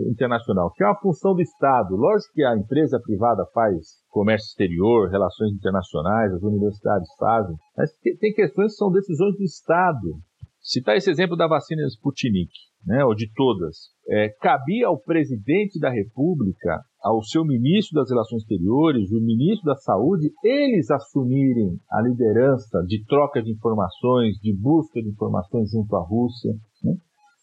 internacional, 0.08 0.72
que 0.72 0.84
é 0.84 0.86
uma 0.86 1.00
função 1.00 1.34
do 1.34 1.42
Estado. 1.42 1.96
Lógico 1.96 2.32
que 2.34 2.44
a 2.44 2.56
empresa 2.56 3.00
privada 3.00 3.44
faz 3.52 3.74
comércio 4.08 4.46
exterior, 4.46 5.10
relações 5.10 5.52
internacionais, 5.52 6.32
as 6.32 6.42
universidades 6.42 7.08
fazem, 7.18 7.56
mas 7.76 7.90
tem 8.20 8.32
questões 8.32 8.72
que 8.72 8.78
são 8.78 8.90
decisões 8.90 9.36
do 9.36 9.42
Estado. 9.42 10.14
Citar 10.60 10.96
esse 10.96 11.10
exemplo 11.10 11.36
da 11.36 11.48
vacina 11.48 11.82
Sputnik, 11.86 12.52
né, 12.84 13.04
ou 13.04 13.14
de 13.14 13.32
todas. 13.34 13.95
É, 14.08 14.28
cabia 14.40 14.86
ao 14.86 15.00
presidente 15.00 15.80
da 15.80 15.90
República, 15.90 16.80
ao 17.02 17.22
seu 17.22 17.44
ministro 17.44 18.00
das 18.00 18.08
Relações 18.08 18.42
Exteriores, 18.42 19.10
o 19.10 19.20
ministro 19.20 19.66
da 19.66 19.74
Saúde, 19.76 20.30
eles 20.44 20.90
assumirem 20.90 21.78
a 21.90 22.00
liderança 22.00 22.82
de 22.86 23.04
troca 23.04 23.42
de 23.42 23.50
informações, 23.50 24.36
de 24.40 24.56
busca 24.56 25.02
de 25.02 25.08
informações 25.08 25.70
junto 25.70 25.96
à 25.96 26.00
Rússia. 26.00 26.52
Né? 26.84 26.94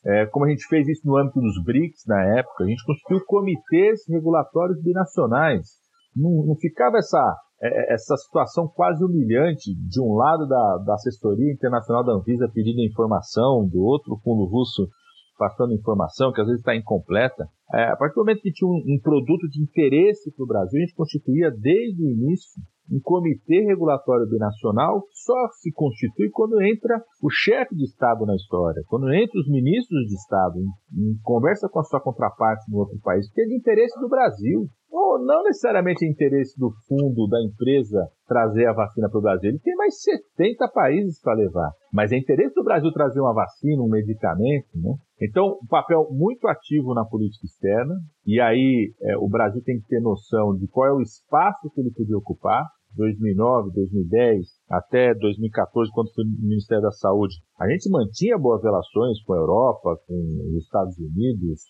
É, 0.06 0.26
como 0.28 0.46
a 0.46 0.50
gente 0.50 0.66
fez 0.68 0.88
isso 0.88 1.06
no 1.06 1.18
âmbito 1.18 1.42
dos 1.42 1.62
BRICS 1.66 2.06
na 2.08 2.38
época, 2.38 2.64
a 2.64 2.68
gente 2.68 2.86
constituiu 2.86 3.26
comitês 3.26 4.02
regulatórios 4.08 4.82
binacionais. 4.82 5.68
Não, 6.16 6.46
não 6.46 6.56
ficava 6.56 6.98
essa 6.98 7.20
é, 7.64 7.68
é, 7.68 7.94
essa 7.94 8.18
situação 8.18 8.68
quase 8.68 9.02
humilhante, 9.04 9.74
de 9.74 10.02
um 10.02 10.14
lado 10.16 10.46
da, 10.46 10.84
da 10.86 10.94
assessoria 10.96 11.54
internacional 11.54 12.04
da 12.04 12.12
Anvisa 12.12 12.52
pedindo 12.54 12.82
informação, 12.82 13.66
do 13.66 13.82
outro 13.82 14.20
fundo 14.22 14.44
russo 14.44 14.90
passando 15.38 15.74
informação 15.74 16.32
que 16.32 16.42
às 16.42 16.48
vezes 16.48 16.62
está 16.62 16.76
incompleta. 16.76 17.46
É, 17.74 17.92
a 17.92 17.96
partir 17.96 18.16
do 18.16 18.22
momento 18.22 18.42
que 18.42 18.52
tinha 18.52 18.68
um, 18.68 18.84
um 18.86 19.00
produto 19.02 19.48
de 19.50 19.62
interesse 19.62 20.32
para 20.36 20.44
o 20.44 20.48
Brasil, 20.48 20.80
a 20.80 20.86
gente 20.86 20.96
constituía 20.96 21.50
desde 21.52 22.04
o 22.04 22.10
início 22.10 22.62
um 22.92 23.00
comitê 23.02 23.62
regulatório 23.62 24.28
binacional 24.30 25.02
que 25.04 25.16
só 25.16 25.48
se 25.62 25.72
constitui 25.72 26.30
quando 26.32 26.62
entra 26.62 27.02
o 27.22 27.30
chefe 27.30 27.76
de 27.76 27.86
Estado 27.86 28.26
na 28.26 28.36
história, 28.36 28.84
quando 28.88 29.12
entra 29.14 29.40
os 29.40 29.48
ministros 29.50 30.06
de 30.08 30.16
Estado 30.16 30.60
em, 30.60 31.12
em 31.12 31.18
conversa 31.24 31.70
com 31.70 31.80
a 31.80 31.84
sua 31.84 32.02
contraparte 32.02 32.70
no 32.70 32.80
outro 32.80 33.00
país, 33.02 33.32
que 33.32 33.42
é 33.42 33.46
de 33.46 33.56
interesse 33.56 33.98
do 34.00 34.10
Brasil 34.10 34.68
ou 34.94 35.18
não 35.18 35.42
necessariamente 35.44 36.06
é 36.06 36.08
interesse 36.08 36.58
do 36.60 36.72
fundo 36.88 37.28
da 37.28 37.42
empresa 37.42 38.08
trazer 38.28 38.68
a 38.68 38.74
vacina 38.74 39.10
para 39.10 39.18
o 39.18 39.22
Brasil. 39.22 39.50
Ele 39.50 39.60
tem 39.60 39.76
mais 39.76 40.00
70 40.02 40.68
países 40.70 41.20
para 41.20 41.34
levar. 41.34 41.72
Mas 41.92 42.12
é 42.12 42.18
interesse 42.18 42.54
do 42.54 42.64
Brasil 42.64 42.92
trazer 42.92 43.20
uma 43.20 43.34
vacina, 43.34 43.82
um 43.82 43.90
medicamento, 43.90 44.70
né? 44.76 44.94
Então, 45.20 45.58
um 45.64 45.68
papel 45.68 46.08
muito 46.12 46.48
ativo 46.48 46.94
na 46.94 47.04
política 47.04 47.46
externa. 47.46 47.96
E 48.26 48.40
aí, 48.40 48.94
é, 49.02 49.18
o 49.18 49.28
Brasil 49.28 49.64
tem 49.64 49.80
que 49.80 49.88
ter 49.88 50.00
noção 50.00 50.56
de 50.56 50.68
qual 50.68 50.88
é 50.88 50.94
o 50.94 51.02
espaço 51.02 51.72
que 51.74 51.82
ele 51.82 51.92
podia 51.92 52.18
ocupar. 52.18 52.64
2009, 52.96 53.72
2010, 53.74 54.46
até 54.70 55.14
2014, 55.14 55.92
quando 55.94 56.14
fui 56.14 56.24
no 56.26 56.48
Ministério 56.48 56.84
da 56.84 56.92
Saúde, 56.92 57.36
a 57.60 57.68
gente 57.70 57.90
mantinha 57.90 58.38
boas 58.38 58.62
relações 58.64 59.22
com 59.24 59.34
a 59.34 59.38
Europa, 59.38 59.98
com 60.08 60.16
os 60.16 60.64
Estados 60.64 60.98
Unidos, 60.98 61.62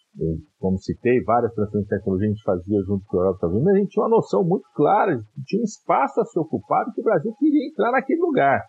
como 0.60 0.78
citei, 0.80 1.24
várias 1.24 1.54
transferências 1.54 1.90
de 1.90 1.98
tecnologia 1.98 2.28
a 2.28 2.32
gente 2.32 2.44
fazia 2.44 2.80
junto 2.86 3.06
com 3.06 3.18
a 3.18 3.22
Europa, 3.22 3.36
Estados 3.36 3.56
Unidos, 3.56 3.72
mas 3.72 3.76
a 3.76 3.80
gente 3.80 3.92
tinha 3.92 4.04
uma 4.04 4.16
noção 4.16 4.44
muito 4.44 4.68
clara 4.76 5.14
tinha 5.46 5.62
um 5.62 5.66
espaço 5.66 6.22
a 6.22 6.26
ser 6.26 6.40
ocupado 6.40 6.90
e 6.90 6.94
que 6.94 7.02
o 7.02 7.04
Brasil 7.04 7.34
queria 7.38 7.68
entrar 7.68 7.92
naquele 7.92 8.20
lugar, 8.20 8.62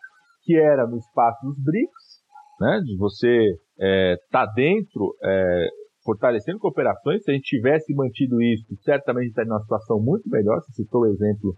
que 0.42 0.56
era 0.56 0.86
no 0.86 0.96
espaço 0.96 1.46
dos 1.46 1.56
BRICS, 1.62 2.24
né, 2.60 2.80
de 2.84 2.96
você 2.96 3.50
estar 3.50 3.62
é, 3.78 4.16
tá 4.30 4.46
dentro, 4.54 5.14
é, 5.22 5.66
fortalecendo 6.04 6.58
cooperações, 6.58 7.22
se 7.24 7.30
a 7.30 7.34
gente 7.34 7.44
tivesse 7.44 7.94
mantido 7.94 8.40
isso, 8.42 8.64
certamente 8.82 9.28
estaria 9.28 9.48
numa 9.48 9.62
situação 9.62 10.00
muito 10.00 10.28
melhor, 10.28 10.60
você 10.60 10.72
citou 10.72 11.02
o 11.02 11.06
exemplo 11.06 11.54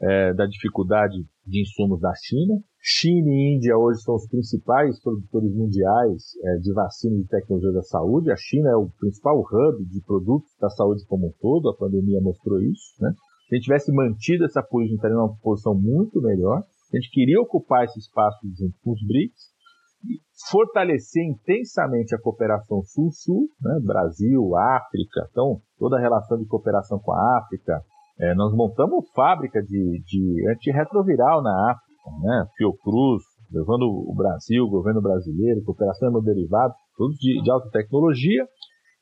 é, 0.00 0.34
da 0.34 0.46
dificuldade 0.46 1.16
de 1.46 1.62
insumos 1.62 2.00
da 2.00 2.12
China. 2.14 2.60
China 2.80 3.28
e 3.28 3.56
Índia 3.56 3.76
hoje 3.76 4.00
são 4.02 4.14
os 4.14 4.28
principais 4.28 5.00
produtores 5.02 5.52
mundiais 5.54 6.22
é, 6.44 6.58
de 6.58 6.72
vacinas 6.72 7.20
e 7.20 7.28
tecnologia 7.28 7.72
da 7.72 7.82
saúde. 7.82 8.30
A 8.30 8.36
China 8.36 8.70
é 8.70 8.76
o 8.76 8.90
principal 8.98 9.40
hub 9.40 9.84
de 9.84 10.00
produtos 10.04 10.50
da 10.60 10.68
saúde 10.70 11.04
como 11.06 11.28
um 11.28 11.32
todo. 11.40 11.70
A 11.70 11.76
pandemia 11.76 12.20
mostrou 12.20 12.60
isso. 12.60 12.94
Né? 13.00 13.10
Se 13.48 13.54
a 13.54 13.56
gente 13.56 13.64
tivesse 13.64 13.92
mantido 13.92 14.44
essa 14.44 14.62
política, 14.62 14.96
estaria 14.96 15.16
numa 15.16 15.36
posição 15.38 15.74
muito 15.74 16.20
melhor. 16.20 16.58
A 16.58 16.96
gente 16.96 17.10
queria 17.10 17.40
ocupar 17.40 17.84
esse 17.84 17.98
espaço 17.98 18.38
junto 18.56 18.74
com 18.82 18.92
os 18.92 19.06
BRICS 19.06 19.56
e 20.04 20.20
fortalecer 20.50 21.24
intensamente 21.24 22.14
a 22.14 22.20
cooperação 22.20 22.82
Sul-Sul, 22.84 23.48
né? 23.60 23.80
Brasil, 23.82 24.54
África. 24.56 25.26
Então, 25.30 25.60
toda 25.78 25.96
a 25.96 26.00
relação 26.00 26.38
de 26.38 26.46
cooperação 26.46 26.98
com 27.00 27.12
a 27.12 27.38
África, 27.38 27.82
é, 28.18 28.34
nós 28.34 28.52
montamos 28.54 29.08
fábrica 29.14 29.62
de, 29.62 30.02
de 30.04 30.50
antirretroviral 30.50 31.42
na 31.42 31.72
África, 31.72 31.86
né? 32.22 32.46
Fiocruz, 32.56 33.22
levando 33.50 33.84
o 33.84 34.14
Brasil, 34.14 34.64
o 34.64 34.70
governo 34.70 35.02
brasileiro, 35.02 35.62
cooperação 35.64 36.10
derivados, 36.22 36.76
todos 36.96 37.16
de, 37.16 37.42
de 37.42 37.50
alta 37.50 37.68
tecnologia. 37.70 38.44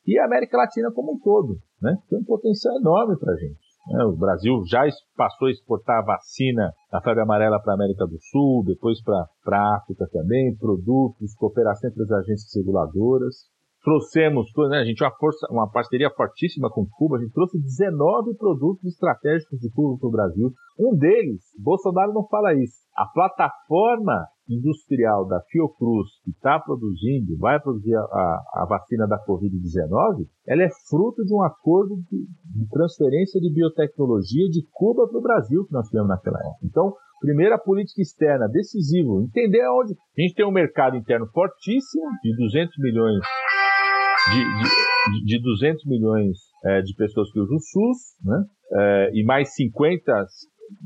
e 0.07 0.19
a 0.19 0.27
América 0.27 0.57
Latina 0.57 0.91
como 0.93 1.15
um 1.15 1.19
todo. 1.21 1.57
Né? 1.81 1.97
Tem 2.09 2.19
um 2.19 2.25
potencial 2.25 2.75
enorme 2.77 3.17
para 3.19 3.33
a 3.33 3.37
gente. 3.37 3.61
Né? 3.89 4.05
O 4.05 4.17
Brasil 4.17 4.53
já 4.67 4.83
passou 5.17 5.49
a 5.49 5.51
exportar 5.51 6.05
vacina 6.05 6.73
da 6.91 7.01
febre 7.01 7.23
amarela 7.23 7.61
para 7.61 7.73
a 7.73 7.77
América 7.77 8.07
do 8.07 8.19
Sul, 8.21 8.65
depois 8.67 9.03
para 9.03 9.29
a 9.59 9.77
África 9.77 10.07
também, 10.13 10.57
produtos, 10.57 11.35
cooperação 11.37 11.89
entre 11.89 12.03
as 12.03 12.11
agências 12.11 12.51
reguladoras 12.57 13.54
trouxemos, 13.85 14.51
né, 14.71 14.79
a 14.79 14.85
gente 14.85 15.05
uma 15.05 15.15
força, 15.15 15.47
uma 15.51 15.71
parceria 15.71 16.11
fortíssima 16.11 16.71
com 16.71 16.87
Cuba, 16.87 17.19
a 17.19 17.21
gente 17.21 17.33
trouxe 17.33 17.61
19 17.61 18.35
produtos 18.37 18.85
estratégicos 18.87 19.61
de 19.61 19.71
Cuba 19.71 19.99
para 20.01 20.09
o 20.09 20.13
Brasil. 20.13 20.51
Um 20.81 20.97
deles, 20.97 21.43
Bolsonaro 21.63 22.13
não 22.13 22.27
fala 22.27 22.55
isso. 22.55 22.83
A 22.97 23.07
plataforma 23.07 24.27
industrial 24.49 25.27
da 25.27 25.41
Fiocruz, 25.51 26.09
que 26.25 26.31
está 26.31 26.59
produzindo, 26.59 27.37
vai 27.39 27.61
produzir 27.61 27.95
a, 27.95 28.01
a, 28.01 28.67
vacina 28.69 29.07
da 29.07 29.19
Covid-19, 29.25 30.27
ela 30.47 30.63
é 30.63 30.69
fruto 30.89 31.25
de 31.25 31.35
um 31.35 31.43
acordo 31.43 31.97
de, 32.11 32.19
de 32.19 32.69
transferência 32.71 33.41
de 33.41 33.53
biotecnologia 33.53 34.49
de 34.51 34.67
Cuba 34.73 35.09
para 35.09 35.19
o 35.19 35.23
Brasil 35.23 35.65
que 35.67 35.73
nós 35.73 35.87
tivemos 35.89 36.09
naquela 36.09 36.39
época. 36.39 36.59
Então, 36.65 36.93
primeira 37.21 37.59
política 37.59 38.03
externa, 38.03 38.49
decisivo, 38.49 39.23
entender 39.23 39.67
onde 39.71 39.95
a 39.95 40.21
gente 40.21 40.35
tem 40.35 40.47
um 40.47 40.53
mercado 40.53 40.97
interno 40.97 41.27
fortíssimo, 41.33 42.05
de 42.23 42.37
200 42.37 42.77
milhões 42.79 43.21
de, 44.31 45.21
de, 45.21 45.25
de 45.25 45.43
200 45.43 45.85
milhões 45.87 46.39
é, 46.65 46.81
de 46.83 46.95
pessoas 46.95 47.31
que 47.33 47.41
usam 47.41 47.57
o 47.57 47.61
SUS, 47.61 47.99
né? 48.25 48.45
É, 48.73 49.11
e 49.13 49.25
mais 49.25 49.55
50, 49.55 50.13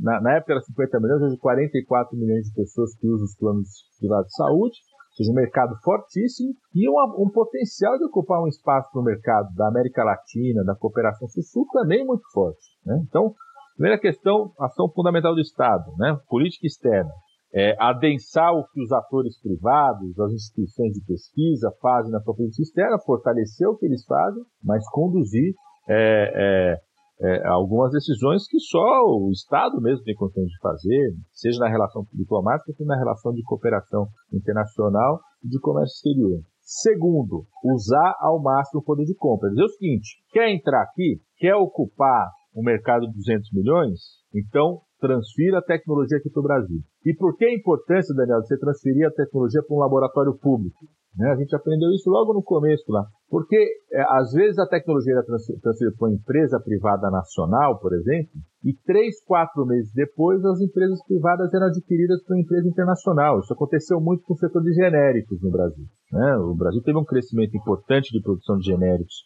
na, 0.03 0.21
na, 0.21 0.37
época 0.37 0.55
era 0.55 0.61
50 0.61 1.01
milhões, 1.01 1.23
hoje 1.23 1.39
44 1.39 2.19
milhões 2.19 2.47
de 2.47 2.55
pessoas 2.55 2.95
que 2.97 3.07
usam 3.07 3.25
os 3.25 3.37
planos 3.37 3.69
privados 3.99 4.27
de 4.27 4.37
saúde, 4.37 4.77
ou 4.77 5.17
seja, 5.17 5.31
um 5.31 5.35
mercado 5.35 5.75
fortíssimo 5.83 6.53
e 6.75 6.89
uma, 6.89 7.05
um 7.19 7.31
potencial 7.31 7.97
de 7.97 8.05
ocupar 8.05 8.43
um 8.43 8.49
espaço 8.49 8.91
no 8.95 9.03
mercado 9.03 9.55
da 9.55 9.69
América 9.69 10.05
Latina, 10.05 10.65
da 10.65 10.75
cooperação 10.75 11.29
sul-sul 11.29 11.67
também 11.73 12.05
muito 12.05 12.25
forte. 12.33 12.65
Né? 12.85 13.01
Então, 13.09 13.35
primeira 13.77 13.99
questão, 14.01 14.53
ação 14.59 14.91
fundamental 14.91 15.35
do 15.35 15.41
Estado, 15.41 15.85
né? 15.99 16.19
política 16.29 16.67
externa 16.67 17.11
é, 17.53 17.75
adensar 17.79 18.53
o 18.55 18.67
que 18.69 18.83
os 18.83 18.93
atores 18.93 19.41
privados, 19.41 20.19
as 20.19 20.33
instituições 20.33 20.93
de 20.93 21.05
pesquisa 21.05 21.73
fazem 21.81 22.13
na 22.13 22.21
própria 22.21 22.47
externa, 22.47 22.99
fortalecer 22.99 23.67
o 23.67 23.77
que 23.77 23.87
eles 23.87 24.05
fazem, 24.05 24.43
mas 24.63 24.89
conduzir 24.91 25.55
é, 25.89 25.95
é, 26.35 26.79
é, 27.21 27.47
algumas 27.49 27.91
decisões 27.91 28.47
que 28.47 28.61
só 28.61 29.05
o 29.07 29.31
Estado 29.33 29.81
mesmo 29.81 30.05
tem 30.05 30.15
condições 30.15 30.49
de 30.49 30.59
fazer, 30.61 31.15
seja 31.33 31.59
na 31.59 31.69
relação 31.69 32.07
diplomática, 32.13 32.73
seja 32.73 32.87
na 32.87 32.99
relação 32.99 33.33
de 33.33 33.43
cooperação 33.43 34.07
internacional 34.33 35.21
e 35.43 35.49
de 35.49 35.59
comércio 35.59 35.95
exterior. 35.97 36.41
Segundo, 36.61 37.47
usar 37.65 38.15
ao 38.21 38.43
máximo 38.43 38.81
o 38.81 38.85
poder 38.85 39.05
de 39.05 39.15
compra. 39.17 39.49
Dizer 39.49 39.65
o 39.65 39.69
seguinte, 39.71 40.23
quer 40.31 40.51
entrar 40.51 40.83
aqui, 40.83 41.19
quer 41.39 41.55
ocupar 41.55 42.29
um 42.55 42.63
mercado 42.63 43.07
de 43.07 43.15
200 43.15 43.53
milhões, 43.53 44.01
então 44.35 44.81
transfira 44.99 45.59
a 45.59 45.63
tecnologia 45.63 46.19
aqui 46.19 46.31
para 46.31 46.41
o 46.41 46.45
Brasil. 46.45 46.79
E 47.05 47.15
por 47.15 47.37
que 47.37 47.45
a 47.45 47.55
importância, 47.55 48.15
Daniel, 48.15 48.41
de 48.41 48.49
você 48.49 48.59
transferir 48.59 49.07
a 49.07 49.11
tecnologia 49.11 49.63
para 49.63 49.77
um 49.77 49.81
laboratório 49.81 50.37
público? 50.37 50.79
Né? 51.17 51.31
A 51.31 51.37
gente 51.37 51.55
aprendeu 51.55 51.91
isso 51.91 52.09
logo 52.11 52.33
no 52.33 52.43
começo 52.43 52.85
lá. 52.89 53.05
Porque, 53.29 53.57
é, 53.93 54.03
às 54.19 54.33
vezes, 54.33 54.59
a 54.59 54.67
tecnologia 54.67 55.15
era 55.15 55.25
transferida 55.25 55.97
para 55.99 56.09
uma 56.09 56.15
empresa 56.15 56.61
privada 56.61 57.11
nacional, 57.11 57.79
por 57.81 57.93
exemplo, 57.93 58.31
e 58.65 58.73
três, 58.85 59.23
quatro 59.25 59.67
meses 59.67 59.93
depois, 59.93 60.45
as 60.45 60.61
empresas 60.61 60.99
privadas 61.07 61.53
eram 61.53 61.67
adquiridas 61.67 62.23
por 62.25 62.35
uma 62.35 62.43
empresa 62.43 62.69
internacional. 62.69 63.41
Isso 63.41 63.53
aconteceu 63.53 64.01
muito 64.01 64.23
com 64.25 64.35
o 64.35 64.39
setor 64.39 64.63
de 64.63 64.73
genéricos 64.73 65.41
no 65.43 65.51
Brasil. 65.51 65.85
Né? 66.13 66.37
O 66.37 66.55
Brasil 66.55 66.83
teve 66.83 66.99
um 66.99 67.05
crescimento 67.05 67.57
importante 67.57 68.11
de 68.13 68.23
produção 68.23 68.57
de 68.59 68.67
genéricos 68.67 69.25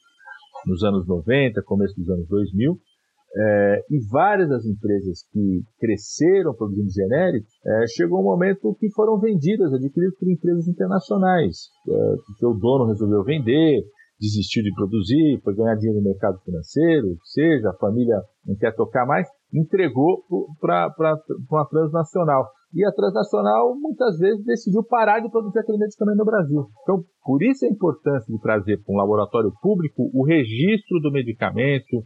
nos 0.66 0.82
anos 0.84 1.06
90, 1.06 1.62
começo 1.62 1.94
dos 1.96 2.08
anos 2.08 2.26
2000, 2.28 2.78
é, 3.34 3.84
e 3.90 3.98
várias 4.10 4.48
das 4.48 4.64
empresas 4.66 5.24
que 5.32 5.62
cresceram 5.78 6.54
produzindo 6.54 6.90
genéricos, 6.90 7.50
é, 7.64 7.86
chegou 7.86 8.20
um 8.20 8.24
momento 8.24 8.76
que 8.78 8.90
foram 8.92 9.18
vendidas, 9.18 9.72
adquiridas 9.72 10.18
por 10.18 10.30
empresas 10.30 10.68
internacionais, 10.68 11.68
é, 11.88 11.92
porque 12.26 12.46
o 12.46 12.54
dono 12.54 12.86
resolveu 12.86 13.24
vender, 13.24 13.82
desistiu 14.20 14.62
de 14.62 14.72
produzir, 14.74 15.40
foi 15.42 15.54
ganhar 15.56 15.74
dinheiro 15.76 16.00
no 16.00 16.08
mercado 16.08 16.38
financeiro, 16.44 17.16
seja, 17.24 17.70
a 17.70 17.78
família 17.78 18.20
não 18.46 18.54
quer 18.56 18.74
tocar 18.74 19.06
mais, 19.06 19.26
entregou 19.52 20.22
para 20.60 20.92
uma 21.50 21.66
transnacional. 21.68 22.46
E 22.74 22.86
a 22.86 22.92
transnacional, 22.92 23.74
muitas 23.78 24.16
vezes, 24.18 24.44
decidiu 24.46 24.82
parar 24.84 25.20
de 25.20 25.30
produzir 25.30 25.58
aquele 25.58 25.76
medicamento 25.76 26.16
no 26.16 26.24
Brasil. 26.24 26.66
Então, 26.82 27.04
por 27.22 27.42
isso 27.42 27.66
a 27.66 27.68
importância 27.68 28.32
de 28.32 28.40
trazer 28.40 28.78
para 28.78 28.94
um 28.94 28.96
laboratório 28.96 29.52
público 29.60 30.08
o 30.14 30.24
registro 30.24 31.00
do 31.00 31.12
medicamento, 31.12 32.02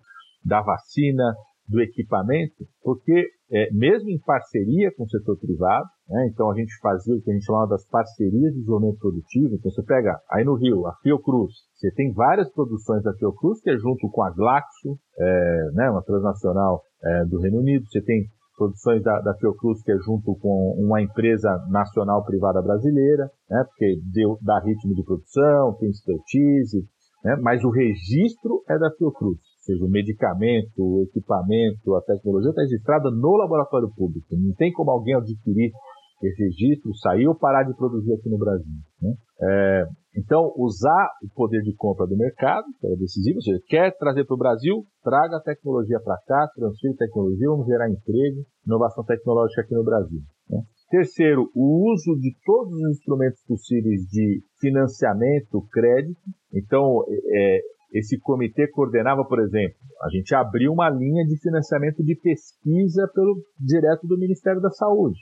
da 0.47 0.63
vacina, 0.63 1.35
do 1.69 1.81
equipamento, 1.81 2.65
porque 2.83 3.29
é, 3.51 3.69
mesmo 3.73 4.09
em 4.09 4.19
parceria 4.21 4.93
com 4.97 5.05
o 5.05 5.09
setor 5.09 5.37
privado, 5.39 5.87
né, 6.09 6.29
então 6.33 6.51
a 6.51 6.55
gente 6.55 6.73
fazia 6.81 7.15
o 7.15 7.21
que 7.21 7.31
a 7.31 7.35
gente 7.35 7.45
chamava 7.45 7.69
das 7.69 7.87
parcerias 7.89 8.53
de 8.53 8.61
desenvolvimento 8.61 8.99
produtivo, 8.99 9.55
então 9.55 9.71
você 9.71 9.83
pega 9.83 10.17
aí 10.31 10.45
no 10.45 10.55
Rio, 10.55 10.87
a 10.87 10.95
Fiocruz, 11.03 11.53
você 11.75 11.91
tem 11.93 12.13
várias 12.13 12.53
produções 12.53 13.03
da 13.03 13.13
Fiocruz, 13.15 13.61
que 13.61 13.71
é 13.71 13.77
junto 13.79 14.09
com 14.11 14.23
a 14.23 14.31
Glaxo, 14.31 14.97
é, 15.19 15.71
né, 15.75 15.91
uma 15.91 16.03
transnacional 16.03 16.83
é, 17.05 17.25
do 17.25 17.41
Reino 17.41 17.59
Unido, 17.59 17.85
você 17.91 18.01
tem 18.01 18.25
produções 18.57 19.03
da, 19.03 19.21
da 19.21 19.35
Fiocruz, 19.35 19.83
que 19.83 19.93
é 19.93 19.99
junto 19.99 20.37
com 20.41 20.77
uma 20.79 21.03
empresa 21.03 21.51
nacional 21.69 22.25
privada 22.25 22.63
brasileira, 22.63 23.29
né, 23.51 23.65
porque 23.65 24.01
deu, 24.13 24.39
dá 24.43 24.61
ritmo 24.61 24.95
de 24.95 25.05
produção, 25.05 25.77
tem 25.79 25.91
expertise, 25.91 26.85
né, 27.25 27.37
mas 27.43 27.65
o 27.65 27.71
registro 27.71 28.63
é 28.69 28.79
da 28.79 28.91
Fiocruz 28.93 29.41
seja, 29.67 29.85
o 29.85 29.89
medicamento, 29.89 30.79
o 30.79 31.03
equipamento, 31.03 31.95
a 31.95 32.03
tecnologia 32.03 32.51
está 32.51 32.63
registrada 32.63 33.11
no 33.11 33.37
laboratório 33.37 33.91
público. 33.95 34.27
Não 34.33 34.55
tem 34.55 34.73
como 34.73 34.91
alguém 34.91 35.15
adquirir 35.15 35.73
esse 36.23 36.43
registro, 36.43 36.95
sair 36.97 37.27
ou 37.27 37.35
parar 37.35 37.65
de 37.65 37.77
produzir 37.77 38.15
aqui 38.15 38.29
no 38.29 38.39
Brasil. 38.39 38.73
Né? 39.03 39.13
É, 39.43 39.85
então, 40.17 40.51
usar 40.57 41.11
o 41.23 41.29
poder 41.35 41.61
de 41.61 41.75
compra 41.77 42.07
do 42.07 42.17
mercado, 42.17 42.65
que 42.81 42.87
é 42.87 42.97
decisivo, 42.97 43.37
ou 43.37 43.43
seja, 43.43 43.61
quer 43.69 43.95
trazer 43.99 44.25
para 44.25 44.35
o 44.35 44.39
Brasil, 44.39 44.85
traga 45.03 45.37
a 45.37 45.43
tecnologia 45.43 46.01
para 46.01 46.17
cá, 46.27 46.49
transfira 46.55 46.95
tecnologia, 46.97 47.49
vamos 47.51 47.67
gerar 47.67 47.91
emprego, 47.91 48.47
inovação 48.67 49.05
tecnológica 49.05 49.61
aqui 49.61 49.75
no 49.75 49.85
Brasil. 49.85 50.21
Né? 50.49 50.63
Terceiro, 50.89 51.51
o 51.55 51.93
uso 51.93 52.19
de 52.21 52.33
todos 52.45 52.73
os 52.73 52.91
instrumentos 52.97 53.43
possíveis 53.47 54.03
de 54.03 54.41
financiamento, 54.61 55.67
crédito. 55.73 56.21
Então, 56.55 57.03
é, 57.11 57.61
esse 57.99 58.19
comitê 58.21 58.69
coordenava, 58.69 59.25
por 59.25 59.41
exemplo, 59.41 59.77
a 60.03 60.09
gente 60.11 60.35
abriu 60.35 60.73
uma 60.73 60.91
linha 60.91 61.25
de 61.25 61.41
financiamento 61.41 62.03
de 62.03 62.15
pesquisa 62.15 63.09
pelo 63.15 63.37
direto 63.59 64.07
do 64.07 64.19
Ministério 64.19 64.61
da 64.61 64.71
Saúde. 64.71 65.19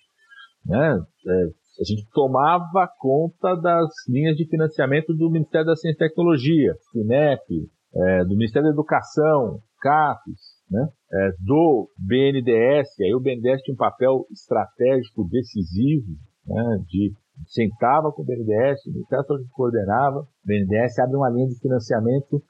Né? 0.67 0.99
É, 1.29 1.45
a 1.81 1.85
gente 1.85 2.09
tomava 2.13 2.89
conta 2.99 3.55
das 3.57 3.89
linhas 4.09 4.37
de 4.37 4.49
financiamento 4.49 5.15
do 5.15 5.31
Ministério 5.31 5.67
da 5.67 5.77
Ciência 5.77 6.05
e 6.05 6.09
Tecnologia, 6.09 6.75
FINEP, 6.93 7.69
é, 7.97 8.25
do 8.25 8.37
Ministério 8.37 8.69
da 8.69 8.75
Educação, 8.75 9.61
CAPES, 9.81 10.55
né? 10.71 10.89
É, 11.13 11.31
do 11.41 11.89
BNDES, 11.99 12.89
aí 13.01 13.15
o 13.15 13.21
BNDES 13.21 13.63
tinha 13.63 13.75
um 13.75 13.77
papel 13.77 14.27
estratégico 14.33 15.29
decisivo, 15.29 16.09
né? 16.47 16.79
de 16.89 17.13
sentava 17.47 18.11
com 18.13 18.23
o 18.23 18.25
BNDES, 18.25 18.87
o 18.87 18.93
Ministério 18.93 19.25
coordenava, 19.53 20.21
o 20.21 20.27
BNDES 20.45 20.99
abre 20.99 21.17
uma 21.17 21.31
linha 21.31 21.49
de 21.49 21.59
financiamento 21.61 22.43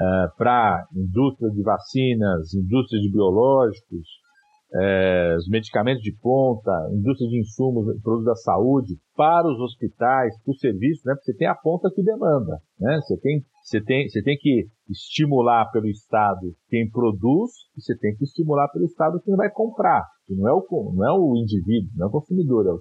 uh, 0.00 0.36
para 0.36 0.86
indústria 0.94 1.50
de 1.50 1.62
vacinas, 1.62 2.54
indústria 2.54 3.00
de 3.00 3.10
biológicos, 3.10 4.06
uh, 4.74 5.36
os 5.36 5.48
medicamentos 5.48 6.02
de 6.02 6.12
ponta, 6.20 6.70
indústria 6.92 7.28
de 7.28 7.40
insumos, 7.40 7.86
produtos 8.02 8.26
da 8.26 8.36
saúde, 8.36 8.98
para 9.16 9.46
os 9.46 9.58
hospitais, 9.60 10.34
para 10.42 10.52
o 10.52 10.58
serviço, 10.58 11.02
né? 11.06 11.14
Porque 11.14 11.32
você 11.32 11.36
tem 11.36 11.48
a 11.48 11.54
ponta 11.54 11.90
que 11.94 12.02
demanda, 12.02 12.58
né? 12.80 13.00
Você 13.02 13.16
tem, 13.18 13.42
você 13.62 13.80
tem, 13.82 14.08
você 14.08 14.22
tem 14.22 14.36
que 14.36 14.66
estimular 14.90 15.70
pelo 15.70 15.86
Estado 15.86 16.54
quem 16.68 16.90
produz 16.90 17.52
e 17.76 17.80
você 17.80 17.96
tem 17.96 18.14
que 18.16 18.24
estimular 18.24 18.68
pelo 18.68 18.84
Estado 18.84 19.20
quem 19.24 19.34
vai 19.36 19.50
comprar. 19.50 20.04
Que 20.26 20.34
não 20.34 20.48
é 20.48 20.52
o, 20.52 20.92
não 20.94 21.06
é 21.06 21.12
o 21.12 21.36
indivíduo, 21.36 21.90
não 21.96 22.06
é 22.06 22.08
o 22.08 22.12
consumidor, 22.12 22.66
é 22.66 22.70
o, 22.70 22.80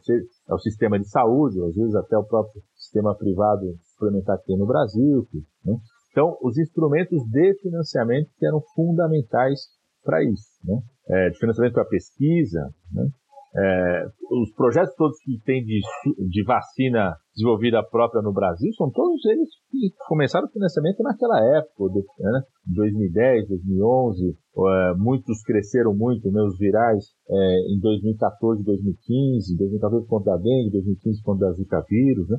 é 0.49 0.54
o 0.54 0.60
sistema 0.60 0.97
de 0.97 1.10
saúde, 1.10 1.62
às 1.62 1.76
vezes 1.76 1.95
até 1.95 2.17
o 2.17 2.23
próprio 2.23 2.62
sistema 2.76 3.15
privado 3.15 3.63
suplementar 3.91 4.39
tem 4.45 4.58
no 4.58 4.65
Brasil. 4.65 5.28
Né? 5.65 5.76
Então, 6.13 6.38
os 6.43 6.60
instrumentos 6.60 7.23
de 7.26 7.56
financiamento 7.56 8.30
que 8.38 8.45
eram 8.45 8.62
fundamentais 8.76 9.62
para 10.06 10.23
isso, 10.23 10.62
né? 10.63 10.80
É, 11.10 11.30
de 11.32 11.39
financiamento 11.39 11.73
para 11.73 11.86
pesquisa, 11.86 12.69
né? 12.93 13.08
É, 13.56 14.06
os 14.32 14.52
projetos 14.54 14.95
todos 14.95 15.15
que 15.23 15.39
tem 15.45 15.63
de, 15.63 15.80
de 16.28 16.43
vacina 16.43 17.15
desenvolvida 17.36 17.84
própria 17.84 18.19
no 18.21 18.34
Brasil 18.34 18.71
são 18.73 18.89
todos 18.89 19.23
eles 19.26 19.47
que 19.69 19.93
começaram 20.08 20.47
o 20.47 20.52
financiamento 20.52 21.04
naquela 21.04 21.39
época, 21.58 21.99
né? 22.19 22.41
2010, 22.65 23.49
2011, 23.49 24.30
é, 24.30 24.93
muitos 24.97 25.41
cresceram 25.43 25.95
muito, 25.95 26.32
né, 26.32 26.41
os 26.43 26.58
virais 26.58 27.06
é, 27.28 27.73
em 27.73 27.80
2014, 27.80 28.63
2015, 28.63 29.58
2014 29.58 30.08
contra 30.08 30.34
a 30.34 30.38
dengue, 30.38 30.71
2015 30.71 31.23
contra 31.23 31.47
a 31.47 31.54
zika 31.54 31.84
vírus, 31.89 32.30
né? 32.30 32.38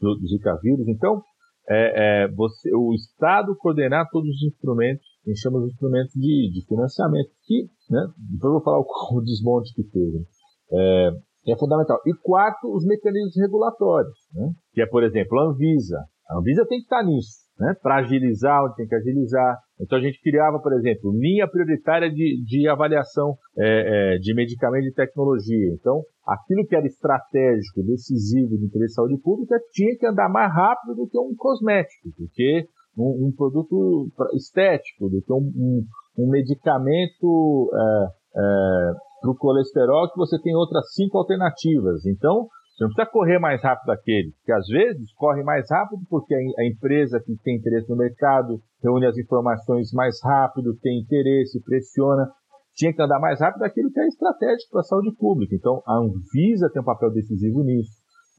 do, 0.00 0.14
do 0.14 0.28
zika 0.28 0.56
vírus. 0.62 0.86
Então, 0.88 1.22
é, 1.68 2.24
é, 2.24 2.28
você, 2.28 2.70
o 2.74 2.94
Estado 2.94 3.54
coordenar 3.58 4.08
todos 4.10 4.28
os 4.28 4.42
instrumentos, 4.42 5.06
a 5.26 5.30
gente 5.30 5.40
chama 5.40 5.60
de 5.60 5.66
instrumentos 5.66 6.12
de, 6.14 6.50
de 6.52 6.66
financiamento, 6.66 7.30
que, 7.44 7.68
né, 7.90 8.06
depois 8.32 8.44
eu 8.44 8.52
vou 8.52 8.62
falar 8.62 8.78
o, 8.78 8.86
o 9.18 9.20
desmonte 9.20 9.74
que 9.74 9.84
teve, 9.84 10.24
é, 10.72 11.10
é 11.52 11.58
fundamental. 11.58 11.98
E 12.06 12.14
quarto, 12.22 12.74
os 12.74 12.84
mecanismos 12.84 13.36
regulatórios, 13.36 14.18
né, 14.32 14.52
que 14.72 14.82
é, 14.82 14.86
por 14.86 15.04
exemplo, 15.04 15.38
a 15.38 15.50
Anvisa. 15.50 15.98
A 16.30 16.38
Anvisa 16.38 16.66
tem 16.66 16.78
que 16.78 16.84
estar 16.84 17.02
nisso 17.04 17.48
né, 17.58 17.74
para 17.82 17.96
agilizar 17.98 18.64
onde 18.64 18.76
tem 18.76 18.86
que 18.86 18.94
agilizar. 18.94 19.58
Então 19.80 19.98
a 19.98 20.00
gente 20.00 20.20
criava, 20.20 20.58
por 20.60 20.72
exemplo, 20.72 21.12
linha 21.12 21.48
prioritária 21.48 22.10
de, 22.10 22.42
de 22.44 22.68
avaliação 22.68 23.36
é, 23.56 24.14
é, 24.14 24.18
de 24.18 24.34
medicamento 24.34 24.86
e 24.86 24.92
tecnologia. 24.92 25.72
Então, 25.74 26.02
aquilo 26.26 26.66
que 26.66 26.74
era 26.74 26.86
estratégico, 26.86 27.82
decisivo 27.84 28.58
de 28.58 28.66
interesse 28.66 28.92
de 28.92 28.94
saúde 28.94 29.18
pública 29.22 29.56
tinha 29.72 29.96
que 29.96 30.06
andar 30.06 30.28
mais 30.28 30.52
rápido 30.52 30.96
do 30.96 31.08
que 31.08 31.18
um 31.18 31.34
cosmético, 31.36 32.08
do 32.18 32.28
que 32.32 32.66
um, 32.96 33.28
um 33.28 33.32
produto 33.36 34.08
estético, 34.34 35.08
do 35.08 35.22
que 35.22 35.32
um, 35.32 35.52
um, 35.56 35.84
um 36.18 36.30
medicamento 36.30 37.70
é, 37.72 38.40
é 38.40 39.08
para 39.20 39.30
o 39.30 39.36
colesterol 39.36 40.10
que 40.10 40.16
você 40.16 40.40
tem 40.40 40.54
outras 40.54 40.92
cinco 40.92 41.18
alternativas. 41.18 42.06
Então, 42.06 42.46
você 42.78 42.84
não 42.84 42.92
precisa 42.92 43.10
correr 43.10 43.38
mais 43.40 43.60
rápido 43.60 43.90
aquele, 43.90 44.30
porque 44.38 44.52
às 44.52 44.66
vezes 44.68 45.12
corre 45.14 45.42
mais 45.42 45.68
rápido 45.68 46.00
porque 46.08 46.32
a 46.32 46.64
empresa 46.64 47.18
que 47.18 47.34
tem 47.42 47.56
interesse 47.56 47.90
no 47.90 47.96
mercado 47.96 48.60
reúne 48.80 49.04
as 49.04 49.18
informações 49.18 49.92
mais 49.92 50.22
rápido, 50.22 50.78
tem 50.80 51.00
interesse, 51.00 51.60
pressiona. 51.64 52.30
Tinha 52.76 52.94
que 52.94 53.02
andar 53.02 53.18
mais 53.18 53.40
rápido 53.40 53.64
aquilo 53.64 53.90
que 53.90 53.98
é 53.98 54.06
estratégico 54.06 54.70
para 54.70 54.80
a 54.82 54.84
saúde 54.84 55.10
pública. 55.18 55.56
Então, 55.56 55.82
a 55.84 55.98
Anvisa 55.98 56.70
tem 56.72 56.80
um 56.80 56.84
papel 56.84 57.10
decisivo 57.10 57.64
nisso, 57.64 57.90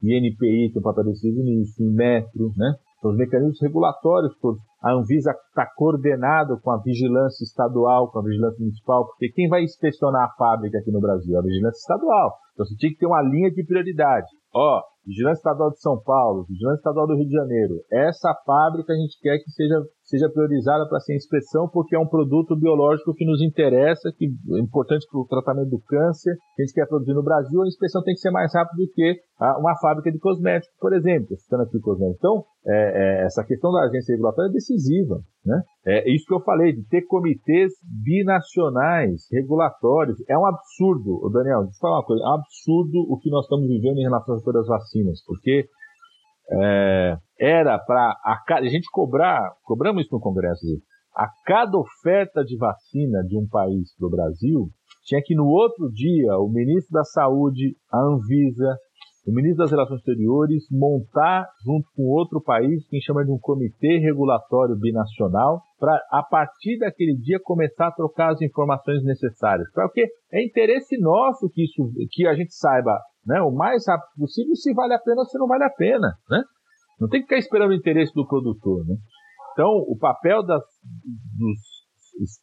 o 0.02 0.08
INPI 0.08 0.72
tem 0.72 0.78
um 0.78 0.82
papel 0.82 1.04
decisivo 1.04 1.42
nisso, 1.42 1.74
o 1.84 1.92
Metro, 1.92 2.50
né? 2.56 2.72
Os 3.02 3.16
mecanismos 3.16 3.60
regulatórios 3.62 4.36
todos. 4.40 4.60
A 4.82 4.92
Anvisa 4.92 5.30
está 5.30 5.66
coordenado 5.76 6.58
com 6.60 6.70
a 6.70 6.80
vigilância 6.82 7.44
estadual, 7.44 8.10
com 8.10 8.18
a 8.18 8.22
vigilância 8.22 8.58
municipal, 8.60 9.06
porque 9.06 9.28
quem 9.34 9.48
vai 9.48 9.62
inspecionar 9.62 10.24
a 10.24 10.34
fábrica 10.36 10.78
aqui 10.78 10.90
no 10.90 11.00
Brasil? 11.00 11.38
A 11.38 11.42
vigilância 11.42 11.78
estadual. 11.78 12.36
Então 12.54 12.66
você 12.66 12.76
tinha 12.76 12.92
que 12.92 12.98
ter 12.98 13.06
uma 13.06 13.22
linha 13.22 13.50
de 13.50 13.64
prioridade. 13.64 14.28
Ó, 14.54 14.82
Vigilância 15.06 15.40
Estadual 15.40 15.70
de 15.70 15.80
São 15.80 15.98
Paulo, 16.02 16.44
Vigilância 16.48 16.80
Estadual 16.80 17.06
do 17.06 17.16
Rio 17.16 17.26
de 17.26 17.32
Janeiro. 17.32 17.74
Essa 17.90 18.34
fábrica 18.44 18.92
a 18.92 18.96
gente 18.96 19.18
quer 19.20 19.38
que 19.38 19.50
seja, 19.50 19.80
seja 20.10 20.28
priorizada 20.28 20.88
para 20.88 20.98
ser 20.98 21.14
inspeção, 21.14 21.68
porque 21.72 21.94
é 21.94 21.98
um 21.98 22.06
produto 22.06 22.58
biológico 22.58 23.14
que 23.14 23.24
nos 23.24 23.40
interessa, 23.40 24.12
que 24.16 24.26
é 24.26 24.58
importante 24.58 25.06
para 25.08 25.20
o 25.20 25.26
tratamento 25.26 25.70
do 25.70 25.80
câncer, 25.80 26.34
que 26.56 26.62
a 26.62 26.66
gente 26.66 26.74
quer 26.74 26.88
produzir 26.88 27.14
no 27.14 27.22
Brasil. 27.22 27.62
A 27.62 27.68
inspeção 27.68 28.02
tem 28.02 28.14
que 28.14 28.20
ser 28.20 28.32
mais 28.32 28.52
rápida 28.52 28.76
do 28.76 28.92
que 28.92 29.20
uma 29.58 29.78
fábrica 29.80 30.10
de 30.10 30.18
cosméticos, 30.18 30.76
por 30.80 30.92
exemplo. 30.92 31.36
Citando 31.38 31.62
aqui 31.62 31.78
cosméticos. 31.78 32.18
Então, 32.18 32.44
é, 32.66 33.22
é, 33.22 33.24
essa 33.24 33.44
questão 33.44 33.72
da 33.72 33.84
agência 33.84 34.12
regulatória 34.12 34.50
é 34.50 34.52
decisiva. 34.52 35.20
Né? 35.46 35.62
É 35.86 36.12
isso 36.12 36.26
que 36.26 36.34
eu 36.34 36.40
falei, 36.40 36.72
de 36.72 36.86
ter 36.88 37.02
comitês 37.06 37.72
binacionais, 38.04 39.22
regulatórios. 39.32 40.18
É 40.28 40.36
um 40.36 40.44
absurdo, 40.44 41.30
Daniel, 41.32 41.62
deixa 41.62 41.76
eu 41.76 41.80
falar 41.80 41.98
uma 41.98 42.04
coisa, 42.04 42.22
é 42.22 42.26
um 42.26 42.34
absurdo 42.34 42.98
o 43.08 43.18
que 43.18 43.30
nós 43.30 43.44
estamos 43.44 43.66
vivendo 43.66 43.98
em 43.98 44.02
relação 44.02 44.34
às 44.34 44.66
vacinas, 44.66 45.22
porque 45.24 45.66
é, 46.52 47.16
era 47.38 47.78
para 47.78 48.16
a, 48.24 48.38
a, 48.54 48.68
gente 48.68 48.90
cobrar, 48.90 49.52
cobramos 49.62 50.02
isso 50.02 50.14
no 50.14 50.20
Congresso, 50.20 50.66
a 51.16 51.28
cada 51.44 51.78
oferta 51.78 52.44
de 52.44 52.56
vacina 52.56 53.22
de 53.26 53.36
um 53.36 53.46
país 53.48 53.90
do 53.98 54.10
Brasil, 54.10 54.68
tinha 55.04 55.20
que 55.24 55.34
no 55.34 55.46
outro 55.46 55.90
dia 55.90 56.36
o 56.38 56.48
ministro 56.48 56.92
da 56.92 57.04
Saúde, 57.04 57.76
a 57.92 57.98
Anvisa, 57.98 58.76
o 59.26 59.32
ministro 59.32 59.58
das 59.58 59.70
Relações 59.70 59.98
Exteriores 59.98 60.64
montar, 60.70 61.46
junto 61.64 61.88
com 61.94 62.04
outro 62.04 62.40
país, 62.40 62.86
que 62.88 63.00
chama 63.00 63.24
de 63.24 63.30
um 63.30 63.38
comitê 63.38 63.98
regulatório 63.98 64.76
binacional, 64.76 65.62
para, 65.78 65.94
a 66.10 66.22
partir 66.22 66.78
daquele 66.78 67.16
dia, 67.16 67.38
começar 67.42 67.88
a 67.88 67.92
trocar 67.92 68.32
as 68.32 68.40
informações 68.40 69.04
necessárias. 69.04 69.68
Porque 69.74 70.06
é 70.32 70.44
interesse 70.44 70.98
nosso 70.98 71.50
que, 71.50 71.64
isso, 71.64 71.92
que 72.10 72.26
a 72.26 72.34
gente 72.34 72.54
saiba 72.54 72.98
né, 73.26 73.40
o 73.40 73.50
mais 73.50 73.86
rápido 73.86 74.10
possível 74.16 74.54
se 74.54 74.72
vale 74.72 74.94
a 74.94 74.98
pena 74.98 75.20
ou 75.20 75.26
se 75.26 75.38
não 75.38 75.46
vale 75.46 75.64
a 75.64 75.70
pena. 75.70 76.14
Né? 76.28 76.42
Não 77.00 77.08
tem 77.08 77.20
que 77.20 77.26
ficar 77.26 77.38
esperando 77.38 77.70
o 77.70 77.74
interesse 77.74 78.12
do 78.14 78.26
produtor. 78.26 78.84
Né? 78.86 78.96
Então, 79.52 79.70
o 79.88 79.96
papel 79.98 80.44
das, 80.44 80.62
dos, 81.38 81.58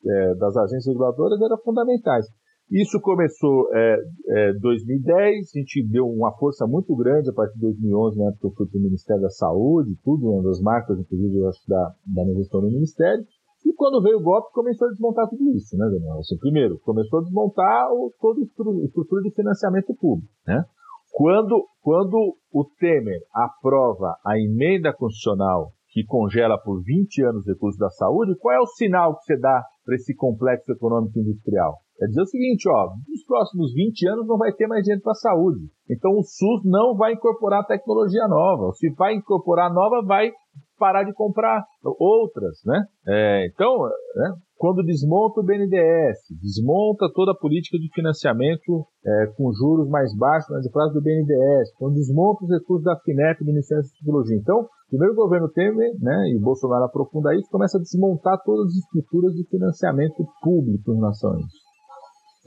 é, 0.05 0.35
das 0.35 0.55
agências 0.57 0.87
reguladoras 0.87 1.41
era 1.41 1.57
fundamentais. 1.57 2.25
Isso 2.69 2.99
começou 2.99 3.69
em 3.73 3.77
é, 3.77 4.49
é, 4.49 4.53
2010, 4.59 5.55
a 5.55 5.59
gente 5.59 5.87
deu 5.87 6.05
uma 6.05 6.35
força 6.37 6.67
muito 6.67 6.93
grande 6.97 7.29
a 7.29 7.33
partir 7.33 7.53
de 7.53 7.61
2011, 7.61 8.19
né, 8.19 8.31
porque 8.31 8.47
eu 8.47 8.51
fui 8.51 8.67
para 8.67 8.77
o 8.77 8.83
Ministério 8.83 9.21
da 9.21 9.29
Saúde, 9.29 9.97
tudo, 10.03 10.29
uma 10.29 10.43
das 10.43 10.59
marcas, 10.59 10.99
inclusive, 10.99 11.45
acho, 11.45 11.61
da, 11.65 11.95
da 12.05 12.23
minha 12.25 12.35
gestão 12.35 12.61
no 12.61 12.67
Ministério. 12.67 13.23
E 13.67 13.73
quando 13.73 14.01
veio 14.01 14.19
o 14.19 14.23
golpe, 14.23 14.53
começou 14.53 14.87
a 14.87 14.91
desmontar 14.91 15.27
tudo 15.27 15.43
isso, 15.51 15.75
né, 15.75 15.85
Daniel? 15.91 16.19
Assim, 16.19 16.37
primeiro, 16.37 16.79
começou 16.79 17.19
a 17.19 17.23
desmontar 17.23 17.91
o, 17.91 18.13
toda 18.17 18.39
a 18.39 18.85
estrutura 18.85 19.21
de 19.23 19.35
financiamento 19.35 19.93
público, 19.93 20.31
né? 20.47 20.63
Quando, 21.11 21.67
quando 21.81 22.37
o 22.53 22.63
Temer 22.79 23.19
aprova 23.33 24.15
a 24.25 24.39
emenda 24.39 24.93
constitucional 24.93 25.71
que 25.89 26.05
congela 26.05 26.57
por 26.57 26.81
20 26.81 27.25
anos 27.25 27.41
os 27.41 27.47
recursos 27.47 27.77
da 27.77 27.89
saúde, 27.89 28.37
qual 28.39 28.55
é 28.55 28.59
o 28.61 28.67
sinal 28.67 29.17
que 29.17 29.25
você 29.25 29.37
dá 29.37 29.61
para 29.83 29.95
esse 29.95 30.15
complexo 30.15 30.71
econômico 30.71 31.19
industrial? 31.19 31.75
É 31.99 32.05
dizer 32.05 32.21
o 32.21 32.27
seguinte, 32.27 32.69
ó, 32.69 32.93
nos 33.09 33.25
próximos 33.25 33.73
20 33.73 34.07
anos 34.07 34.27
não 34.27 34.37
vai 34.37 34.53
ter 34.53 34.67
mais 34.67 34.83
dinheiro 34.83 35.01
para 35.01 35.11
a 35.11 35.15
saúde. 35.15 35.67
Então 35.89 36.11
o 36.11 36.23
SUS 36.23 36.61
não 36.63 36.95
vai 36.95 37.13
incorporar 37.13 37.65
tecnologia 37.65 38.27
nova. 38.27 38.71
Se 38.73 38.93
vai 38.93 39.15
incorporar 39.15 39.73
nova, 39.73 40.05
vai 40.05 40.31
parar 40.77 41.03
de 41.03 41.13
comprar 41.13 41.63
outras, 41.83 42.59
né? 42.65 42.83
É, 43.07 43.47
então, 43.47 43.83
né, 44.15 44.33
quando 44.57 44.83
desmonta 44.83 45.41
o 45.41 45.43
BNDES, 45.43 46.17
desmonta 46.41 47.11
toda 47.13 47.31
a 47.31 47.37
política 47.37 47.77
de 47.77 47.89
financiamento 47.93 48.85
é, 49.05 49.27
com 49.37 49.51
juros 49.53 49.89
mais 49.89 50.15
baixos 50.17 50.49
nas 50.49 50.69
prazo 50.71 50.93
do 50.93 51.01
BNDES, 51.01 51.73
quando 51.77 51.95
desmonta 51.95 52.43
os 52.43 52.49
recursos 52.49 52.83
da 52.83 52.99
FINEP, 52.99 53.43
do 53.43 53.51
Ministério 53.51 53.83
da 53.83 53.89
Tecnologia. 53.89 54.37
Então, 54.37 54.67
primeiro 54.89 55.13
o 55.13 55.17
governo 55.17 55.49
Temer, 55.49 55.93
né, 55.99 56.31
e 56.33 56.39
Bolsonaro 56.39 56.85
aprofunda 56.85 57.35
isso, 57.35 57.49
começa 57.51 57.77
a 57.77 57.81
desmontar 57.81 58.41
todas 58.43 58.67
as 58.67 58.75
estruturas 58.77 59.33
de 59.33 59.47
financiamento 59.49 60.25
público 60.41 60.91
a 60.91 61.09
isso. 61.39 61.67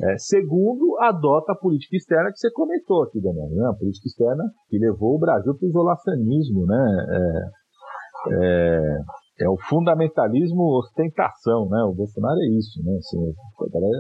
É, 0.03 0.17
segundo, 0.17 0.97
adota 0.99 1.53
a 1.53 1.57
política 1.57 1.95
externa 1.95 2.31
que 2.33 2.39
você 2.39 2.51
comentou 2.53 3.03
aqui, 3.03 3.21
Daniel, 3.21 3.51
né? 3.51 3.69
a 3.69 3.75
política 3.75 4.09
externa 4.09 4.45
que 4.71 4.79
levou 4.79 5.17
o 5.17 5.19
Brasil 5.19 5.55
para 5.55 5.67
o 5.67 5.69
isolacionismo, 5.69 6.65
né? 6.65 7.07
É, 7.11 7.60
é, 8.29 9.45
é, 9.45 9.49
o 9.49 9.57
fundamentalismo 9.69 10.79
ostentação, 10.79 11.69
né? 11.69 11.83
O 11.85 11.95
Bolsonaro 11.95 12.39
é 12.41 12.49
isso, 12.59 12.83
né? 12.85 12.97
Assim, 12.97 13.33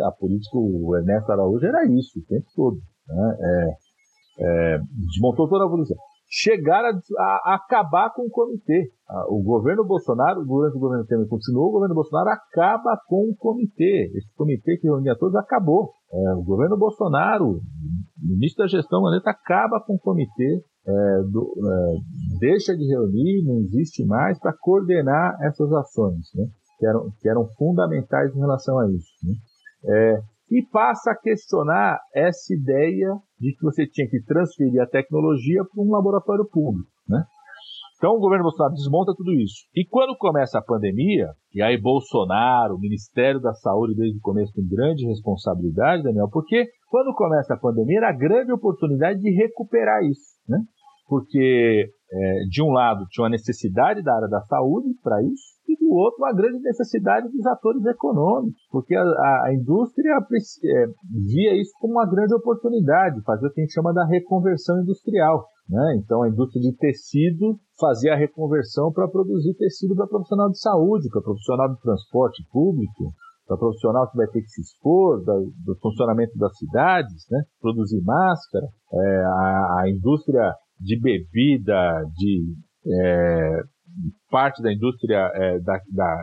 a 0.06 0.12
política, 0.12 0.56
o 0.56 0.96
Ernesto 0.96 1.32
Araújo 1.32 1.66
era 1.66 1.84
isso 1.86 2.18
o 2.18 2.26
tempo 2.26 2.46
todo, 2.54 2.76
né? 3.08 3.36
É, 3.40 3.70
é, 4.42 4.78
desmontou 5.08 5.48
toda 5.48 5.64
a 5.64 5.66
evolução 5.66 5.96
chegar 6.30 6.84
a, 6.84 6.92
a, 6.92 7.54
acabar 7.56 8.14
com 8.14 8.22
o 8.22 8.30
comitê. 8.30 8.88
O 9.28 9.42
governo 9.42 9.84
Bolsonaro, 9.84 10.44
durante 10.44 10.76
o 10.76 10.80
governo 10.80 11.04
Temer 11.04 11.26
continuou, 11.26 11.68
o 11.68 11.72
governo 11.72 11.96
Bolsonaro 11.96 12.30
acaba 12.30 12.96
com 13.08 13.28
o 13.28 13.36
comitê. 13.36 14.12
Esse 14.14 14.32
comitê 14.36 14.76
que 14.76 14.86
reunia 14.86 15.18
todos 15.18 15.34
acabou. 15.34 15.90
É, 16.12 16.34
o 16.34 16.44
governo 16.44 16.78
Bolsonaro, 16.78 17.46
o 17.46 17.60
ministro 18.22 18.64
da 18.64 18.68
gestão, 18.68 19.02
acaba 19.26 19.82
com 19.84 19.94
o 19.94 19.98
comitê, 19.98 20.62
é, 20.86 21.22
do, 21.30 21.54
é, 21.58 22.38
deixa 22.38 22.76
de 22.76 22.86
reunir, 22.86 23.44
não 23.44 23.60
existe 23.60 24.04
mais 24.04 24.38
para 24.38 24.56
coordenar 24.58 25.36
essas 25.42 25.70
ações, 25.72 26.26
né, 26.34 26.46
que, 26.78 26.86
eram, 26.86 27.10
que 27.20 27.28
eram 27.28 27.46
fundamentais 27.58 28.34
em 28.34 28.40
relação 28.40 28.78
a 28.78 28.90
isso. 28.90 29.12
Né. 29.22 29.34
É, 29.84 30.20
e 30.50 30.66
passa 30.72 31.12
a 31.12 31.16
questionar 31.16 31.98
essa 32.14 32.52
ideia 32.52 33.14
de 33.38 33.54
que 33.54 33.62
você 33.62 33.86
tinha 33.86 34.08
que 34.08 34.20
transferir 34.24 34.82
a 34.82 34.86
tecnologia 34.86 35.62
para 35.64 35.82
um 35.82 35.90
laboratório 35.90 36.44
público, 36.44 36.90
né? 37.08 37.24
Então 38.00 38.16
o 38.16 38.18
governo 38.18 38.44
Bolsonaro 38.44 38.72
desmonta 38.72 39.12
tudo 39.14 39.30
isso. 39.34 39.66
E 39.76 39.84
quando 39.84 40.16
começa 40.16 40.58
a 40.58 40.62
pandemia, 40.62 41.28
e 41.54 41.60
aí 41.60 41.78
Bolsonaro, 41.78 42.76
o 42.76 42.80
Ministério 42.80 43.38
da 43.38 43.52
Saúde 43.52 43.94
desde 43.94 44.16
o 44.16 44.22
começo 44.22 44.54
com 44.54 44.66
grande 44.66 45.04
responsabilidade, 45.04 46.02
Daniel, 46.02 46.30
porque 46.32 46.64
quando 46.88 47.14
começa 47.14 47.52
a 47.52 47.58
pandemia 47.58 47.98
era 47.98 48.08
a 48.08 48.16
grande 48.16 48.52
oportunidade 48.52 49.20
de 49.20 49.30
recuperar 49.30 50.02
isso, 50.02 50.32
né? 50.48 50.58
Porque 51.06 51.90
é, 52.10 52.44
de 52.48 52.62
um 52.62 52.70
lado 52.70 53.04
tinha 53.10 53.24
uma 53.24 53.30
necessidade 53.30 54.02
da 54.02 54.14
área 54.14 54.28
da 54.28 54.40
saúde 54.42 54.88
para 55.02 55.22
isso, 55.22 55.60
e 55.68 55.76
do 55.76 55.92
outro 55.92 56.24
a 56.24 56.32
grande 56.32 56.58
necessidade 56.60 57.28
dos 57.28 57.44
atores 57.44 57.84
econômicos, 57.84 58.62
porque 58.70 58.94
a, 58.94 59.02
a 59.02 59.54
indústria 59.54 60.16
é, 60.16 60.86
via 61.26 61.60
isso 61.60 61.72
como 61.78 61.94
uma 61.94 62.08
grande 62.08 62.34
oportunidade, 62.34 63.22
fazer 63.24 63.46
o 63.46 63.52
que 63.52 63.60
a 63.60 63.64
gente 63.64 63.74
chama 63.74 63.92
da 63.92 64.06
reconversão 64.06 64.80
industrial. 64.80 65.44
Né? 65.68 66.00
Então 66.02 66.22
a 66.22 66.28
indústria 66.28 66.60
de 66.60 66.76
tecido 66.76 67.58
fazia 67.80 68.12
a 68.12 68.16
reconversão 68.16 68.92
para 68.92 69.08
produzir 69.08 69.54
tecido 69.54 69.96
para 69.96 70.06
profissional 70.06 70.50
de 70.50 70.60
saúde, 70.60 71.08
para 71.10 71.22
profissional 71.22 71.74
de 71.74 71.80
transporte 71.80 72.44
público, 72.52 73.12
para 73.46 73.56
profissional 73.56 74.08
que 74.08 74.16
vai 74.16 74.28
ter 74.28 74.42
que 74.42 74.48
se 74.48 74.60
expor, 74.60 75.24
da, 75.24 75.34
do 75.34 75.76
funcionamento 75.80 76.38
das 76.38 76.56
cidades, 76.56 77.26
né? 77.30 77.42
produzir 77.60 78.00
máscara, 78.02 78.66
é, 78.92 79.24
a, 79.24 79.80
a, 79.80 79.90
indústria 79.90 80.52
de 80.78 81.00
bebida, 81.00 82.04
de 82.16 82.54
é, 82.86 83.60
parte 84.30 84.62
da 84.62 84.72
indústria, 84.72 85.30
é, 85.34 85.58
da, 85.58 85.80
da, 85.92 86.14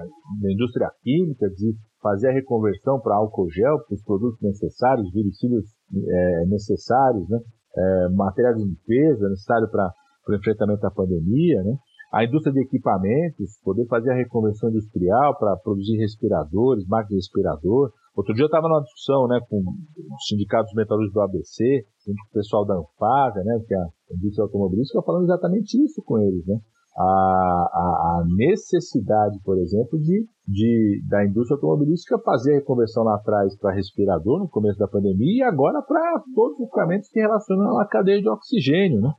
da, 0.42 0.52
indústria 0.52 0.90
química, 1.02 1.50
de 1.50 1.76
fazer 2.02 2.30
a 2.30 2.34
reconversão 2.34 3.00
para 3.02 3.16
álcool 3.16 3.50
gel, 3.52 3.84
para 3.86 3.96
os 3.96 4.04
produtos 4.04 4.40
necessários, 4.42 5.12
viricílios 5.12 5.66
é, 5.94 6.46
necessários, 6.46 7.28
né? 7.30 7.40
É, 7.80 8.10
material 8.16 8.56
de 8.56 8.64
limpeza 8.64 9.30
necessário 9.30 9.70
para 9.70 9.92
o 10.34 10.38
enfrentamento 10.38 10.82
da 10.82 10.92
pandemia, 10.92 11.64
né? 11.64 11.78
a 12.12 12.24
indústria 12.24 12.54
de 12.54 12.62
equipamentos, 12.62 13.60
poder 13.64 13.86
fazer 13.88 14.12
a 14.12 14.16
reconversão 14.16 14.70
industrial 14.70 15.38
para 15.38 15.58
produzir 15.58 15.98
respiradores, 15.98 16.88
máquinas 16.88 17.10
de 17.10 17.16
respirador. 17.16 17.92
Outro 18.16 18.34
dia 18.34 18.44
eu 18.44 18.48
estava 18.48 18.68
numa 18.68 18.82
discussão 18.82 19.28
né, 19.28 19.40
com 19.50 19.60
os 19.60 20.28
sindicatos 20.28 20.74
metalúrgicos 20.74 21.14
do 21.14 21.22
ABC, 21.22 21.86
com 22.06 22.12
o 22.12 22.34
pessoal 22.34 22.66
da 22.66 22.76
Anfávia, 22.76 23.44
né, 23.44 23.60
que 23.68 23.76
é 23.76 23.78
a 23.78 23.90
indústria 24.16 24.44
automobilística, 24.44 25.04
falando 25.04 25.26
exatamente 25.26 25.84
isso 25.84 26.02
com 26.04 26.18
eles. 26.20 26.46
Né? 26.48 26.56
A, 26.98 27.04
a, 27.04 28.24
a, 28.24 28.26
necessidade, 28.36 29.38
por 29.44 29.60
exemplo, 29.60 30.00
de, 30.00 30.26
de, 30.48 31.04
da 31.08 31.24
indústria 31.24 31.56
automobilística 31.56 32.18
fazer 32.20 32.54
a 32.54 32.56
reconversão 32.56 33.04
lá 33.04 33.16
atrás 33.16 33.56
para 33.60 33.76
respirador 33.76 34.40
no 34.40 34.50
começo 34.50 34.80
da 34.80 34.88
pandemia 34.88 35.44
e 35.44 35.44
agora 35.44 35.80
para 35.84 36.24
todos 36.34 36.58
os 36.58 36.66
equipamentos 36.66 37.10
que 37.10 37.20
relacionam 37.20 37.78
à 37.80 37.86
cadeia 37.86 38.20
de 38.20 38.30
oxigênio. 38.30 39.02
Né? 39.02 39.14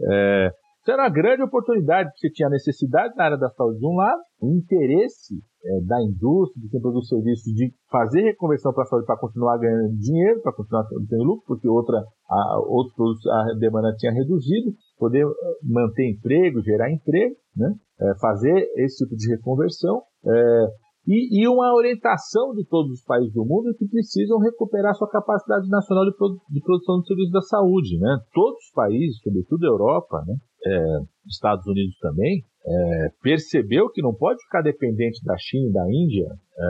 É, 0.00 0.50
isso 0.84 0.92
era 0.92 1.04
uma 1.04 1.10
grande 1.10 1.42
oportunidade, 1.42 2.10
porque 2.10 2.28
você 2.28 2.34
tinha 2.34 2.50
necessidade 2.50 3.14
na 3.16 3.24
área 3.24 3.38
da 3.38 3.48
saúde 3.48 3.78
de 3.78 3.86
um 3.86 3.96
lado, 3.96 4.20
o 4.38 4.52
interesse 4.54 5.34
é, 5.64 5.80
da 5.80 5.96
indústria, 6.02 6.60
de 6.62 6.68
quem 6.68 6.78
produz 6.78 7.08
serviços, 7.08 7.54
de 7.54 7.72
fazer 7.90 8.20
reconversão 8.20 8.70
para 8.70 8.82
a 8.82 8.86
saúde 8.86 9.06
para 9.06 9.16
continuar 9.16 9.56
ganhando 9.56 9.96
dinheiro, 9.96 10.42
para 10.42 10.52
continuar 10.52 10.84
tendo 11.08 11.24
lucro, 11.24 11.44
porque 11.46 11.66
outra, 11.66 11.96
a, 12.28 12.58
outros 12.68 12.94
produtos 12.94 13.26
a 13.26 13.54
demanda 13.58 13.94
tinha 13.96 14.12
reduzido, 14.12 14.72
poder 14.98 15.24
eh, 15.24 15.58
manter 15.62 16.10
emprego, 16.10 16.60
gerar 16.62 16.92
emprego, 16.92 17.34
né? 17.56 17.74
É, 17.98 18.18
fazer 18.20 18.68
esse 18.76 19.04
tipo 19.04 19.16
de 19.16 19.30
reconversão. 19.30 20.02
É, 20.26 20.66
e, 21.06 21.42
e, 21.42 21.48
uma 21.48 21.74
orientação 21.74 22.54
de 22.54 22.64
todos 22.64 22.92
os 22.92 23.04
países 23.04 23.32
do 23.32 23.44
mundo 23.44 23.74
que 23.78 23.86
precisam 23.86 24.38
recuperar 24.38 24.94
sua 24.94 25.08
capacidade 25.08 25.68
nacional 25.68 26.04
de, 26.04 26.12
de 26.50 26.60
produção 26.60 27.00
de 27.00 27.06
serviços 27.06 27.32
da 27.32 27.42
saúde. 27.42 27.98
Né? 27.98 28.18
Todos 28.32 28.64
os 28.64 28.72
países, 28.72 29.20
sobretudo 29.22 29.64
a 29.64 29.68
Europa, 29.68 30.24
né? 30.26 30.34
É, 30.66 30.98
Estados 31.28 31.66
Unidos 31.66 31.94
também, 32.00 32.42
é, 32.66 33.08
percebeu 33.22 33.90
que 33.90 34.00
não 34.00 34.14
pode 34.14 34.42
ficar 34.44 34.62
dependente 34.62 35.22
da 35.22 35.36
China 35.36 35.68
e 35.68 35.72
da 35.72 35.84
Índia 35.90 36.26
é, 36.56 36.64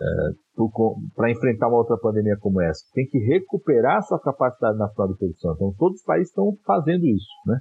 é 0.00 0.44
para 1.14 1.30
enfrentar 1.30 1.68
uma 1.68 1.78
outra 1.78 1.98
pandemia 1.98 2.36
como 2.40 2.60
essa. 2.62 2.84
Tem 2.94 3.06
que 3.06 3.18
recuperar 3.18 4.02
sua 4.02 4.20
capacidade 4.20 4.78
nacional 4.78 5.12
de 5.12 5.18
produção. 5.18 5.52
Então, 5.54 5.74
todos 5.76 6.00
os 6.00 6.04
países 6.04 6.28
estão 6.28 6.56
fazendo 6.64 7.04
isso. 7.04 7.28
Né? 7.46 7.58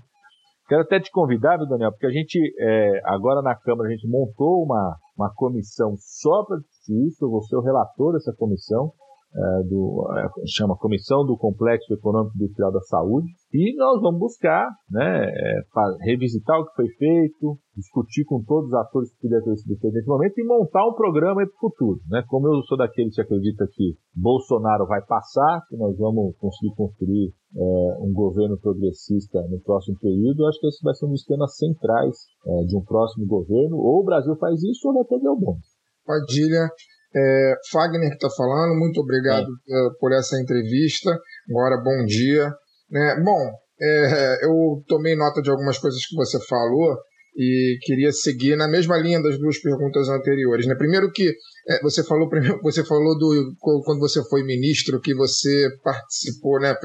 Quero 0.74 0.82
até 0.82 1.00
te 1.00 1.12
convidar, 1.12 1.58
Daniel, 1.58 1.92
porque 1.92 2.08
a 2.08 2.10
gente, 2.10 2.40
é, 2.60 3.00
agora 3.06 3.44
na 3.44 3.54
Câmara, 3.54 3.88
a 3.88 3.92
gente 3.92 4.10
montou 4.10 4.64
uma, 4.64 4.98
uma 5.16 5.32
comissão 5.36 5.94
só 6.00 6.44
para 6.44 6.58
discutir 6.58 7.10
isso. 7.10 7.24
Eu 7.24 7.30
vou 7.30 7.44
ser 7.44 7.58
o 7.58 7.62
relator 7.62 8.14
dessa 8.14 8.34
comissão 8.36 8.92
é, 9.36 9.64
do, 9.64 10.08
é, 10.16 10.30
chama 10.46 10.78
Comissão 10.78 11.26
do 11.26 11.38
Complexo 11.38 11.94
Econômico 11.94 12.36
Industrial 12.36 12.72
da 12.72 12.82
Saúde, 12.82 13.28
e 13.52 13.76
nós 13.76 14.00
vamos 14.02 14.20
buscar 14.20 14.70
né, 14.90 15.26
é, 15.26 15.62
revisitar 16.02 16.60
o 16.60 16.66
que 16.66 16.76
foi 16.76 16.88
feito, 16.90 17.58
discutir 17.76 18.26
com 18.26 18.44
todos 18.44 18.68
os 18.68 18.74
atores 18.74 19.12
que 19.12 19.22
puderem 19.22 19.44
ter 19.44 19.58
sido 19.58 19.80
feito 19.80 19.94
nesse 19.94 20.08
momento 20.08 20.34
e 20.38 20.46
montar 20.46 20.88
um 20.88 20.94
programa 20.94 21.42
para 21.42 21.46
o 21.46 21.60
futuro. 21.60 22.00
Né? 22.10 22.24
Como 22.28 22.48
eu 22.48 22.62
sou 22.64 22.78
daqueles 22.78 23.16
que 23.16 23.22
acredita 23.22 23.66
que 23.72 23.96
Bolsonaro 24.16 24.86
vai 24.86 25.02
passar, 25.06 25.62
que 25.68 25.78
nós 25.78 25.98
vamos 25.98 26.36
conseguir 26.38 26.76
construir 26.76 27.34
é, 27.56 27.98
um 28.02 28.14
governo 28.14 28.58
progressista 28.60 29.42
no 29.50 29.60
próximo 29.62 29.98
período, 30.00 30.46
acho 30.46 30.60
que 30.60 30.68
esse 30.68 30.84
vai 30.84 30.94
ser 30.94 31.06
um 31.08 31.12
dos 31.12 31.26
temas 31.26 31.56
centrais 31.58 32.18
é, 32.46 32.66
de 32.66 32.78
um 32.78 32.84
próximo 32.84 33.26
governo. 33.26 33.78
Ou 33.78 34.02
o 34.02 34.06
Brasil 34.06 34.36
faz 34.38 34.62
isso 34.64 34.88
ou 34.88 34.94
vai 34.94 35.06
ter 35.06 35.20
bom. 35.20 35.58
Padilha, 36.06 36.70
é, 37.16 37.56
Fagner 37.72 38.10
que 38.10 38.16
está 38.16 38.30
falando, 38.30 38.78
muito 38.78 39.00
obrigado 39.00 39.48
é. 39.48 39.90
por 40.00 40.12
essa 40.12 40.40
entrevista. 40.40 41.18
Agora, 41.50 41.78
bom 41.78 42.06
dia. 42.06 42.52
É, 42.94 43.22
bom, 43.22 43.52
é, 43.82 44.46
eu 44.46 44.84
tomei 44.88 45.16
nota 45.16 45.42
de 45.42 45.50
algumas 45.50 45.78
coisas 45.78 46.06
que 46.06 46.16
você 46.16 46.40
falou 46.48 46.98
e 47.36 47.78
queria 47.82 48.12
seguir 48.12 48.56
na 48.56 48.68
mesma 48.68 48.96
linha 48.98 49.22
das 49.22 49.38
duas 49.40 49.60
perguntas 49.60 50.08
anteriores. 50.08 50.68
Né? 50.68 50.76
Primeiro 50.76 51.12
que 51.12 51.34
é, 51.68 51.82
você 51.82 52.04
falou 52.04 52.30
você 52.62 52.86
falou 52.86 53.18
do 53.18 53.56
quando 53.60 54.00
você 54.00 54.22
foi 54.30 54.44
ministro 54.44 55.02
que 55.02 55.16
você 55.16 55.68
participou, 55.84 56.60
né, 56.60 56.76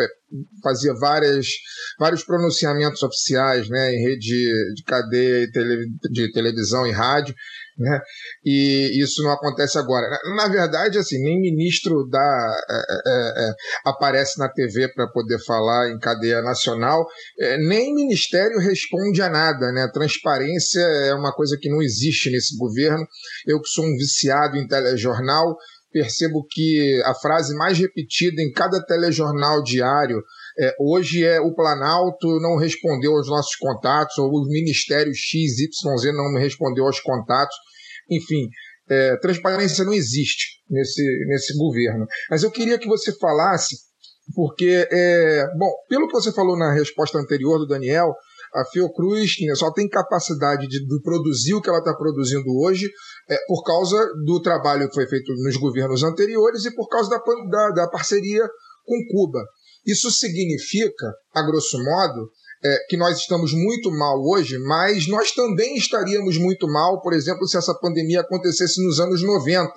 fazia 0.62 0.94
várias, 0.94 1.46
vários 1.98 2.24
pronunciamentos 2.24 3.02
oficiais, 3.02 3.68
né, 3.68 3.92
em 3.92 4.02
rede 4.02 4.74
de 4.74 4.82
cadeia 4.84 5.46
de 6.10 6.32
televisão 6.32 6.86
e 6.86 6.92
rádio 6.92 7.34
né? 7.78 8.00
E 8.44 9.00
isso 9.02 9.22
não 9.22 9.30
acontece 9.30 9.78
agora. 9.78 10.06
Na 10.36 10.48
verdade, 10.48 10.98
assim, 10.98 11.22
nem 11.22 11.40
ministro 11.40 12.08
da, 12.08 12.56
é, 12.70 12.74
é, 12.74 13.48
é, 13.48 13.54
aparece 13.86 14.38
na 14.38 14.48
TV 14.48 14.88
para 14.92 15.06
poder 15.08 15.38
falar 15.44 15.90
em 15.90 15.98
cadeia 15.98 16.42
nacional, 16.42 17.06
é, 17.38 17.56
nem 17.58 17.94
ministério 17.94 18.58
responde 18.58 19.22
a 19.22 19.30
nada. 19.30 19.70
Né? 19.72 19.88
Transparência 19.92 20.80
é 20.80 21.14
uma 21.14 21.32
coisa 21.32 21.56
que 21.60 21.70
não 21.70 21.80
existe 21.80 22.30
nesse 22.30 22.56
governo. 22.58 23.06
Eu 23.46 23.60
que 23.60 23.68
sou 23.68 23.84
um 23.84 23.96
viciado 23.96 24.56
em 24.56 24.66
telejornal, 24.66 25.56
percebo 25.92 26.44
que 26.50 27.00
a 27.04 27.14
frase 27.14 27.54
mais 27.54 27.78
repetida 27.78 28.42
em 28.42 28.50
cada 28.52 28.84
telejornal 28.84 29.62
diário 29.62 30.22
é, 30.60 30.74
hoje 30.80 31.24
é 31.24 31.40
o 31.40 31.54
Planalto 31.54 32.40
não 32.40 32.56
respondeu 32.56 33.12
aos 33.12 33.28
nossos 33.28 33.54
contatos, 33.56 34.18
ou 34.18 34.28
o 34.28 34.48
Ministério 34.48 35.12
XYZ 35.14 35.68
não 36.14 36.40
respondeu 36.40 36.84
aos 36.84 37.00
contatos. 37.00 37.56
Enfim, 38.10 38.48
é, 38.90 39.16
transparência 39.18 39.84
não 39.84 39.92
existe 39.92 40.60
nesse, 40.68 41.02
nesse 41.28 41.56
governo. 41.56 42.06
Mas 42.30 42.42
eu 42.42 42.50
queria 42.50 42.78
que 42.78 42.88
você 42.88 43.12
falasse, 43.18 43.76
porque, 44.34 44.88
é, 44.90 45.46
bom, 45.56 45.70
pelo 45.88 46.08
que 46.08 46.14
você 46.14 46.32
falou 46.32 46.58
na 46.58 46.72
resposta 46.72 47.18
anterior 47.18 47.58
do 47.58 47.66
Daniel, 47.66 48.12
a 48.54 48.64
Fiocruz 48.64 49.36
só 49.56 49.70
tem 49.72 49.88
capacidade 49.88 50.66
de, 50.66 50.80
produzir 51.02 51.54
o 51.54 51.60
que 51.60 51.68
ela 51.68 51.78
está 51.78 51.94
produzindo 51.94 52.48
hoje 52.62 52.90
é, 53.30 53.36
por 53.46 53.62
causa 53.62 53.96
do 54.24 54.40
trabalho 54.40 54.88
que 54.88 54.94
foi 54.94 55.06
feito 55.06 55.32
nos 55.44 55.56
governos 55.56 56.02
anteriores 56.02 56.64
e 56.64 56.74
por 56.74 56.88
causa 56.88 57.10
da, 57.10 57.18
da, 57.18 57.70
da 57.74 57.88
parceria 57.88 58.48
com 58.84 58.96
Cuba. 59.12 59.44
Isso 59.88 60.10
significa, 60.10 61.14
a 61.34 61.42
grosso 61.42 61.82
modo, 61.82 62.30
é, 62.62 62.76
que 62.90 62.96
nós 62.96 63.18
estamos 63.18 63.54
muito 63.54 63.90
mal 63.90 64.20
hoje, 64.22 64.58
mas 64.58 65.08
nós 65.08 65.32
também 65.32 65.76
estaríamos 65.76 66.36
muito 66.36 66.68
mal, 66.68 67.00
por 67.00 67.14
exemplo, 67.14 67.46
se 67.46 67.56
essa 67.56 67.74
pandemia 67.74 68.20
acontecesse 68.20 68.84
nos 68.84 69.00
anos 69.00 69.22
90, 69.22 69.72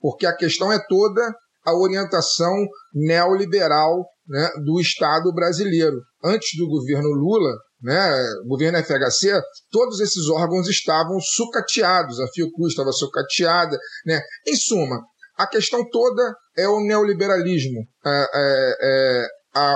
porque 0.00 0.24
a 0.24 0.36
questão 0.36 0.72
é 0.72 0.78
toda 0.86 1.34
a 1.64 1.74
orientação 1.76 2.54
neoliberal 2.94 4.06
né, 4.28 4.50
do 4.64 4.80
Estado 4.80 5.32
brasileiro. 5.34 5.96
Antes 6.22 6.56
do 6.56 6.68
governo 6.68 7.08
Lula, 7.08 7.52
né, 7.82 8.24
governo 8.46 8.78
FHC, 8.78 9.40
todos 9.72 9.98
esses 9.98 10.28
órgãos 10.28 10.68
estavam 10.68 11.18
sucateados, 11.20 12.20
a 12.20 12.28
Fiocruz 12.28 12.70
estava 12.70 12.92
sucateada. 12.92 13.76
Né? 14.06 14.20
Em 14.46 14.54
suma, 14.54 15.00
a 15.36 15.46
questão 15.46 15.84
toda 15.90 16.34
é 16.56 16.68
o 16.68 16.80
neoliberalismo 16.80 17.80
é, 18.04 18.10
é, 18.10 18.76
é, 18.80 19.26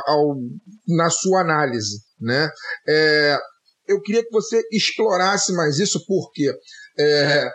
ao, 0.06 0.36
na 0.88 1.10
sua 1.10 1.40
análise. 1.40 2.00
Né? 2.20 2.48
É, 2.88 3.38
eu 3.88 4.00
queria 4.00 4.22
que 4.22 4.30
você 4.30 4.62
explorasse 4.72 5.52
mais 5.52 5.78
isso, 5.78 6.04
porque 6.06 6.52
é, 6.98 7.50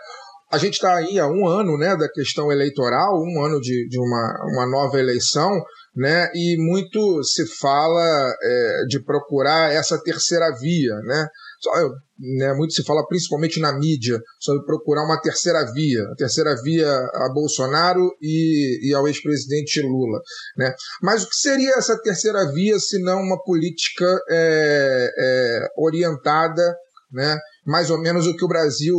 a 0.52 0.58
gente 0.58 0.74
está 0.74 0.96
aí 0.96 1.18
há 1.18 1.26
um 1.26 1.46
ano 1.46 1.76
né, 1.78 1.96
da 1.96 2.08
questão 2.10 2.52
eleitoral, 2.52 3.22
um 3.22 3.44
ano 3.44 3.60
de, 3.60 3.88
de 3.88 3.98
uma, 3.98 4.44
uma 4.52 4.66
nova 4.66 4.98
eleição, 4.98 5.50
né, 5.94 6.30
e 6.34 6.56
muito 6.58 7.22
se 7.24 7.46
fala 7.58 8.34
é, 8.42 8.84
de 8.88 9.02
procurar 9.02 9.72
essa 9.72 10.00
terceira 10.02 10.46
via, 10.60 10.94
né, 11.04 11.26
só, 11.60 11.70
né, 12.18 12.52
muito 12.54 12.72
se 12.72 12.84
fala 12.84 13.06
principalmente 13.06 13.60
na 13.60 13.72
mídia 13.78 14.20
sobre 14.40 14.64
procurar 14.64 15.04
uma 15.04 15.20
terceira 15.20 15.64
via, 15.72 16.02
a 16.02 16.14
terceira 16.14 16.54
via 16.62 16.88
a 16.88 17.30
Bolsonaro 17.32 18.10
e, 18.20 18.90
e 18.90 18.94
ao 18.94 19.06
ex-presidente 19.06 19.80
Lula. 19.82 20.20
Né? 20.56 20.74
Mas 21.02 21.24
o 21.24 21.28
que 21.28 21.36
seria 21.36 21.74
essa 21.76 22.00
terceira 22.00 22.50
via 22.52 22.78
se 22.78 23.02
não 23.02 23.20
uma 23.20 23.42
política 23.42 24.06
é, 24.30 25.10
é, 25.18 25.68
orientada, 25.76 26.76
né, 27.12 27.38
mais 27.66 27.90
ou 27.90 28.00
menos 28.00 28.26
o 28.26 28.36
que 28.36 28.44
o 28.44 28.48
Brasil 28.48 28.96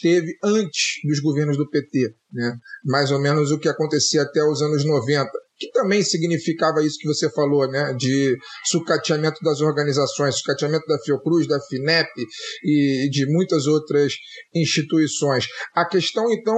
teve 0.00 0.36
antes 0.42 1.00
dos 1.04 1.20
governos 1.20 1.56
do 1.56 1.68
PT, 1.68 2.14
né? 2.32 2.56
mais 2.84 3.10
ou 3.10 3.20
menos 3.20 3.50
o 3.50 3.58
que 3.58 3.68
acontecia 3.68 4.22
até 4.22 4.42
os 4.42 4.62
anos 4.62 4.84
90 4.84 5.30
que 5.60 5.70
também 5.72 6.02
significava 6.02 6.82
isso 6.82 6.96
que 6.98 7.06
você 7.06 7.30
falou, 7.30 7.70
né, 7.70 7.92
de 7.92 8.34
sucateamento 8.64 9.38
das 9.44 9.60
organizações, 9.60 10.38
sucateamento 10.38 10.86
da 10.86 10.98
Fiocruz, 11.00 11.46
da 11.46 11.60
FINEP 11.60 12.08
e 12.64 13.10
de 13.10 13.26
muitas 13.26 13.66
outras 13.66 14.14
instituições. 14.54 15.44
A 15.74 15.84
questão, 15.84 16.32
então, 16.32 16.56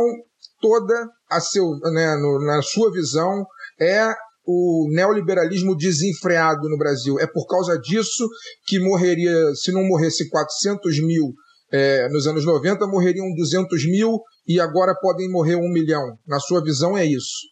toda, 0.61 1.09
a 1.29 1.41
seu, 1.41 1.69
né, 1.93 2.15
no, 2.15 2.47
na 2.47 2.63
sua 2.63 2.93
visão, 2.93 3.45
é 3.81 4.09
o 4.45 4.89
neoliberalismo 4.93 5.77
desenfreado 5.77 6.69
no 6.69 6.77
Brasil. 6.77 7.19
É 7.19 7.27
por 7.27 7.47
causa 7.47 7.79
disso 7.79 8.29
que 8.67 8.79
morreria, 8.81 9.55
se 9.55 9.73
não 9.73 9.87
morresse 9.87 10.29
400 10.29 11.01
mil 11.05 11.33
é, 11.73 12.07
nos 12.11 12.27
anos 12.27 12.45
90 12.45 12.87
morreriam 12.87 13.33
200 13.35 13.87
mil 13.87 14.21
e 14.47 14.61
agora 14.61 14.95
podem 15.01 15.31
morrer 15.31 15.57
um 15.57 15.73
milhão. 15.73 16.19
Na 16.27 16.39
sua 16.39 16.63
visão, 16.63 16.97
é 16.97 17.07
isso? 17.07 17.51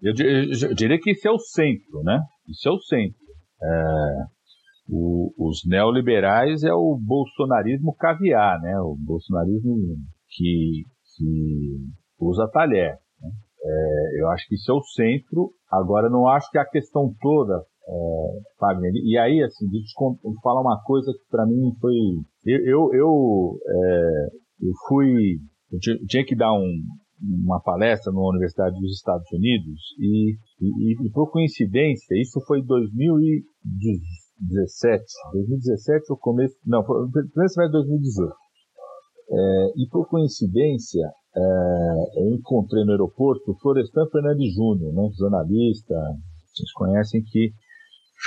eu, 0.00 0.12
diria 0.74 0.98
que 1.00 1.10
isso 1.10 1.26
é 1.26 1.30
o 1.30 1.38
centro, 1.38 2.02
né? 2.04 2.20
Isso 2.48 2.68
é 2.68 2.72
o 2.72 2.78
centro. 2.78 3.18
É, 3.62 4.14
o, 4.88 5.32
os 5.38 5.62
neoliberais 5.66 6.62
é 6.62 6.72
o 6.72 6.96
bolsonarismo 7.00 7.96
caviar, 7.96 8.60
né? 8.60 8.78
O 8.80 8.96
bolsonarismo 8.96 9.74
que, 10.28 10.84
que 11.16 11.78
usa 12.20 12.48
talher. 12.52 12.96
É, 13.64 14.20
eu 14.20 14.28
acho 14.30 14.46
que 14.48 14.54
isso 14.54 14.70
é 14.70 14.74
o 14.74 14.82
centro. 14.82 15.52
Agora, 15.70 16.10
não 16.10 16.28
acho 16.28 16.50
que 16.50 16.58
a 16.58 16.64
questão 16.64 17.14
toda, 17.20 17.64
é, 17.88 17.92
e 19.04 19.18
aí, 19.18 19.42
assim, 19.42 19.68
deixa 19.68 19.92
eu 20.00 20.16
falar 20.42 20.60
uma 20.60 20.80
coisa 20.82 21.12
que 21.12 21.28
para 21.30 21.44
mim 21.46 21.74
foi. 21.80 21.94
Eu, 22.44 22.60
eu, 22.64 22.92
eu, 22.94 23.58
é, 23.66 24.28
eu 24.62 24.72
fui. 24.88 25.38
Eu 25.70 25.78
tinha 26.06 26.24
que 26.24 26.34
dar 26.36 26.52
um, 26.52 26.82
uma 27.44 27.60
palestra 27.60 28.12
numa 28.12 28.30
universidade 28.30 28.78
dos 28.80 28.92
Estados 28.92 29.30
Unidos 29.32 29.80
e, 29.98 30.36
e, 30.60 31.06
e 31.06 31.10
por 31.10 31.30
coincidência, 31.30 32.20
isso 32.20 32.40
foi 32.46 32.58
em 32.58 32.66
2017, 32.66 35.04
2017 35.32 36.06
ou 36.10 36.18
começo, 36.18 36.54
não, 36.66 36.84
primeiro 36.84 37.48
semestre 37.48 37.66
de 37.66 37.72
2018. 37.72 38.34
É, 39.30 39.72
e 39.76 39.86
por 39.88 40.08
coincidência, 40.08 41.08
é, 41.34 42.20
eu 42.20 42.34
encontrei 42.34 42.84
no 42.84 42.92
aeroporto 42.92 43.50
o 43.50 43.58
Florestan 43.58 44.06
Fernandes 44.10 44.54
Júnior, 44.54 44.92
né, 44.92 45.08
jornalista, 45.18 45.94
vocês 46.52 46.72
conhecem 46.72 47.22
que 47.22 47.52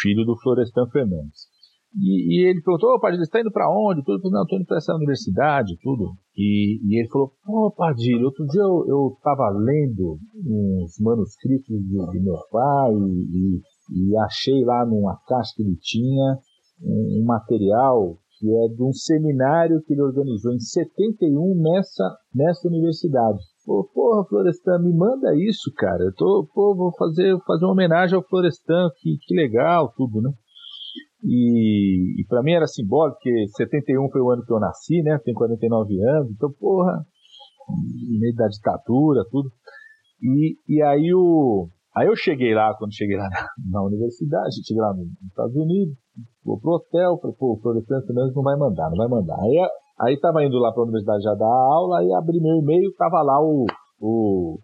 filho 0.02 0.26
do 0.26 0.36
Florestan 0.42 0.88
Fernandes. 0.92 1.56
E, 1.98 2.44
e 2.44 2.50
ele 2.50 2.62
perguntou, 2.62 2.96
ô 2.96 3.00
Padilha, 3.00 3.20
você 3.20 3.30
está 3.30 3.40
indo 3.40 3.52
para 3.52 3.70
onde? 3.70 4.04
Tudo, 4.04 4.30
não, 4.30 4.42
estou 4.44 4.60
indo 4.60 4.66
para 4.66 4.78
essa 4.78 4.94
universidade, 4.96 5.78
tudo. 5.82 6.12
E, 6.36 6.80
e 6.84 7.00
ele 7.00 7.08
falou, 7.08 7.32
pô, 7.46 7.72
Padilha, 7.72 8.26
outro 8.26 8.46
dia 8.48 8.62
eu 8.62 9.14
estava 9.16 9.50
lendo 9.52 10.18
uns 10.36 11.00
manuscritos 11.00 11.70
do, 11.70 12.06
do 12.06 12.22
meu 12.22 12.38
pai 12.52 12.92
e, 12.92 13.62
e, 13.92 14.18
achei 14.26 14.66
lá 14.66 14.86
numa 14.86 15.18
caixa 15.26 15.54
que 15.56 15.64
ele 15.64 15.78
tinha 15.80 16.38
um, 16.84 17.22
um 17.22 17.26
material 17.26 18.18
que 18.40 18.48
é 18.48 18.68
de 18.68 18.84
um 18.84 18.92
seminário 18.92 19.82
que 19.86 19.94
ele 19.94 20.02
organizou 20.02 20.54
em 20.54 20.60
71 20.60 21.62
nessa, 21.62 22.18
nessa 22.34 22.68
universidade. 22.68 23.40
Pô, 23.66 23.90
porra, 23.94 24.26
Florestan, 24.28 24.80
me 24.80 24.94
manda 24.96 25.36
isso, 25.36 25.72
cara. 25.76 26.04
Eu 26.04 26.14
tô, 26.14 26.48
pô, 26.54 26.76
vou 26.76 26.96
fazer, 26.96 27.36
fazer 27.48 27.66
uma 27.66 27.74
homenagem 27.74 28.16
ao 28.16 28.28
Florestan, 28.28 28.90
que, 28.98 29.18
que 29.26 29.36
legal, 29.36 29.92
tudo, 29.96 30.22
né? 30.22 30.32
E, 31.24 32.22
e 32.22 32.26
para 32.28 32.44
mim 32.44 32.52
era 32.52 32.68
simbólico, 32.68 33.18
porque 33.18 33.48
71 33.56 34.10
foi 34.12 34.22
o 34.22 34.30
ano 34.30 34.46
que 34.46 34.54
eu 34.54 34.60
nasci, 34.60 35.02
né? 35.02 35.18
Tenho 35.24 35.36
49 35.36 36.00
anos, 36.04 36.32
então, 36.32 36.52
porra, 36.60 37.04
no 37.68 38.20
meio 38.20 38.36
da 38.36 38.48
ditadura, 38.48 39.24
tudo. 39.32 39.50
E, 40.22 40.58
e 40.68 40.82
aí 40.84 41.12
o. 41.14 41.70
Aí 41.96 42.08
eu 42.08 42.16
cheguei 42.16 42.54
lá, 42.54 42.76
quando 42.78 42.94
cheguei 42.94 43.18
lá 43.18 43.30
na, 43.30 43.48
na 43.72 43.84
universidade, 43.86 44.64
cheguei 44.66 44.82
lá 44.82 44.94
nos 44.94 45.08
Estados 45.28 45.56
Unidos, 45.56 45.98
vou 46.44 46.60
pro 46.60 46.74
hotel, 46.74 47.18
falei, 47.22 47.36
pô, 47.38 47.54
o 47.54 47.60
Florestan 47.62 48.02
Fernandes 48.06 48.36
não 48.36 48.44
vai 48.44 48.58
mandar, 48.58 48.90
não 48.90 48.98
vai 48.98 49.08
mandar. 49.08 49.38
Aí, 49.40 49.70
aí 50.02 50.20
tava 50.20 50.44
indo 50.44 50.58
lá 50.58 50.72
pra 50.72 50.84
universidade 50.84 51.24
já 51.24 51.34
dar 51.34 51.46
aula, 51.46 52.00
aí 52.00 52.14
abri 52.14 52.40
meu 52.40 52.56
e-mail, 52.58 52.94
tava 52.98 53.22
lá 53.22 53.40
o, 53.42 53.66
o, 54.00 54.60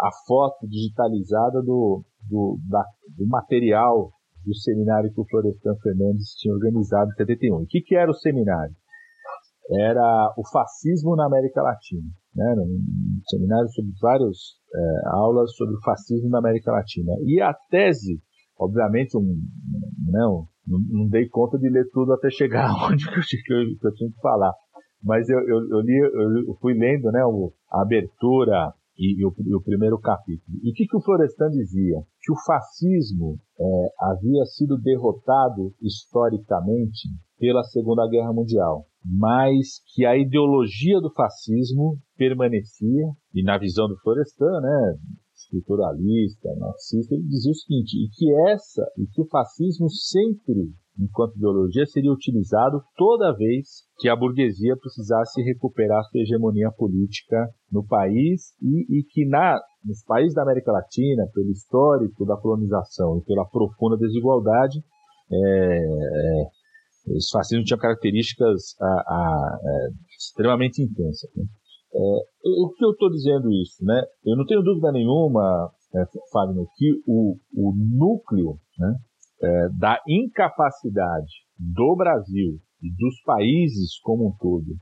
a 0.00 0.10
foto 0.26 0.66
digitalizada 0.68 1.62
do, 1.62 2.02
do, 2.28 2.58
da, 2.68 2.84
do 3.16 3.26
material 3.26 4.10
do 4.44 4.54
seminário 4.56 5.12
que 5.12 5.20
o 5.20 5.26
Florestan 5.28 5.74
Fernandes 5.82 6.34
tinha 6.38 6.54
organizado 6.54 7.10
em 7.10 7.14
71. 7.14 7.56
O 7.56 7.66
que, 7.66 7.80
que 7.80 7.94
era 7.94 8.10
o 8.10 8.14
seminário? 8.14 8.74
Era 9.70 10.34
o 10.36 10.42
fascismo 10.50 11.14
na 11.14 11.26
América 11.26 11.62
Latina. 11.62 12.08
Né? 12.34 12.54
Um 12.58 13.20
seminário 13.28 13.68
sobre 13.70 13.92
várias 14.00 14.36
é, 14.74 15.08
aulas 15.12 15.54
sobre 15.54 15.74
o 15.74 15.82
fascismo 15.84 16.28
na 16.30 16.38
América 16.38 16.72
Latina. 16.72 17.12
E 17.24 17.40
a 17.40 17.54
tese, 17.70 18.20
obviamente, 18.60 19.16
um, 19.16 19.40
não, 20.06 20.46
não, 20.66 21.08
dei 21.08 21.26
conta 21.28 21.58
de 21.58 21.68
ler 21.68 21.88
tudo 21.92 22.12
até 22.12 22.30
chegar 22.30 22.70
onde 22.86 23.04
que 23.04 23.18
eu, 23.18 23.22
que 23.22 23.52
eu, 23.52 23.78
que 23.78 23.86
eu 23.86 23.94
tinha 23.94 24.10
que 24.10 24.20
falar. 24.20 24.52
Mas 25.02 25.28
eu, 25.30 25.38
eu, 25.38 25.68
eu, 25.70 25.80
li, 25.80 26.44
eu 26.46 26.54
fui 26.60 26.74
lendo 26.74 27.10
né, 27.10 27.20
a 27.72 27.82
abertura, 27.82 28.74
e, 29.00 29.18
e, 29.18 29.24
o, 29.24 29.34
e, 29.46 29.54
o, 29.54 29.62
primeiro 29.62 29.98
capítulo. 29.98 30.58
E 30.62 30.70
o 30.70 30.74
que, 30.74 30.86
que 30.86 30.96
o 30.96 31.00
Florestan 31.00 31.48
dizia? 31.48 32.02
Que 32.20 32.30
o 32.30 32.36
fascismo 32.44 33.38
é, 33.58 33.88
havia 33.98 34.44
sido 34.44 34.76
derrotado 34.76 35.72
historicamente 35.80 37.08
pela 37.38 37.64
Segunda 37.64 38.06
Guerra 38.06 38.34
Mundial, 38.34 38.84
mas 39.02 39.80
que 39.94 40.04
a 40.04 40.18
ideologia 40.18 41.00
do 41.00 41.10
fascismo 41.14 41.96
permanecia, 42.18 43.06
e 43.34 43.42
na 43.42 43.56
visão 43.56 43.88
do 43.88 43.98
Florestan, 44.00 44.60
né, 44.60 44.98
estruturalista, 45.50 46.48
marxista, 46.58 47.14
ele 47.14 47.24
dizia 47.24 47.50
o 47.50 47.54
seguinte, 47.54 47.96
e 47.96 48.08
que 48.10 48.50
essa, 48.50 48.84
e 48.96 49.06
que 49.06 49.20
o 49.20 49.28
fascismo 49.28 49.90
sempre 49.90 50.72
enquanto 50.98 51.36
ideologia 51.36 51.86
seria 51.86 52.12
utilizado 52.12 52.82
toda 52.96 53.34
vez 53.34 53.84
que 53.98 54.08
a 54.08 54.16
burguesia 54.16 54.76
precisasse 54.76 55.42
recuperar 55.42 56.02
sua 56.04 56.20
hegemonia 56.20 56.70
política 56.76 57.48
no 57.72 57.84
país 57.84 58.52
e, 58.62 58.98
e 58.98 59.04
que 59.04 59.26
na, 59.26 59.58
nos 59.84 60.02
países 60.04 60.34
da 60.34 60.42
América 60.42 60.70
Latina, 60.70 61.26
pelo 61.32 61.50
histórico 61.50 62.26
da 62.26 62.36
colonização 62.36 63.18
e 63.18 63.24
pela 63.24 63.48
profunda 63.48 63.96
desigualdade, 63.96 64.78
é, 65.32 65.36
é, 65.36 67.16
os 67.16 67.30
fascismos 67.30 67.66
tinham 67.66 67.78
características 67.78 68.74
a, 68.80 68.86
a, 68.86 69.58
é, 69.62 69.88
extremamente 70.18 70.82
intensas. 70.82 71.30
Né? 71.34 71.44
É, 71.92 71.98
o 72.62 72.72
que 72.72 72.84
eu 72.84 72.90
estou 72.90 73.10
dizendo 73.10 73.50
isso? 73.52 73.84
Né? 73.84 74.02
Eu 74.24 74.36
não 74.36 74.46
tenho 74.46 74.62
dúvida 74.62 74.92
nenhuma, 74.92 75.70
é, 75.94 76.04
Fagner, 76.32 76.66
que 76.76 77.02
o, 77.06 77.36
o 77.54 77.74
núcleo 77.76 78.58
né, 78.78 78.94
é, 79.42 79.68
da 79.78 80.00
incapacidade 80.06 81.32
do 81.58 81.96
Brasil 81.96 82.58
e 82.82 82.90
dos 82.96 83.20
países 83.24 83.98
como 84.02 84.28
um 84.28 84.36
todo 84.38 84.76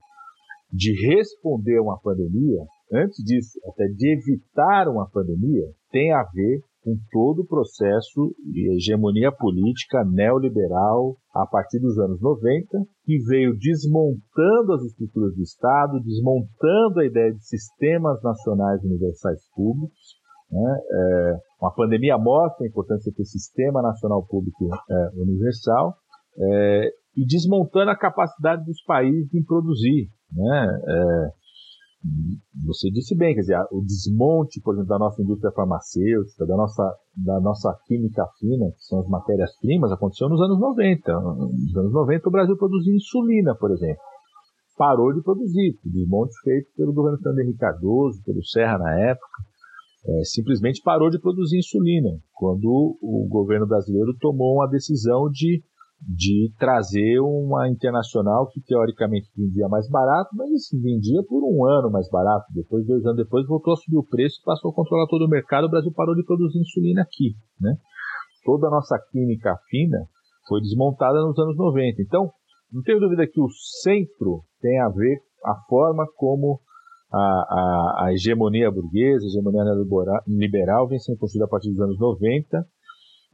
de 0.71 0.93
responder 1.09 1.79
a 1.79 1.83
uma 1.83 1.99
pandemia, 1.99 2.63
antes 2.93 3.25
disso, 3.25 3.59
até 3.71 3.87
de 3.87 4.13
evitar 4.13 4.89
uma 4.89 5.09
pandemia, 5.09 5.65
tem 5.91 6.13
a 6.13 6.23
ver 6.25 6.61
com 6.83 6.97
todo 7.11 7.43
o 7.43 7.47
processo 7.47 8.35
de 8.53 8.75
hegemonia 8.75 9.31
política 9.33 10.05
neoliberal 10.05 11.17
a 11.35 11.47
partir 11.47 11.81
dos 11.81 11.99
anos 11.99 12.21
90, 12.21 12.67
que 13.05 13.19
veio 13.25 13.57
desmontando 13.59 14.73
as 14.75 14.83
estruturas 14.85 15.35
do 15.35 15.43
Estado, 15.43 16.01
desmontando 16.01 17.01
a 17.01 17.07
ideia 17.07 17.33
de 17.33 17.45
sistemas 17.47 18.23
nacionais 18.23 18.83
universais 18.85 19.41
públicos, 19.55 20.19
né? 20.51 20.79
É, 20.91 21.37
uma 21.61 21.75
pandemia 21.75 22.17
mostra 22.17 22.65
a 22.65 22.69
importância 22.69 23.13
do 23.13 23.25
sistema 23.25 23.83
nacional 23.83 24.25
público 24.27 24.69
é, 24.91 25.11
universal 25.21 25.95
é, 26.39 26.91
e 27.17 27.27
desmontando 27.27 27.91
a 27.91 27.99
capacidade 27.99 28.65
dos 28.65 28.83
países 28.85 29.29
de 29.29 29.43
produzir. 29.45 30.09
Né? 30.33 31.31
Você 32.65 32.91
disse 32.91 33.17
bem, 33.17 33.35
quer 33.35 33.41
dizer, 33.41 33.59
o 33.73 33.83
desmonte, 33.83 34.61
por 34.61 34.75
exemplo, 34.75 34.89
da 34.89 34.99
nossa 34.99 35.21
indústria 35.21 35.53
farmacêutica, 35.53 36.47
da 36.47 36.57
nossa, 36.57 36.97
da 37.17 37.41
nossa 37.41 37.77
química 37.87 38.25
fina, 38.39 38.71
que 38.71 38.85
são 38.85 39.01
as 39.01 39.09
matérias-primas, 39.09 39.91
aconteceu 39.91 40.29
nos 40.29 40.41
anos 40.41 40.61
90. 40.61 41.13
Nos 41.13 41.77
anos 41.77 41.93
90 41.93 42.29
o 42.29 42.33
Brasil 42.33 42.57
produzia 42.57 42.95
insulina, 42.95 43.55
por 43.57 43.73
exemplo. 43.73 44.03
Parou 44.77 45.13
de 45.13 45.23
produzir, 45.23 45.77
desmonte 45.85 46.35
feito 46.45 46.69
pelo 46.77 46.93
governo 46.93 47.19
Fernando 47.19 47.41
Henrique 47.41 47.59
Cardoso, 47.59 48.23
pelo 48.25 48.45
Serra 48.45 48.79
na 48.79 48.97
época 49.11 49.27
é, 50.07 50.25
simplesmente 50.25 50.81
parou 50.83 51.11
de 51.11 51.21
produzir 51.21 51.59
insulina, 51.59 52.19
quando 52.35 52.97
o 53.01 53.27
governo 53.29 53.67
brasileiro 53.67 54.17
tomou 54.19 54.57
uma 54.57 54.69
decisão 54.69 55.29
de, 55.31 55.63
de 56.01 56.53
trazer 56.59 57.19
uma 57.21 57.69
internacional 57.69 58.49
que 58.49 58.61
teoricamente 58.61 59.29
vendia 59.37 59.69
mais 59.69 59.89
barato, 59.91 60.31
mas 60.35 60.51
assim, 60.53 60.81
vendia 60.81 61.23
por 61.29 61.43
um 61.43 61.67
ano 61.67 61.91
mais 61.91 62.09
barato. 62.09 62.47
Depois, 62.55 62.87
dois 62.87 63.05
anos 63.05 63.17
depois, 63.17 63.47
voltou 63.47 63.73
a 63.73 63.77
subir 63.77 63.97
o 63.97 64.07
preço, 64.07 64.41
passou 64.45 64.71
a 64.71 64.75
controlar 64.75 65.07
todo 65.09 65.27
o 65.27 65.29
mercado, 65.29 65.65
o 65.65 65.71
Brasil 65.71 65.93
parou 65.93 66.15
de 66.15 66.25
produzir 66.25 66.61
insulina 66.61 67.03
aqui. 67.03 67.35
Né? 67.61 67.77
Toda 68.45 68.69
a 68.69 68.71
nossa 68.71 68.97
química 69.11 69.57
fina 69.69 69.99
foi 70.49 70.61
desmontada 70.61 71.21
nos 71.21 71.39
anos 71.39 71.57
90. 71.57 72.01
Então, 72.01 72.31
não 72.73 72.83
tenho 72.83 73.01
dúvida 73.01 73.27
que 73.27 73.41
o 73.41 73.49
centro 73.83 74.43
tem 74.61 74.81
a 74.81 74.89
ver 74.89 75.21
a 75.45 75.55
forma 75.69 76.07
como 76.17 76.61
a, 77.13 77.19
a, 77.19 78.05
a 78.05 78.13
hegemonia 78.13 78.71
burguesa, 78.71 79.25
a 79.25 79.29
hegemonia 79.29 79.63
liberal 80.27 80.87
vem 80.87 80.99
sendo 80.99 81.19
construída 81.19 81.47
a 81.47 81.49
partir 81.49 81.71
dos 81.71 81.81
anos 81.81 81.99
90 81.99 82.65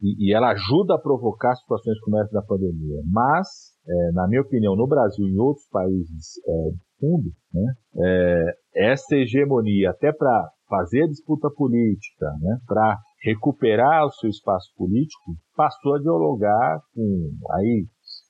e, 0.05 0.27
e 0.29 0.33
ela 0.35 0.51
ajuda 0.51 0.95
a 0.95 1.01
provocar 1.01 1.55
situações 1.55 1.99
como 2.01 2.19
essa 2.19 2.31
da 2.31 2.43
pandemia. 2.43 3.01
Mas, 3.11 3.47
é, 3.87 4.11
na 4.11 4.27
minha 4.27 4.41
opinião, 4.41 4.75
no 4.75 4.87
Brasil 4.87 5.25
e 5.25 5.31
em 5.31 5.39
outros 5.39 5.67
países 5.71 6.37
é, 6.47 6.51
do 6.51 7.07
mundo, 7.07 7.31
né, 7.51 7.73
é, 8.03 8.91
essa 8.91 9.15
hegemonia, 9.15 9.89
até 9.89 10.11
para 10.11 10.49
fazer 10.69 11.03
a 11.03 11.07
disputa 11.07 11.49
política, 11.49 12.25
né, 12.39 12.57
para 12.67 12.97
recuperar 13.23 14.05
o 14.05 14.11
seu 14.11 14.29
espaço 14.29 14.69
político, 14.77 15.35
passou 15.55 15.95
a 15.95 15.99
dialogar 15.99 16.79
com 16.93 17.31
aí 17.53 17.85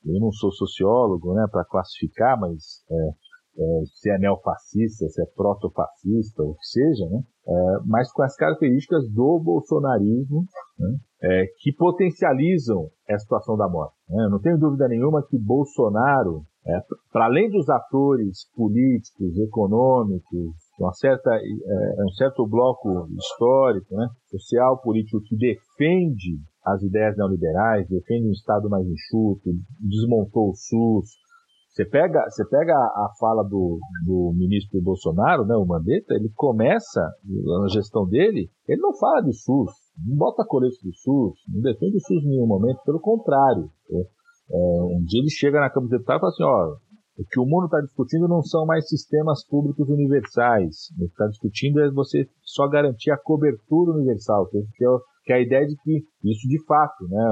eu 0.05 0.19
não 0.19 0.31
sou 0.31 0.51
sociólogo, 0.51 1.33
né, 1.33 1.45
para 1.51 1.65
classificar, 1.65 2.39
mas 2.39 2.83
é, 2.89 2.95
é, 3.57 3.85
se 3.85 4.09
é 4.09 4.17
neofascista, 4.17 5.07
se 5.07 5.21
é 5.21 5.25
protofascista, 5.35 6.43
o 6.43 6.55
que 6.55 6.65
seja, 6.65 7.09
né? 7.09 7.21
É, 7.47 7.53
mas 7.85 8.11
com 8.11 8.23
as 8.23 8.35
características 8.35 9.07
do 9.11 9.39
bolsonarismo 9.39 10.43
né? 10.79 10.97
é, 11.21 11.45
que 11.59 11.71
potencializam 11.73 12.89
a 13.09 13.17
situação 13.19 13.55
da 13.55 13.69
morte. 13.69 13.93
Né? 14.09 14.27
Não 14.31 14.39
tenho 14.39 14.57
dúvida 14.57 14.87
nenhuma 14.87 15.23
que 15.29 15.37
Bolsonaro, 15.37 16.41
para 17.13 17.25
além 17.25 17.49
dos 17.51 17.69
atores 17.69 18.49
políticos, 18.55 19.37
econômicos, 19.37 20.55
uma 20.79 20.91
certa, 20.93 21.29
um 22.03 22.09
certo 22.17 22.47
bloco 22.47 23.07
histórico, 23.15 23.95
né? 23.95 24.07
social, 24.27 24.81
político 24.81 25.21
que 25.21 25.37
defende 25.37 26.39
as 26.65 26.81
ideias 26.81 27.15
neoliberais, 27.15 27.87
defende 27.87 28.27
um 28.27 28.31
Estado 28.31 28.67
mais 28.67 28.87
enxuto, 28.87 29.51
desmontou 29.79 30.49
o 30.49 30.55
SUS, 30.55 31.11
você 31.75 31.83
pega, 31.83 32.23
você 32.29 32.45
pega 32.47 32.73
a 32.73 33.09
fala 33.19 33.43
do, 33.43 33.77
do 34.05 34.33
ministro 34.33 34.81
Bolsonaro, 34.81 35.45
né, 35.45 35.57
o 35.57 35.65
Mandetta, 35.65 36.13
ele 36.13 36.31
começa, 36.33 37.01
na 37.25 37.67
gestão 37.67 38.07
dele, 38.07 38.49
ele 38.65 38.81
não 38.81 38.95
fala 38.97 39.21
de 39.21 39.33
SUS, 39.33 39.73
não 40.07 40.15
bota 40.15 40.45
colete 40.47 40.77
do 40.81 40.93
SUS, 40.95 41.37
não 41.53 41.61
defende 41.61 41.97
o 41.97 41.99
SUS 41.99 42.23
em 42.23 42.29
nenhum 42.29 42.47
momento, 42.47 42.79
pelo 42.85 43.01
contrário. 43.01 43.69
Né? 43.89 44.03
É, 44.51 44.83
um 44.83 45.03
dia 45.03 45.19
ele 45.19 45.29
chega 45.29 45.59
na 45.59 45.69
Câmara 45.69 45.89
dos 45.89 45.99
Deputados 45.99 46.19
e 46.19 46.21
fala 46.21 46.31
assim, 46.31 46.43
ó, 46.43 46.77
o 47.17 47.25
que 47.29 47.39
o 47.41 47.45
mundo 47.45 47.65
está 47.65 47.81
discutindo 47.81 48.25
não 48.25 48.41
são 48.41 48.65
mais 48.65 48.87
sistemas 48.87 49.45
públicos 49.45 49.89
universais. 49.89 50.91
O 50.95 50.99
que 50.99 51.11
está 51.11 51.27
discutindo 51.27 51.81
é 51.81 51.91
você 51.91 52.25
só 52.41 52.69
garantir 52.69 53.11
a 53.11 53.17
cobertura 53.17 53.91
universal, 53.91 54.47
que 54.47 54.57
é, 54.57 54.61
que 55.25 55.33
é 55.33 55.35
a 55.35 55.41
ideia 55.41 55.67
de 55.67 55.75
que 55.75 56.03
isso 56.23 56.47
de 56.47 56.63
fato, 56.65 57.05
né, 57.09 57.25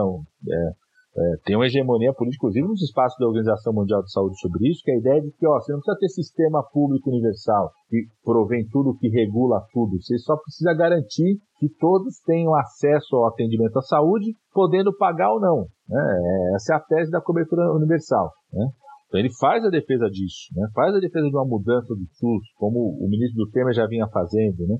é, 0.51 0.82
é, 1.15 1.21
tem 1.45 1.55
uma 1.55 1.67
hegemonia 1.67 2.11
política, 2.11 2.41
inclusive 2.41 2.67
nos 2.67 2.81
espaços 2.81 3.17
da 3.19 3.27
Organização 3.27 3.71
Mundial 3.71 4.01
de 4.01 4.11
Saúde 4.11 4.39
sobre 4.39 4.67
isso, 4.67 4.81
que 4.83 4.89
é 4.89 4.95
a 4.95 4.97
ideia 4.97 5.21
de 5.21 5.31
que 5.31 5.47
ó, 5.47 5.59
você 5.59 5.71
não 5.71 5.79
precisa 5.79 5.99
ter 5.99 6.09
sistema 6.09 6.63
público 6.73 7.11
universal 7.11 7.71
que 7.87 8.07
provém 8.23 8.67
tudo, 8.71 8.97
que 8.97 9.09
regula 9.09 9.61
tudo. 9.71 10.01
Você 10.01 10.17
só 10.17 10.35
precisa 10.37 10.73
garantir 10.73 11.37
que 11.59 11.69
todos 11.79 12.17
tenham 12.25 12.55
acesso 12.55 13.15
ao 13.15 13.27
atendimento 13.27 13.77
à 13.77 13.81
saúde, 13.83 14.33
podendo 14.51 14.95
pagar 14.97 15.31
ou 15.31 15.39
não. 15.39 15.67
Né? 15.87 16.01
É, 16.01 16.55
essa 16.55 16.73
é 16.73 16.77
a 16.77 16.79
tese 16.79 17.11
da 17.11 17.21
cobertura 17.21 17.71
universal. 17.73 18.31
Né? 18.51 18.65
Então 19.07 19.19
ele 19.19 19.29
faz 19.39 19.63
a 19.63 19.69
defesa 19.69 20.09
disso, 20.09 20.49
né? 20.55 20.67
faz 20.73 20.95
a 20.95 20.99
defesa 20.99 21.29
de 21.29 21.35
uma 21.35 21.45
mudança 21.45 21.93
do 21.93 22.07
SUS, 22.17 22.47
como 22.57 22.79
o 22.99 23.07
ministro 23.07 23.45
do 23.45 23.51
Temer 23.51 23.75
já 23.75 23.85
vinha 23.85 24.07
fazendo. 24.07 24.65
Né? 24.65 24.77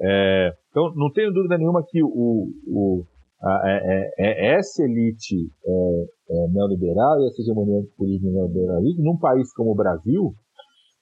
É, 0.00 0.50
então 0.70 0.92
não 0.96 1.12
tenho 1.12 1.32
dúvida 1.32 1.56
nenhuma 1.56 1.84
que 1.88 2.02
o, 2.02 2.50
o 2.66 3.04
é, 3.46 3.76
é, 3.84 4.10
é, 4.18 4.56
essa 4.56 4.82
elite 4.82 5.50
neoliberal 6.50 7.20
e 7.20 7.26
essa 7.26 7.42
hegemonia 7.42 7.82
política 7.96 8.30
neoliberalismo, 8.30 9.04
num 9.04 9.18
país 9.18 9.52
como 9.52 9.72
o 9.72 9.74
Brasil, 9.74 10.34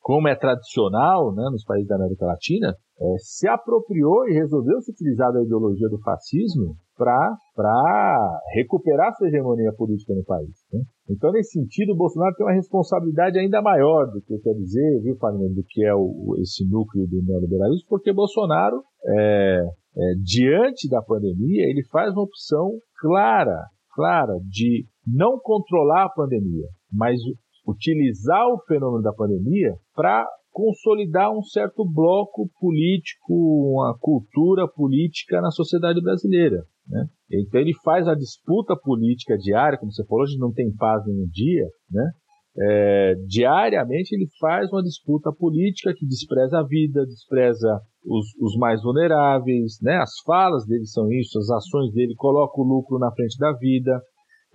como 0.01 0.26
é 0.26 0.34
tradicional 0.34 1.32
né, 1.32 1.49
nos 1.51 1.64
países 1.64 1.88
da 1.88 1.95
América 1.95 2.26
Latina, 2.26 2.74
é, 3.01 3.14
se 3.18 3.49
apropriou 3.49 4.28
e 4.28 4.34
resolveu 4.34 4.80
se 4.80 4.90
utilizar 4.90 5.32
da 5.32 5.43
ideologia 5.43 5.88
do 5.88 6.01
fascismo 6.01 6.74
para 6.97 8.40
recuperar 8.55 9.14
sua 9.14 9.28
hegemonia 9.28 9.72
política 9.72 10.12
no 10.14 10.24
país. 10.24 10.51
Né? 10.72 10.80
Então, 11.11 11.32
nesse 11.32 11.59
sentido, 11.59 11.92
o 11.92 11.96
Bolsonaro 11.96 12.34
tem 12.36 12.46
uma 12.46 12.55
responsabilidade 12.55 13.38
ainda 13.38 13.61
maior 13.61 14.07
do 14.07 14.20
que 14.22 14.38
quer 14.38 14.55
dizer, 14.55 15.00
viu, 15.03 15.16
Fernando, 15.16 15.55
do 15.55 15.64
que 15.68 15.84
é 15.84 15.94
o, 15.94 16.36
esse 16.40 16.64
núcleo 16.68 17.07
do 17.07 17.22
neoliberalismo, 17.22 17.86
porque 17.88 18.12
Bolsonaro 18.12 18.82
é, 19.05 19.64
é, 19.96 20.14
diante 20.22 20.88
da 20.88 21.03
pandemia, 21.03 21.64
ele 21.68 21.84
faz 21.90 22.12
uma 22.12 22.22
opção 22.22 22.70
clara, 23.00 23.66
clara 23.94 24.38
de 24.48 24.86
não 25.07 25.38
controlar 25.40 26.05
a 26.05 26.09
pandemia, 26.11 26.66
mas 26.92 27.18
utilizar 27.66 28.46
o 28.48 28.62
fenômeno 28.66 29.03
da 29.03 29.12
pandemia 29.12 29.74
para 29.94 30.26
consolidar 30.53 31.32
um 31.32 31.42
certo 31.42 31.84
bloco 31.84 32.48
político, 32.61 33.32
uma 33.72 33.96
cultura 33.98 34.68
política 34.68 35.40
na 35.40 35.50
sociedade 35.50 36.00
brasileira. 36.00 36.64
Né? 36.89 37.05
Então 37.30 37.61
ele 37.61 37.72
faz 37.85 38.07
a 38.07 38.14
disputa 38.14 38.76
política 38.76 39.37
diária, 39.37 39.78
como 39.78 39.93
você 39.93 40.05
falou, 40.07 40.24
a 40.24 40.26
gente 40.26 40.41
não 40.41 40.53
tem 40.53 40.74
paz 40.74 41.05
nenhum 41.07 41.26
dia, 41.30 41.66
né? 41.91 42.11
É, 42.55 43.14
diariamente 43.26 44.14
ele 44.14 44.26
faz 44.39 44.70
uma 44.70 44.83
disputa 44.83 45.33
política 45.33 45.95
que 45.97 46.07
despreza 46.07 46.59
a 46.59 46.62
vida, 46.62 47.07
despreza 47.07 47.80
os, 48.05 48.26
os, 48.39 48.57
mais 48.59 48.83
vulneráveis, 48.83 49.78
né? 49.80 49.97
As 49.97 50.11
falas 50.26 50.66
dele 50.66 50.85
são 50.85 51.11
isso, 51.11 51.39
as 51.39 51.49
ações 51.49 51.95
dele 51.95 52.14
colocam 52.14 52.62
o 52.62 52.68
lucro 52.68 52.99
na 52.99 53.11
frente 53.12 53.39
da 53.39 53.53
vida, 53.55 53.99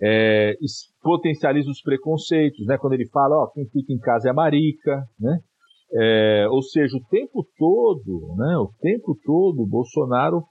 é, 0.00 0.54
potencializa 1.02 1.68
os 1.68 1.82
preconceitos, 1.82 2.64
né? 2.66 2.78
Quando 2.78 2.92
ele 2.92 3.08
fala, 3.08 3.42
ó, 3.42 3.50
quem 3.50 3.68
fica 3.68 3.92
em 3.92 3.98
casa 3.98 4.30
é 4.30 4.32
marica, 4.32 5.02
né? 5.18 5.38
É, 5.92 6.46
ou 6.50 6.62
seja, 6.62 6.96
o 6.96 7.04
tempo 7.10 7.44
todo, 7.58 8.36
né? 8.36 8.56
O 8.58 8.70
tempo 8.80 9.18
todo, 9.24 9.66
Bolsonaro 9.66 10.44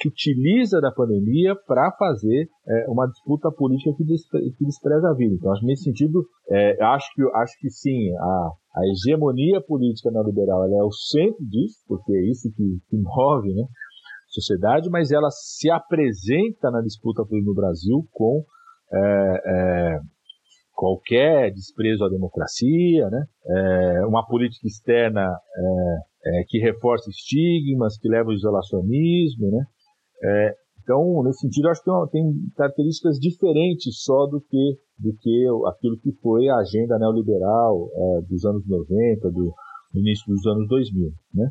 se 0.00 0.08
utiliza 0.08 0.80
da 0.80 0.90
pandemia 0.90 1.54
para 1.66 1.92
fazer 1.92 2.48
é, 2.66 2.86
uma 2.88 3.06
disputa 3.06 3.50
política 3.50 3.94
que, 3.96 4.04
despre, 4.04 4.40
que, 4.58 4.64
despreza 4.64 5.08
a 5.08 5.14
vida. 5.14 5.34
Então, 5.34 5.52
nesse 5.62 5.84
sentido, 5.84 6.24
é, 6.50 6.82
acho 6.84 7.06
que 7.14 7.22
acho 7.34 7.58
que 7.60 7.70
sim, 7.70 8.12
a, 8.16 8.50
a 8.76 8.80
hegemonia 8.90 9.60
política 9.60 10.10
neoliberal 10.10 10.64
é 10.64 10.82
o 10.82 10.90
centro 10.90 11.44
disso, 11.46 11.78
porque 11.86 12.12
é 12.12 12.30
isso 12.30 12.50
que, 12.56 12.64
que 12.88 12.96
move, 12.96 13.54
né? 13.54 13.64
sociedade, 14.34 14.90
mas 14.90 15.12
ela 15.12 15.30
se 15.30 15.70
apresenta 15.70 16.70
na 16.70 16.80
disputa 16.80 17.24
política 17.24 17.48
no 17.48 17.54
Brasil 17.54 18.04
com 18.12 18.44
é, 18.92 19.42
é, 19.46 19.98
qualquer 20.74 21.52
desprezo 21.52 22.04
à 22.04 22.08
democracia, 22.08 23.08
né? 23.10 23.24
É, 23.46 24.06
uma 24.06 24.26
política 24.26 24.66
externa 24.66 25.22
é, 25.22 26.40
é, 26.40 26.44
que 26.48 26.58
reforça 26.58 27.08
estigmas, 27.10 27.96
que 27.96 28.08
leva 28.08 28.30
ao 28.30 28.34
isolacionismo, 28.34 29.50
né? 29.50 29.64
É, 30.24 30.54
então, 30.82 31.22
nesse 31.22 31.40
sentido, 31.40 31.68
acho 31.68 31.82
que 31.82 32.10
tem 32.12 32.24
características 32.56 33.18
diferentes 33.18 34.02
só 34.02 34.26
do 34.26 34.40
que, 34.40 34.78
do 34.98 35.16
que 35.18 35.46
aquilo 35.66 35.98
que 35.98 36.12
foi 36.20 36.48
a 36.48 36.56
agenda 36.56 36.98
neoliberal 36.98 37.88
é, 37.94 38.20
dos 38.28 38.44
anos 38.44 38.66
90, 38.68 39.30
do 39.30 39.52
início 39.94 40.26
dos 40.26 40.46
anos 40.46 40.68
2000. 40.68 41.10
Né? 41.34 41.50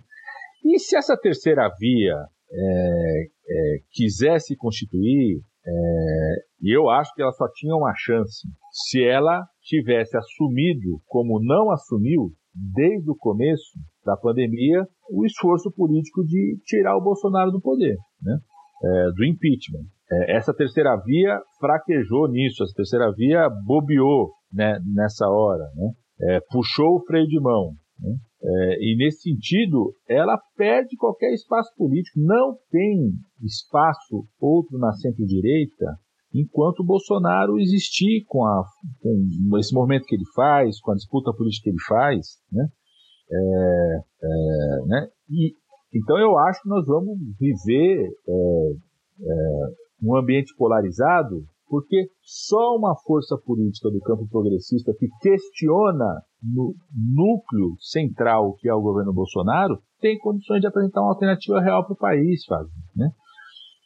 E 0.65 0.79
se 0.79 0.95
essa 0.95 1.17
terceira 1.17 1.67
via 1.79 2.15
é, 2.51 3.23
é, 3.49 3.77
quisesse 3.91 4.55
constituir, 4.55 5.41
é, 5.65 6.35
e 6.61 6.77
eu 6.77 6.89
acho 6.89 7.13
que 7.15 7.21
ela 7.21 7.31
só 7.31 7.47
tinha 7.55 7.75
uma 7.75 7.93
chance 7.95 8.47
se 8.71 9.03
ela 9.03 9.43
tivesse 9.61 10.15
assumido, 10.15 11.01
como 11.07 11.43
não 11.43 11.71
assumiu, 11.71 12.31
desde 12.53 13.09
o 13.09 13.15
começo 13.15 13.79
da 14.05 14.15
pandemia, 14.15 14.85
o 15.09 15.25
esforço 15.25 15.71
político 15.71 16.23
de 16.23 16.59
tirar 16.65 16.95
o 16.95 17.03
Bolsonaro 17.03 17.51
do 17.51 17.61
poder. 17.61 17.97
Né? 18.21 18.37
É, 18.83 19.11
do 19.11 19.25
impeachment. 19.25 19.85
É, 20.11 20.35
essa 20.35 20.53
terceira 20.53 20.95
via 21.05 21.39
fraquejou 21.59 22.29
nisso, 22.29 22.63
essa 22.63 22.73
terceira 22.75 23.11
via 23.13 23.49
bobeou 23.65 24.31
né, 24.51 24.77
nessa 24.93 25.27
hora, 25.27 25.63
né? 25.75 25.91
É, 26.21 26.39
puxou 26.51 26.97
o 26.97 27.05
freio 27.05 27.27
de 27.27 27.39
mão. 27.39 27.71
Né? 27.99 28.15
É, 28.43 28.77
e 28.79 28.95
nesse 28.97 29.21
sentido, 29.21 29.93
ela 30.07 30.37
perde 30.55 30.95
qualquer 30.97 31.33
espaço 31.33 31.71
político. 31.75 32.19
Não 32.19 32.55
tem 32.69 33.13
espaço 33.41 34.25
outro 34.39 34.77
na 34.77 34.93
centro-direita 34.93 35.85
enquanto 36.33 36.79
o 36.79 36.85
Bolsonaro 36.85 37.59
existir 37.59 38.25
com, 38.27 38.43
a, 38.43 38.63
com 39.01 39.57
esse 39.57 39.73
movimento 39.73 40.05
que 40.05 40.15
ele 40.15 40.25
faz, 40.35 40.79
com 40.81 40.91
a 40.91 40.95
disputa 40.95 41.31
política 41.31 41.65
que 41.65 41.69
ele 41.69 41.83
faz, 41.87 42.27
né? 42.51 42.67
É, 43.31 43.97
é, 44.23 44.85
né? 44.87 45.07
E, 45.29 45.53
então 45.93 46.17
eu 46.17 46.37
acho 46.37 46.61
que 46.61 46.69
nós 46.69 46.85
vamos 46.85 47.17
viver 47.39 48.09
é, 48.27 48.71
é, 49.21 49.67
um 50.01 50.15
ambiente 50.15 50.53
polarizado 50.57 51.43
porque 51.69 52.07
só 52.21 52.75
uma 52.75 52.95
força 52.95 53.35
política 53.43 53.89
do 53.89 53.99
campo 54.01 54.27
progressista 54.29 54.93
que 54.97 55.07
questiona 55.21 56.21
no 56.41 56.75
núcleo 57.15 57.75
central 57.79 58.55
que 58.59 58.69
é 58.69 58.73
o 58.73 58.81
governo 58.81 59.13
Bolsonaro 59.13 59.79
tem 60.03 60.19
condições 60.19 60.59
de 60.59 60.67
apresentar 60.67 60.99
uma 61.01 61.11
alternativa 61.11 61.61
real 61.61 61.85
para 61.85 61.93
o 61.93 61.97
país, 61.97 62.43
Fábio. 62.45 62.69
Né? 62.93 63.09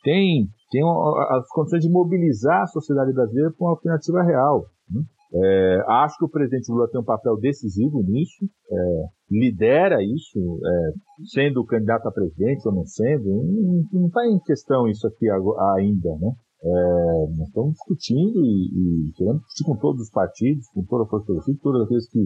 Tem, 0.04 0.48
tem 0.72 0.82
as 1.30 1.48
condições 1.50 1.84
de 1.84 1.92
mobilizar 1.92 2.64
a 2.64 2.68
sociedade 2.68 3.14
brasileira 3.14 3.52
para 3.52 3.64
uma 3.64 3.74
alternativa 3.74 4.24
real. 4.24 4.66
É, 5.34 5.84
acho 5.88 6.18
que 6.18 6.26
o 6.26 6.30
presidente 6.30 6.72
Lula 6.72 6.90
tem 6.90 7.02
um 7.02 7.06
papel 7.06 7.36
decisivo 7.38 8.02
nisso, 8.02 8.46
é, 8.72 9.04
lidera 9.30 10.02
isso, 10.02 10.40
é, 10.66 10.92
sendo 11.34 11.66
candidato 11.66 12.08
a 12.08 12.12
presidente 12.12 12.66
ou 12.68 12.74
não 12.74 12.86
sendo, 12.86 13.26
não 13.92 14.08
está 14.08 14.26
em 14.26 14.40
questão 14.40 14.88
isso 14.88 15.06
aqui 15.06 15.30
ainda, 15.30 16.10
né? 16.20 16.32
É, 16.64 17.28
nós 17.38 17.48
estamos 17.50 17.74
discutindo 17.74 18.40
e, 18.44 19.10
e 19.10 19.14
querendo 19.16 19.40
discutir 19.40 19.64
com 19.66 19.78
todos 19.78 20.02
os 20.02 20.10
partidos, 20.10 20.66
com 20.74 20.84
toda 20.86 21.04
a 21.04 21.08
força 21.08 21.26
política, 21.28 21.60
todas 21.62 21.84
aqueles 21.84 22.10
que 22.10 22.20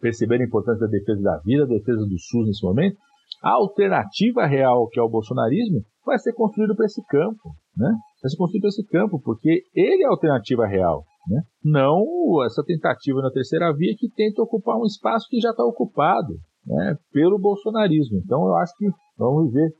perceberam 0.00 0.44
a 0.44 0.46
importância 0.46 0.86
da 0.86 0.90
defesa 0.90 1.22
da 1.22 1.38
vida, 1.38 1.66
da 1.66 1.74
defesa 1.74 2.04
do 2.04 2.18
SUS 2.18 2.46
nesse 2.46 2.64
momento. 2.64 2.96
A 3.42 3.52
alternativa 3.54 4.46
real, 4.46 4.88
que 4.88 5.00
é 5.00 5.02
o 5.02 5.08
bolsonarismo, 5.08 5.80
vai 6.04 6.18
ser 6.18 6.34
construído 6.34 6.76
para 6.76 6.86
esse 6.86 7.02
campo, 7.06 7.56
né? 7.76 7.88
Vai 8.22 8.30
ser 8.30 8.36
construído 8.36 8.62
para 8.62 8.68
esse 8.68 8.86
campo, 8.86 9.20
porque 9.22 9.62
ele 9.74 10.02
é 10.02 10.06
a 10.06 10.10
alternativa 10.10 10.66
real. 10.66 11.04
Né? 11.28 11.42
Não 11.62 12.04
essa 12.44 12.62
tentativa 12.64 13.20
na 13.20 13.30
terceira 13.30 13.72
via 13.74 13.94
que 13.96 14.10
tenta 14.10 14.42
ocupar 14.42 14.76
um 14.76 14.84
espaço 14.84 15.26
que 15.28 15.40
já 15.40 15.50
está 15.50 15.64
ocupado 15.64 16.34
né, 16.66 16.96
pelo 17.12 17.38
bolsonarismo. 17.38 18.18
Então 18.24 18.46
eu 18.46 18.54
acho 18.56 18.72
que 18.76 18.86
vamos 19.16 19.52
viver 19.52 19.72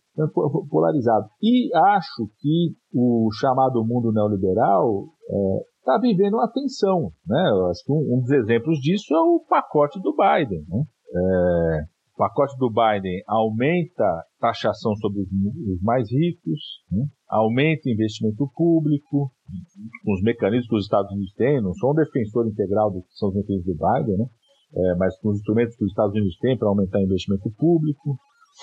polarizado. 0.71 1.27
E 1.43 1.71
acho 1.75 2.29
que 2.39 2.75
o 2.93 3.29
chamado 3.33 3.85
mundo 3.85 4.13
neoliberal 4.13 5.07
está 5.79 5.97
é, 5.97 6.01
vivendo 6.01 6.35
uma 6.35 6.51
tensão. 6.51 7.11
Né? 7.27 7.51
Eu 7.51 7.67
acho 7.67 7.85
que 7.85 7.93
um, 7.93 8.17
um, 8.17 8.21
dos 8.21 8.31
exemplos 8.31 8.79
disso 8.79 9.15
é 9.15 9.21
o 9.21 9.45
pacote 9.49 10.01
do 10.01 10.15
Biden. 10.15 10.65
Né? 10.69 10.85
É, 11.17 11.85
o 12.15 12.17
pacote 12.17 12.57
do 12.59 12.71
Biden 12.71 13.23
aumenta 13.27 14.25
taxação 14.39 14.95
sobre 14.97 15.23
os, 15.23 15.83
mais 15.83 16.09
ricos, 16.11 16.61
né? 16.91 17.07
aumenta 17.29 17.91
investimento 17.91 18.49
público, 18.55 19.33
com 20.05 20.13
os 20.13 20.23
mecanismos 20.23 20.69
que 20.69 20.77
os 20.77 20.85
Estados 20.85 21.11
Unidos 21.11 21.35
têm. 21.35 21.61
Não 21.61 21.75
sou 21.75 21.91
um 21.91 21.95
defensor 21.95 22.47
integral 22.47 22.93
do 22.93 23.03
que 23.03 23.19
são 23.19 23.31
os 23.31 23.35
mecanismos 23.35 23.67
do 23.67 23.75
Biden, 23.75 24.17
né? 24.19 24.27
É, 24.77 24.95
mas 24.97 25.19
com 25.19 25.31
os 25.31 25.39
instrumentos 25.39 25.77
que 25.77 25.85
os 25.85 25.91
Estados 25.91 26.15
Unidos 26.15 26.37
têm 26.39 26.57
para 26.57 26.69
aumentar 26.69 27.03
investimento 27.03 27.51
público, 27.59 28.17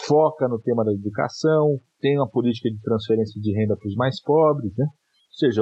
foca 0.08 0.48
no 0.48 0.60
tema 0.60 0.84
da 0.86 0.94
educação, 0.94 1.78
tem 2.00 2.18
uma 2.18 2.30
política 2.30 2.70
de 2.70 2.82
transferência 2.82 3.40
de 3.40 3.54
renda 3.54 3.76
para 3.76 3.88
os 3.88 3.96
mais 3.96 4.22
pobres, 4.22 4.72
né? 4.78 4.86
Ou 5.32 5.38
seja, 5.38 5.62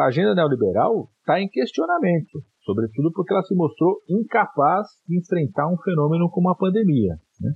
a 0.00 0.06
agenda 0.06 0.34
neoliberal 0.34 1.08
está 1.20 1.40
em 1.40 1.48
questionamento, 1.48 2.42
sobretudo 2.64 3.12
porque 3.12 3.32
ela 3.32 3.42
se 3.42 3.54
mostrou 3.54 4.00
incapaz 4.08 4.86
de 5.06 5.18
enfrentar 5.18 5.68
um 5.68 5.76
fenômeno 5.76 6.30
como 6.30 6.48
a 6.48 6.56
pandemia. 6.56 7.14
Né? 7.40 7.52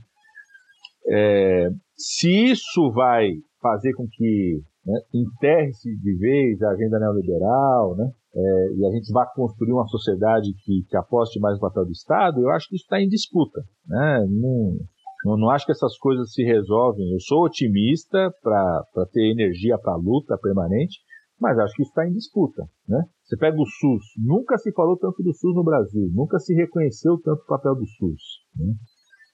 É, 1.09 1.69
se 1.97 2.51
isso 2.51 2.93
vai 2.93 3.31
fazer 3.61 3.95
com 3.95 4.07
que 4.07 4.61
né, 4.85 5.01
enterre-se 5.15 5.97
de 5.97 6.19
vez 6.19 6.63
a 6.63 6.71
agenda 6.71 6.99
neoliberal, 6.99 7.97
né, 7.97 8.11
é, 8.35 8.73
e 8.75 8.87
a 8.87 8.91
gente 8.91 9.11
vá 9.13 9.27
construir 9.35 9.73
uma 9.73 9.87
sociedade 9.87 10.53
que, 10.63 10.85
que 10.89 10.97
aposte 10.97 11.41
mais 11.41 11.55
no 11.55 11.61
papel 11.61 11.87
do 11.87 11.93
Estado, 11.93 12.41
eu 12.41 12.51
acho 12.51 12.69
que 12.69 12.77
isso 12.77 12.85
está 12.85 13.01
em 13.01 13.09
disputa. 13.09 13.63
Né? 13.87 14.27
Não, 14.29 15.37
não, 15.39 15.51
acho 15.51 15.65
que 15.65 15.73
essas 15.73 15.97
coisas 15.99 16.33
se 16.33 16.45
resolvem. 16.45 17.11
Eu 17.13 17.21
sou 17.21 17.45
otimista 17.45 18.31
para 18.43 19.07
ter 19.11 19.33
energia 19.33 19.79
para 19.79 19.95
a 19.95 19.97
luta 19.97 20.37
permanente, 20.39 21.01
mas 21.41 21.59
acho 21.59 21.75
que 21.75 21.83
isso 21.83 21.91
está 21.91 22.07
em 22.07 22.13
disputa. 22.13 22.63
Né? 22.89 23.03
Você 23.25 23.37
pega 23.37 23.57
o 23.57 23.67
SUS, 23.67 24.05
nunca 24.19 24.57
se 24.59 24.73
falou 24.73 24.97
tanto 24.97 25.23
do 25.23 25.35
SUS 25.35 25.55
no 25.55 25.65
Brasil, 25.65 26.09
nunca 26.13 26.39
se 26.39 26.55
reconheceu 26.55 27.19
tanto 27.23 27.43
o 27.43 27.47
papel 27.47 27.75
do 27.75 27.87
SUS. 27.87 28.23
Né? 28.57 28.75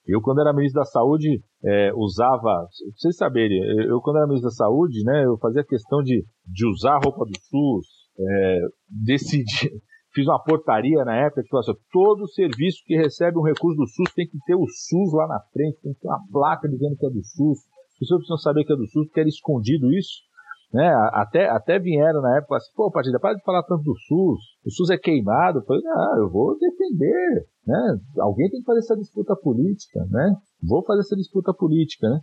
Eu, 0.07 0.21
quando 0.21 0.41
era 0.41 0.53
ministro 0.53 0.81
da 0.81 0.85
Saúde, 0.85 1.41
é, 1.65 1.93
usava, 1.95 2.67
vocês 2.97 3.17
saberem, 3.17 3.63
eu, 3.87 4.01
quando 4.01 4.17
era 4.17 4.27
ministro 4.27 4.51
da 4.51 4.57
Saúde, 4.57 5.05
né, 5.05 5.25
eu 5.25 5.39
fazia 5.39 5.65
questão 5.65 6.03
de, 6.03 6.25
de 6.45 6.67
usar 6.67 6.97
a 6.97 7.01
roupa 7.05 7.25
do 7.25 7.39
SUS, 7.39 7.87
é, 8.19 8.61
decidi, 8.89 9.71
fiz 10.13 10.27
uma 10.27 10.43
portaria 10.43 11.05
na 11.05 11.15
época 11.17 11.43
que 11.43 11.49
falava 11.49 11.71
assim, 11.71 11.81
todo 11.93 12.29
serviço 12.29 12.83
que 12.85 12.97
recebe 12.97 13.39
um 13.39 13.45
recurso 13.45 13.77
do 13.77 13.87
SUS 13.87 14.13
tem 14.13 14.27
que 14.27 14.39
ter 14.45 14.57
o 14.57 14.67
SUS 14.67 15.13
lá 15.15 15.29
na 15.29 15.41
frente, 15.53 15.81
tem 15.81 15.95
que 15.95 16.01
ter 16.01 16.09
uma 16.09 16.21
placa 16.33 16.69
dizendo 16.69 16.97
que 16.97 17.07
é 17.07 17.11
do 17.11 17.23
SUS. 17.23 17.59
As 17.93 17.99
pessoas 18.01 18.19
precisam 18.19 18.39
saber 18.39 18.65
que 18.65 18.73
é 18.73 18.77
do 18.77 18.89
SUS, 18.89 19.07
porque 19.07 19.21
era 19.21 19.29
escondido 19.29 19.93
isso. 19.93 20.21
Né? 20.73 20.89
Até, 21.13 21.49
até 21.51 21.79
vieram 21.79 22.23
na 22.23 22.39
época 22.39 22.57
assim, 22.57 22.73
pô, 22.75 22.91
Padilha, 22.91 23.21
para 23.21 23.35
de 23.35 23.43
falar 23.43 23.63
tanto 23.65 23.83
do 23.83 23.95
SUS, 23.95 24.41
o 24.65 24.71
SUS 24.71 24.91
é 24.91 24.97
queimado. 24.97 25.59
Eu 25.59 25.65
falei, 25.65 25.83
não, 25.83 26.19
eu 26.19 26.31
vou 26.31 26.57
defender, 26.59 27.47
né? 27.67 27.99
Alguém 28.19 28.49
tem 28.49 28.61
que 28.61 28.67
fazer 28.67 28.79
essa 28.79 28.97
disputa 28.97 29.37
política, 29.37 30.01
né? 30.11 30.35
Vou 30.67 30.83
fazer 30.85 31.01
essa 31.01 31.17
disputa 31.17 31.53
política, 31.53 32.09
né? 32.09 32.21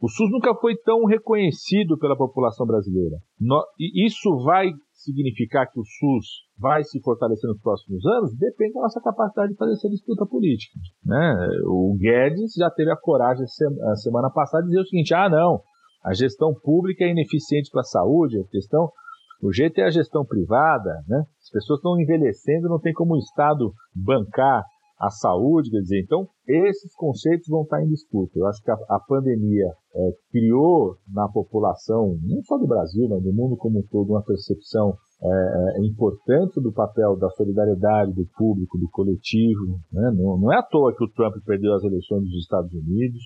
O 0.00 0.08
SUS 0.08 0.30
nunca 0.30 0.54
foi 0.54 0.76
tão 0.76 1.04
reconhecido 1.06 1.98
pela 1.98 2.16
população 2.16 2.64
brasileira. 2.64 3.16
No, 3.40 3.60
e 3.80 4.06
isso 4.06 4.44
vai 4.44 4.70
significar 4.92 5.66
que 5.66 5.80
o 5.80 5.84
SUS 5.84 6.26
vai 6.56 6.84
se 6.84 7.00
fortalecer 7.00 7.48
nos 7.48 7.60
próximos 7.60 8.06
anos? 8.06 8.36
Depende 8.36 8.74
da 8.74 8.82
nossa 8.82 9.00
capacidade 9.00 9.52
de 9.52 9.58
fazer 9.58 9.72
essa 9.72 9.88
disputa 9.88 10.24
política. 10.24 10.78
Né? 11.04 11.48
O 11.66 11.96
Guedes 11.98 12.52
já 12.56 12.70
teve 12.70 12.92
a 12.92 12.96
coragem 12.96 13.44
semana 13.96 14.30
passada 14.30 14.62
de 14.62 14.68
dizer 14.68 14.82
o 14.82 14.86
seguinte: 14.86 15.14
ah, 15.14 15.28
não, 15.28 15.62
a 16.08 16.14
gestão 16.14 16.54
pública 16.54 17.04
é 17.04 17.10
ineficiente 17.10 17.70
para 17.70 17.82
a 17.82 17.84
saúde, 17.84 18.40
a 18.40 18.48
questão, 18.48 18.90
o 19.42 19.52
jeito 19.52 19.78
é 19.78 19.84
a 19.84 19.90
gestão 19.90 20.24
privada, 20.24 21.02
né? 21.06 21.22
As 21.42 21.50
pessoas 21.50 21.78
estão 21.78 22.00
envelhecendo, 22.00 22.68
não 22.68 22.80
tem 22.80 22.92
como 22.94 23.14
o 23.14 23.18
Estado 23.18 23.72
bancar 23.94 24.64
a 24.98 25.10
saúde, 25.10 25.70
quer 25.70 25.80
dizer, 25.80 26.02
então 26.02 26.26
esses 26.46 26.92
conceitos 26.94 27.46
vão 27.48 27.62
estar 27.62 27.80
em 27.82 27.88
disputa. 27.88 28.32
Eu 28.36 28.46
acho 28.48 28.60
que 28.62 28.70
a, 28.70 28.74
a 28.88 28.98
pandemia 28.98 29.68
é, 29.94 30.10
criou 30.32 30.96
na 31.12 31.28
população, 31.28 32.18
não 32.22 32.42
só 32.42 32.58
do 32.58 32.66
Brasil, 32.66 33.06
mas 33.08 33.22
do 33.22 33.32
mundo 33.32 33.56
como 33.56 33.78
um 33.78 33.86
todo, 33.88 34.10
uma 34.10 34.24
percepção 34.24 34.96
é, 35.22 35.28
é, 35.28 35.86
importante 35.86 36.60
do 36.60 36.72
papel 36.72 37.16
da 37.16 37.30
solidariedade 37.30 38.12
do 38.12 38.26
público, 38.36 38.78
do 38.78 38.88
coletivo. 38.90 39.78
Né? 39.92 40.10
Não, 40.16 40.38
não, 40.38 40.52
é 40.52 40.58
à 40.58 40.62
toa 40.62 40.94
que 40.96 41.04
o 41.04 41.10
Trump 41.12 41.34
perdeu 41.44 41.74
as 41.74 41.84
eleições 41.84 42.24
dos 42.24 42.42
Estados 42.42 42.72
Unidos. 42.72 43.22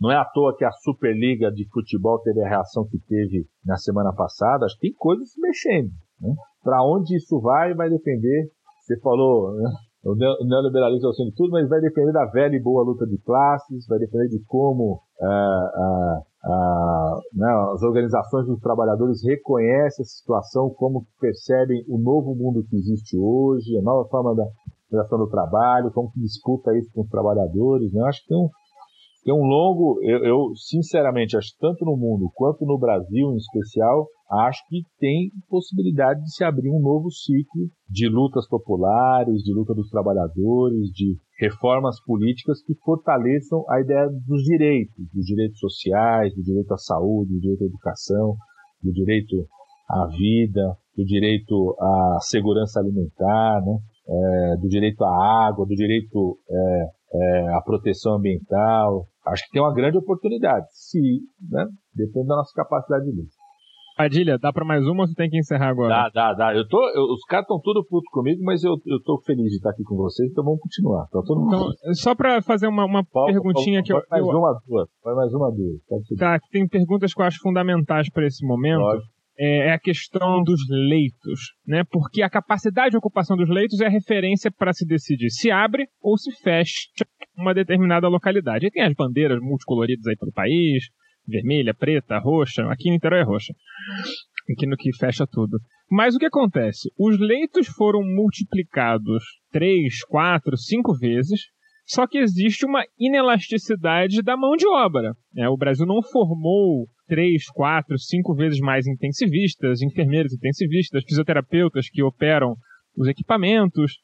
Não 0.00 0.10
é 0.10 0.16
à 0.16 0.24
toa 0.24 0.56
que 0.56 0.64
a 0.64 0.72
Superliga 0.72 1.50
de 1.52 1.68
Futebol 1.70 2.18
teve 2.20 2.42
a 2.42 2.48
reação 2.48 2.86
que 2.88 2.98
teve 2.98 3.46
na 3.64 3.76
semana 3.76 4.12
passada. 4.12 4.64
Acho 4.64 4.76
que 4.76 4.88
tem 4.88 4.94
coisas 4.96 5.30
se 5.30 5.40
mexendo. 5.40 5.90
Né? 6.20 6.34
Para 6.62 6.82
onde 6.84 7.16
isso 7.16 7.40
vai, 7.40 7.74
vai 7.74 7.90
depender. 7.90 8.48
Você 8.80 8.98
falou, 9.00 9.52
né? 9.54 9.70
o 10.04 10.14
neoliberalismo 10.46 11.08
é 11.08 11.10
o 11.10 11.26
de 11.26 11.34
tudo, 11.34 11.50
mas 11.50 11.68
vai 11.68 11.80
depender 11.80 12.12
da 12.12 12.24
velha 12.24 12.56
e 12.56 12.62
boa 12.62 12.82
luta 12.82 13.06
de 13.06 13.18
classes, 13.18 13.86
vai 13.86 13.98
depender 13.98 14.28
de 14.28 14.42
como 14.46 15.00
ah, 15.22 16.20
né, 17.34 17.48
as 17.74 17.82
organizações 17.82 18.46
dos 18.46 18.58
trabalhadores 18.60 19.22
reconhecem 19.22 20.02
a 20.02 20.06
situação, 20.06 20.70
como 20.70 21.06
percebem 21.20 21.84
o 21.86 21.98
novo 21.98 22.34
mundo 22.34 22.64
que 22.68 22.76
existe 22.76 23.18
hoje, 23.18 23.76
a 23.76 23.82
nova 23.82 24.08
forma 24.08 24.34
da 24.34 24.44
relação 24.90 25.18
do 25.18 25.28
trabalho, 25.28 25.92
como 25.92 26.10
que 26.10 26.20
disputa 26.20 26.76
isso 26.76 26.90
com 26.94 27.02
os 27.02 27.10
trabalhadores. 27.10 27.92
Né? 27.92 28.02
Acho 28.08 28.22
que 28.22 28.28
tem 28.28 28.38
um, 28.38 28.48
tem 29.22 29.34
um 29.34 29.44
longo, 29.44 30.00
eu, 30.02 30.24
eu, 30.24 30.56
sinceramente 30.56 31.36
acho 31.36 31.50
tanto 31.60 31.84
no 31.84 31.96
mundo 31.96 32.30
quanto 32.34 32.64
no 32.64 32.78
Brasil 32.78 33.32
em 33.32 33.36
especial, 33.36 34.06
acho 34.46 34.62
que 34.68 34.82
tem 34.98 35.30
possibilidade 35.48 36.22
de 36.22 36.34
se 36.34 36.42
abrir 36.42 36.70
um 36.70 36.80
novo 36.80 37.10
ciclo 37.10 37.68
de 37.88 38.08
lutas 38.08 38.48
populares, 38.48 39.42
de 39.42 39.52
luta 39.52 39.74
dos 39.74 39.90
trabalhadores, 39.90 40.88
de 40.94 41.18
reformas 41.38 42.02
políticas 42.04 42.62
que 42.62 42.74
fortaleçam 42.82 43.64
a 43.68 43.80
ideia 43.80 44.08
dos 44.26 44.42
direitos, 44.42 45.04
dos 45.12 45.26
direitos 45.26 45.58
sociais, 45.58 46.34
do 46.34 46.42
direito 46.42 46.72
à 46.72 46.78
saúde, 46.78 47.34
do 47.34 47.40
direito 47.40 47.64
à 47.64 47.66
educação, 47.66 48.36
do 48.82 48.92
direito 48.92 49.36
à 49.88 50.06
vida, 50.16 50.76
do 50.96 51.04
direito 51.04 51.76
à 51.78 52.18
segurança 52.22 52.80
alimentar, 52.80 53.60
né? 53.66 53.78
É, 54.08 54.56
do 54.56 54.68
direito 54.68 55.02
à 55.04 55.48
água, 55.48 55.66
do 55.66 55.74
direito 55.74 56.38
é, 56.50 56.84
é, 57.12 57.54
à 57.54 57.60
proteção 57.60 58.14
ambiental, 58.14 59.06
acho 59.26 59.44
que 59.44 59.52
tem 59.52 59.62
uma 59.62 59.74
grande 59.74 59.98
oportunidade, 59.98 60.66
se, 60.70 60.98
né, 61.48 61.64
depende 61.94 62.26
da 62.26 62.36
nossa 62.36 62.52
capacidade 62.54 63.04
de 63.04 63.10
luta. 63.10 63.30
Padilha, 63.96 64.38
dá 64.38 64.50
para 64.50 64.64
mais 64.64 64.82
uma 64.86 65.02
ou 65.02 65.06
você 65.06 65.14
tem 65.14 65.28
que 65.28 65.38
encerrar 65.38 65.68
agora? 65.68 65.90
Dá, 65.90 66.08
dá, 66.08 66.32
dá. 66.32 66.56
Eu 66.56 66.66
tô, 66.66 66.78
eu, 66.94 67.02
os 67.12 67.22
caras 67.28 67.44
estão 67.44 67.60
tudo 67.60 67.84
puto 67.84 68.08
comigo, 68.10 68.42
mas 68.42 68.64
eu, 68.64 68.72
eu 68.86 68.98
tô 69.02 69.20
feliz 69.26 69.50
de 69.50 69.56
estar 69.56 69.70
aqui 69.70 69.82
com 69.82 69.94
vocês, 69.94 70.30
então 70.30 70.42
vamos 70.42 70.60
continuar. 70.60 71.04
Tá 71.12 71.20
todo 71.22 71.38
mundo... 71.38 71.54
Então, 71.54 71.94
só 71.94 72.14
para 72.14 72.40
fazer 72.40 72.66
uma, 72.66 72.86
uma 72.86 73.04
perguntinha 73.26 73.82
que 73.82 73.92
eu. 73.92 74.00
mais 74.10 74.24
eu... 74.24 74.30
uma, 74.30 74.58
duas. 74.66 74.88
Vai 75.04 75.14
mais 75.14 75.34
uma, 75.34 75.50
duas. 75.50 75.82
Tá, 76.18 76.40
que 76.40 76.48
tem 76.50 76.66
perguntas 76.66 77.12
que 77.12 77.20
eu 77.20 77.26
acho 77.26 77.40
fundamentais 77.42 78.10
para 78.10 78.26
esse 78.26 78.46
momento. 78.46 78.80
Lógico. 78.80 79.19
É, 79.42 79.68
é 79.68 79.72
a 79.72 79.78
questão 79.78 80.42
dos 80.42 80.60
leitos, 80.68 81.54
né? 81.66 81.82
Porque 81.90 82.22
a 82.22 82.28
capacidade 82.28 82.90
de 82.90 82.98
ocupação 82.98 83.38
dos 83.38 83.48
leitos 83.48 83.80
é 83.80 83.86
a 83.86 83.90
referência 83.90 84.50
para 84.50 84.74
se 84.74 84.86
decidir 84.86 85.30
se 85.30 85.50
abre 85.50 85.86
ou 86.02 86.18
se 86.18 86.30
fecha 86.42 86.88
uma 87.34 87.54
determinada 87.54 88.06
localidade. 88.06 88.66
E 88.66 88.70
tem 88.70 88.82
as 88.82 88.92
bandeiras 88.92 89.40
multicoloridas 89.40 90.06
aí 90.06 90.16
pelo 90.16 90.32
país, 90.32 90.84
vermelha, 91.26 91.72
preta, 91.72 92.18
roxa. 92.18 92.70
Aqui 92.70 92.90
em 92.90 92.92
Niterói 92.92 93.20
é 93.20 93.24
roxa. 93.24 93.54
Aqui 94.52 94.66
no 94.66 94.76
que 94.76 94.94
fecha 94.94 95.26
tudo. 95.26 95.58
Mas 95.90 96.14
o 96.14 96.18
que 96.18 96.26
acontece? 96.26 96.90
Os 96.98 97.18
leitos 97.18 97.66
foram 97.66 98.00
multiplicados 98.02 99.24
três, 99.50 100.04
quatro, 100.04 100.56
cinco 100.56 100.92
vezes. 100.96 101.40
Só 101.90 102.06
que 102.06 102.18
existe 102.18 102.64
uma 102.64 102.84
inelasticidade 102.96 104.22
da 104.22 104.36
mão 104.36 104.54
de 104.54 104.64
obra. 104.68 105.12
É, 105.36 105.48
o 105.48 105.56
Brasil 105.56 105.84
não 105.84 106.00
formou 106.00 106.86
três, 107.08 107.46
quatro, 107.46 107.98
cinco 107.98 108.32
vezes 108.32 108.60
mais 108.60 108.86
intensivistas, 108.86 109.82
enfermeiros 109.82 110.32
intensivistas, 110.32 111.02
fisioterapeutas 111.02 111.90
que 111.90 112.00
operam 112.00 112.54
os 112.96 113.08
equipamentos, 113.08 113.94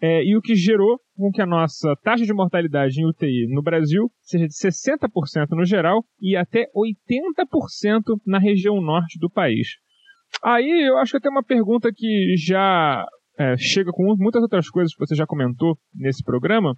é, 0.00 0.24
e 0.24 0.34
o 0.34 0.40
que 0.40 0.54
gerou 0.54 0.98
com 1.14 1.30
que 1.30 1.42
a 1.42 1.46
nossa 1.46 1.94
taxa 2.02 2.24
de 2.24 2.32
mortalidade 2.32 2.98
em 2.98 3.06
UTI 3.06 3.48
no 3.50 3.62
Brasil 3.62 4.10
seja 4.22 4.46
de 4.46 4.54
60% 4.54 5.48
no 5.50 5.66
geral 5.66 6.02
e 6.18 6.36
até 6.36 6.64
80% 6.74 8.00
na 8.26 8.38
região 8.38 8.80
norte 8.80 9.18
do 9.18 9.28
país. 9.28 9.68
Aí 10.42 10.88
eu 10.88 10.96
acho 10.96 11.12
que 11.12 11.20
tem 11.20 11.30
uma 11.30 11.44
pergunta 11.44 11.90
que 11.94 12.34
já 12.38 13.04
é, 13.38 13.58
chega 13.58 13.90
com 13.92 14.14
muitas 14.16 14.40
outras 14.40 14.70
coisas 14.70 14.94
que 14.94 15.06
você 15.06 15.14
já 15.14 15.26
comentou 15.26 15.76
nesse 15.94 16.24
programa. 16.24 16.74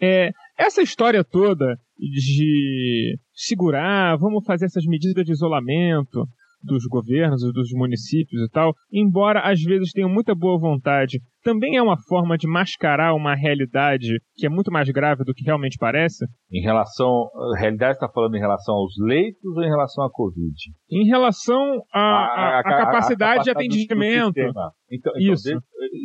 É, 0.00 0.30
essa 0.58 0.82
história 0.82 1.24
toda 1.24 1.76
de 1.98 3.18
segurar, 3.34 4.16
vamos 4.16 4.44
fazer 4.44 4.66
essas 4.66 4.84
medidas 4.84 5.24
de 5.24 5.32
isolamento, 5.32 6.26
dos 6.62 6.84
governos, 6.86 7.40
dos 7.52 7.70
municípios 7.72 8.42
e 8.42 8.48
tal, 8.50 8.74
embora 8.92 9.40
às 9.40 9.60
vezes 9.62 9.92
tenham 9.92 10.10
muita 10.10 10.34
boa 10.34 10.58
vontade, 10.58 11.20
também 11.42 11.76
é 11.76 11.82
uma 11.82 11.96
forma 12.06 12.36
de 12.36 12.46
mascarar 12.46 13.14
uma 13.14 13.34
realidade 13.34 14.08
que 14.34 14.46
é 14.46 14.48
muito 14.48 14.70
mais 14.70 14.88
grave 14.90 15.24
do 15.24 15.32
que 15.32 15.44
realmente 15.44 15.78
parece? 15.78 16.26
Em 16.52 16.60
relação. 16.60 17.30
A 17.54 17.58
realidade 17.58 17.94
está 17.94 18.08
falando 18.08 18.36
em 18.36 18.40
relação 18.40 18.74
aos 18.74 18.92
leitos 18.98 19.56
ou 19.56 19.62
em 19.62 19.68
relação 19.68 20.04
à 20.04 20.10
Covid? 20.10 20.54
Em 20.90 21.06
relação 21.06 21.82
à 21.92 22.62
capacidade, 22.62 22.86
capacidade 22.86 23.44
de 23.44 23.50
atendimento. 23.50 24.38
Então, 24.38 24.70
então 24.90 25.12
isso. 25.16 25.48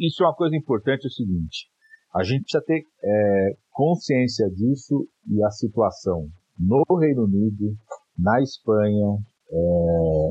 isso 0.06 0.24
é 0.24 0.28
uma 0.28 0.36
coisa 0.36 0.56
importante, 0.56 1.06
é 1.06 1.08
o 1.08 1.12
seguinte. 1.12 1.68
A 2.16 2.24
gente 2.24 2.44
precisa 2.44 2.64
ter 2.66 2.82
é, 3.04 3.58
consciência 3.72 4.50
disso 4.50 5.06
e 5.30 5.44
a 5.44 5.52
situação 5.52 6.30
no 6.58 6.84
Reino 6.98 7.26
Unido, 7.26 7.76
na 8.18 8.42
Espanha, 8.42 9.18
é, 9.52 10.30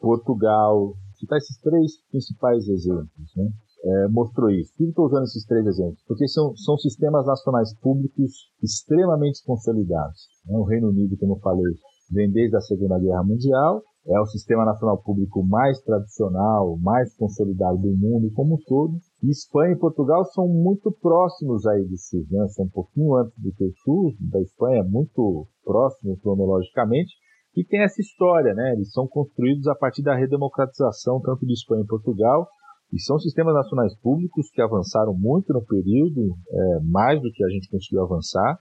Portugal, 0.00 0.94
citar 1.18 1.38
esses 1.38 1.58
três 1.58 2.00
principais 2.10 2.68
exemplos, 2.68 3.32
né? 3.36 3.48
É, 3.84 4.08
mostrou 4.08 4.50
isso. 4.50 4.72
Por 4.72 4.78
que 4.78 4.90
estou 4.90 5.06
usando 5.06 5.24
esses 5.24 5.44
três 5.44 5.66
exemplos? 5.66 6.02
Porque 6.06 6.26
são, 6.28 6.56
são 6.56 6.76
sistemas 6.78 7.26
nacionais 7.26 7.74
públicos 7.78 8.32
extremamente 8.62 9.44
consolidados. 9.44 10.28
Né? 10.46 10.56
O 10.56 10.64
Reino 10.64 10.88
Unido, 10.88 11.16
como 11.18 11.34
eu 11.34 11.40
falei, 11.40 11.74
vem 12.10 12.30
desde 12.30 12.56
a 12.56 12.60
Segunda 12.60 12.98
Guerra 12.98 13.22
Mundial, 13.22 13.82
é 14.08 14.20
o 14.20 14.26
sistema 14.26 14.64
nacional 14.64 15.02
público 15.02 15.42
mais 15.44 15.80
tradicional, 15.80 16.76
mais 16.78 17.14
consolidado 17.16 17.78
do 17.78 17.96
mundo 17.96 18.30
como 18.34 18.54
um 18.54 18.58
todo. 18.66 18.98
E 19.22 19.30
Espanha 19.30 19.74
e 19.74 19.78
Portugal 19.78 20.24
são 20.26 20.46
muito 20.46 20.92
próximos 21.00 21.66
aí 21.66 21.82
do 21.84 21.96
SUS, 21.96 22.30
né? 22.30 22.46
São 22.48 22.66
um 22.66 22.70
pouquinho 22.70 23.16
antes 23.16 23.34
do 23.36 23.52
que 23.52 23.64
o 23.64 23.72
SUS, 23.72 24.14
da 24.30 24.40
Espanha, 24.40 24.84
muito 24.84 25.48
próximo 25.64 26.16
cronologicamente, 26.18 27.12
e 27.56 27.64
tem 27.64 27.82
essa 27.82 28.00
história, 28.00 28.54
né? 28.54 28.74
Eles 28.74 28.92
são 28.92 29.08
construídos 29.08 29.66
a 29.66 29.74
partir 29.74 30.02
da 30.02 30.14
redemocratização 30.14 31.20
tanto 31.20 31.44
de 31.44 31.54
Espanha 31.54 31.82
e 31.82 31.86
Portugal, 31.86 32.46
e 32.92 33.00
são 33.00 33.18
sistemas 33.18 33.54
nacionais 33.54 33.98
públicos 34.00 34.48
que 34.52 34.62
avançaram 34.62 35.14
muito 35.14 35.52
no 35.52 35.64
período, 35.64 36.36
é, 36.48 36.80
mais 36.84 37.20
do 37.20 37.30
que 37.32 37.42
a 37.44 37.48
gente 37.48 37.68
conseguiu 37.68 38.04
avançar, 38.04 38.58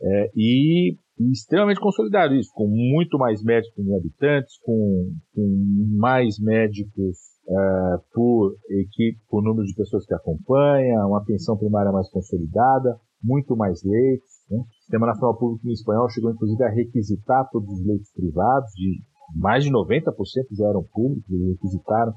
é, 0.00 0.30
e, 0.34 0.96
extremamente 1.18 1.80
consolidado 1.80 2.34
isso, 2.34 2.50
com 2.54 2.66
muito 2.66 3.18
mais 3.18 3.42
médicos 3.42 3.74
por 3.74 3.96
habitantes, 3.96 4.58
com, 4.64 5.12
com 5.34 5.96
mais 5.96 6.38
médicos 6.40 7.18
é, 7.48 7.96
por 8.12 8.56
equipe, 8.70 9.20
por 9.28 9.42
número 9.42 9.66
de 9.66 9.74
pessoas 9.74 10.04
que 10.06 10.14
acompanham, 10.14 11.08
uma 11.08 11.18
atenção 11.18 11.56
primária 11.56 11.92
mais 11.92 12.10
consolidada, 12.10 12.98
muito 13.22 13.56
mais 13.56 13.82
leitos. 13.84 14.28
Né? 14.50 14.58
O 14.58 14.74
Sistema 14.80 15.06
Nacional 15.06 15.38
Público 15.38 15.68
em 15.68 15.72
espanhol 15.72 16.08
chegou 16.10 16.32
inclusive 16.32 16.64
a 16.64 16.70
requisitar 16.70 17.48
todos 17.50 17.68
os 17.68 17.86
leitos 17.86 18.10
privados, 18.12 18.70
de 18.74 19.00
mais 19.36 19.64
de 19.64 19.70
90% 19.70 20.12
já 20.52 20.68
eram 20.68 20.84
públicos, 20.92 21.30
eles 21.30 21.54
requisitaram 21.54 22.12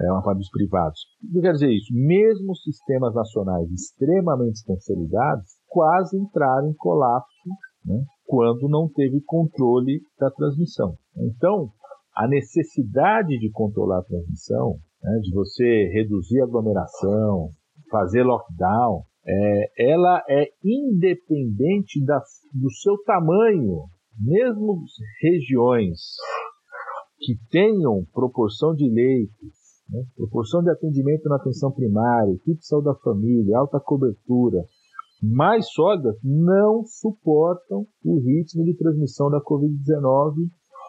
é, 0.00 0.12
uma 0.12 0.22
parte 0.22 0.38
dos 0.38 0.50
privados. 0.50 1.00
O 1.24 1.32
que 1.32 1.40
quer 1.40 1.52
dizer 1.52 1.70
isso? 1.70 1.92
Mesmo 1.92 2.54
sistemas 2.56 3.14
nacionais 3.14 3.70
extremamente 3.70 4.64
consolidados 4.64 5.56
quase 5.66 6.16
entraram 6.16 6.68
em 6.68 6.74
colapso 6.74 7.48
né, 7.84 8.04
quando 8.28 8.68
não 8.68 8.86
teve 8.94 9.22
controle 9.24 10.02
da 10.20 10.30
transmissão. 10.30 10.94
Então, 11.16 11.70
a 12.14 12.28
necessidade 12.28 13.38
de 13.38 13.50
controlar 13.50 14.00
a 14.00 14.04
transmissão, 14.04 14.76
né, 15.02 15.18
de 15.22 15.32
você 15.32 15.88
reduzir 15.94 16.38
a 16.42 16.44
aglomeração, 16.44 17.48
fazer 17.90 18.22
lockdown, 18.24 19.02
é, 19.26 19.92
ela 19.92 20.22
é 20.28 20.44
independente 20.62 22.04
da, 22.04 22.18
do 22.52 22.70
seu 22.82 23.02
tamanho. 23.04 23.84
Mesmo 24.20 24.82
regiões 25.22 25.98
que 27.20 27.34
tenham 27.50 28.04
proporção 28.12 28.74
de 28.74 28.90
leitos, 28.90 29.54
né, 29.88 30.02
proporção 30.16 30.62
de 30.62 30.70
atendimento 30.70 31.28
na 31.30 31.36
atenção 31.36 31.72
primária, 31.72 32.34
equipe 32.34 32.58
de 32.58 32.66
saúde 32.66 32.86
da 32.86 32.94
família, 32.96 33.56
alta 33.56 33.80
cobertura, 33.80 34.64
mais 35.22 35.70
sólidas, 35.70 36.16
não 36.22 36.84
suportam 36.84 37.86
o 38.04 38.18
ritmo 38.20 38.64
de 38.64 38.76
transmissão 38.76 39.30
da 39.30 39.40
Covid-19 39.40 40.34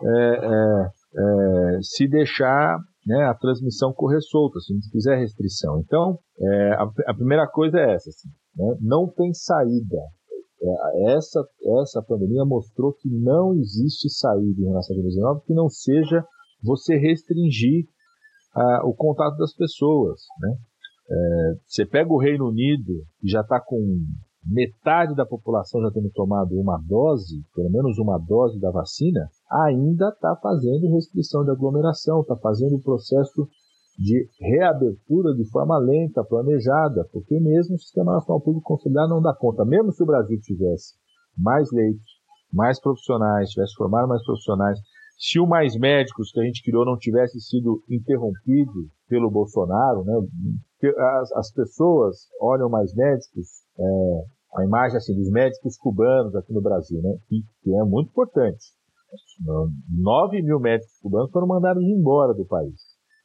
é, 0.02 0.46
é, 0.46 0.90
é, 1.18 1.80
se 1.82 2.08
deixar 2.08 2.80
né, 3.06 3.26
a 3.26 3.34
transmissão 3.34 3.92
correr 3.94 4.22
solta, 4.22 4.60
se 4.60 4.74
não 4.74 4.82
fizer 4.92 5.18
restrição. 5.18 5.80
Então, 5.80 6.20
é, 6.40 6.74
a, 6.74 6.84
a, 7.08 7.14
primeira 7.14 7.48
coisa 7.48 7.80
é 7.80 7.96
essa, 7.96 8.10
assim, 8.10 8.30
né, 8.56 8.78
não 8.82 9.08
tem 9.08 9.34
saída. 9.34 9.98
É, 10.62 11.14
essa, 11.14 11.44
essa 11.82 12.02
pandemia 12.02 12.46
mostrou 12.46 12.94
que 12.94 13.10
não 13.10 13.56
existe 13.56 14.10
saída 14.10 14.62
em 14.62 14.68
relação 14.68 14.96
à 14.96 15.00
Covid-19 15.00 15.44
que 15.46 15.54
não 15.54 15.70
seja 15.70 16.24
você 16.62 16.98
restringir 16.98 17.86
a, 18.54 18.86
o 18.86 18.94
contato 18.94 19.38
das 19.38 19.54
pessoas. 19.56 20.22
Né? 20.42 20.58
Você 21.66 21.86
pega 21.86 22.12
o 22.12 22.20
Reino 22.20 22.48
Unido, 22.50 22.94
que 23.20 23.28
já 23.28 23.42
está 23.42 23.60
com 23.60 23.78
metade 24.46 25.16
da 25.16 25.26
população 25.26 25.82
já 25.82 25.92
tendo 25.92 26.10
tomado 26.12 26.60
uma 26.60 26.78
dose, 26.78 27.44
pelo 27.54 27.70
menos 27.70 27.98
uma 27.98 28.18
dose 28.18 28.60
da 28.60 28.72
vacina, 28.72 29.28
ainda 29.52 30.10
está 30.10 30.36
fazendo 30.42 30.94
restrição 30.94 31.44
de 31.44 31.52
aglomeração, 31.52 32.22
está 32.22 32.36
fazendo 32.38 32.76
o 32.76 32.82
processo 32.82 33.48
de 33.98 34.30
reabertura 34.40 35.36
de 35.36 35.44
forma 35.50 35.78
lenta, 35.78 36.24
planejada, 36.24 37.06
porque 37.12 37.38
mesmo 37.40 37.76
o 37.76 37.80
Sistema 37.80 38.14
Nacional 38.14 38.42
Público 38.42 38.68
Consolidado 38.68 39.10
não 39.10 39.22
dá 39.22 39.34
conta. 39.34 39.66
Mesmo 39.66 39.92
se 39.92 40.02
o 40.02 40.06
Brasil 40.06 40.40
tivesse 40.40 40.94
mais 41.38 41.70
leitos, 41.72 42.20
mais 42.52 42.80
profissionais, 42.80 43.50
tivesse 43.50 43.74
formado 43.76 44.08
mais 44.08 44.24
profissionais, 44.24 44.80
se 45.18 45.38
o 45.38 45.46
Mais 45.46 45.78
Médicos 45.78 46.32
que 46.32 46.40
a 46.40 46.44
gente 46.46 46.64
criou 46.64 46.86
não 46.86 46.98
tivesse 46.98 47.42
sido 47.42 47.84
interrompido 47.90 48.88
pelo 49.10 49.30
Bolsonaro, 49.30 50.06
né, 50.06 50.14
as, 50.88 51.32
as 51.34 51.52
pessoas 51.52 52.18
olham 52.42 52.70
Mais 52.70 52.94
Médicos, 52.96 53.48
é, 53.78 54.24
a 54.58 54.66
imagem 54.66 54.98
assim, 54.98 55.16
dos 55.16 55.30
médicos 55.30 55.78
cubanos 55.78 56.36
aqui 56.36 56.54
no 56.54 56.62
Brasil, 56.62 57.02
né, 57.02 57.18
que, 57.28 57.42
que 57.62 57.76
é 57.76 57.84
muito 57.84 58.10
importante. 58.10 58.60
9 59.90 60.42
mil 60.42 60.60
médicos 60.60 61.00
cubanos 61.02 61.32
foram 61.32 61.48
mandados 61.48 61.84
embora 61.84 62.34
do 62.34 62.46
país. 62.46 62.80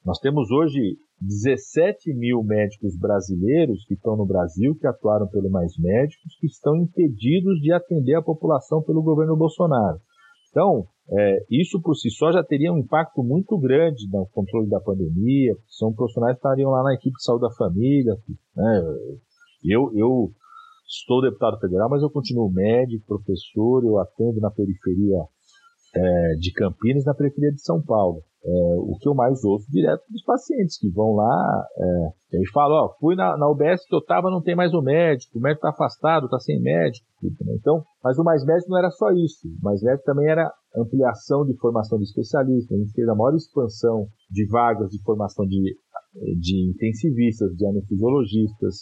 Nós 0.04 0.18
temos 0.18 0.50
hoje 0.50 0.96
17 1.20 2.12
mil 2.14 2.42
médicos 2.42 2.96
brasileiros 2.98 3.84
que 3.86 3.94
estão 3.94 4.16
no 4.16 4.26
Brasil, 4.26 4.74
que 4.78 4.86
atuaram 4.86 5.26
pelo 5.28 5.50
Mais 5.50 5.72
Médicos, 5.78 6.36
que 6.38 6.46
estão 6.46 6.76
impedidos 6.76 7.60
de 7.60 7.72
atender 7.72 8.14
a 8.14 8.22
população 8.22 8.82
pelo 8.82 9.02
governo 9.02 9.36
Bolsonaro. 9.36 9.98
Então, 10.50 10.86
é, 11.10 11.44
isso 11.50 11.80
por 11.82 11.94
si 11.94 12.10
só 12.10 12.32
já 12.32 12.42
teria 12.42 12.72
um 12.72 12.78
impacto 12.78 13.22
muito 13.22 13.58
grande 13.58 14.08
no 14.10 14.26
controle 14.32 14.68
da 14.68 14.80
pandemia, 14.80 15.54
são 15.68 15.92
profissionais 15.92 16.34
que 16.34 16.38
estariam 16.38 16.70
lá 16.70 16.82
na 16.82 16.94
equipe 16.94 17.16
de 17.16 17.22
saúde 17.22 17.42
da 17.42 17.54
família. 17.54 18.14
Né? 18.56 18.82
Eu, 19.64 19.90
eu 19.94 20.30
estou 20.86 21.20
deputado 21.20 21.58
federal, 21.60 21.90
mas 21.90 22.02
eu 22.02 22.10
continuo 22.10 22.50
médico, 22.50 23.04
professor, 23.06 23.84
eu 23.84 23.98
atendo 23.98 24.40
na 24.40 24.50
periferia 24.50 25.18
é, 25.94 26.34
de 26.38 26.52
Campinas, 26.52 27.04
na 27.04 27.14
periferia 27.14 27.52
de 27.52 27.62
São 27.62 27.80
Paulo. 27.82 28.22
É, 28.44 28.50
o 28.76 28.98
que 29.00 29.08
eu 29.08 29.14
mais 29.14 29.42
ouço 29.42 29.70
direto 29.70 30.02
dos 30.10 30.22
pacientes 30.22 30.78
que 30.78 30.90
vão 30.90 31.14
lá, 31.14 31.66
é, 31.78 32.36
eles 32.36 32.50
falam, 32.50 32.76
ó, 32.76 32.94
fui 33.00 33.14
na, 33.14 33.38
na 33.38 33.48
UBS 33.48 33.86
que 33.86 33.94
eu 33.94 34.00
estava, 34.00 34.30
não 34.30 34.42
tem 34.42 34.54
mais 34.54 34.74
o 34.74 34.82
médico, 34.82 35.38
o 35.38 35.40
médico 35.40 35.66
está 35.66 35.70
afastado, 35.70 36.26
está 36.26 36.38
sem 36.38 36.60
médico. 36.60 37.06
Então, 37.58 37.82
mas 38.02 38.18
o 38.18 38.24
Mais 38.24 38.44
Médico 38.44 38.70
não 38.70 38.78
era 38.78 38.90
só 38.90 39.10
isso. 39.12 39.48
O 39.48 39.64
Mais 39.64 39.80
Médico 39.82 40.04
também 40.04 40.28
era 40.28 40.52
ampliação 40.76 41.44
de 41.44 41.56
formação 41.56 41.96
de 41.96 42.04
especialistas. 42.04 42.76
A 42.76 42.80
gente 42.80 42.92
fez 42.92 43.08
a 43.08 43.14
maior 43.14 43.34
expansão 43.34 44.06
de 44.30 44.46
vagas 44.48 44.90
de 44.90 45.02
formação 45.02 45.46
de, 45.46 45.74
de 46.38 46.70
intensivistas, 46.70 47.56
de 47.56 47.66
anestesiologistas, 47.66 48.74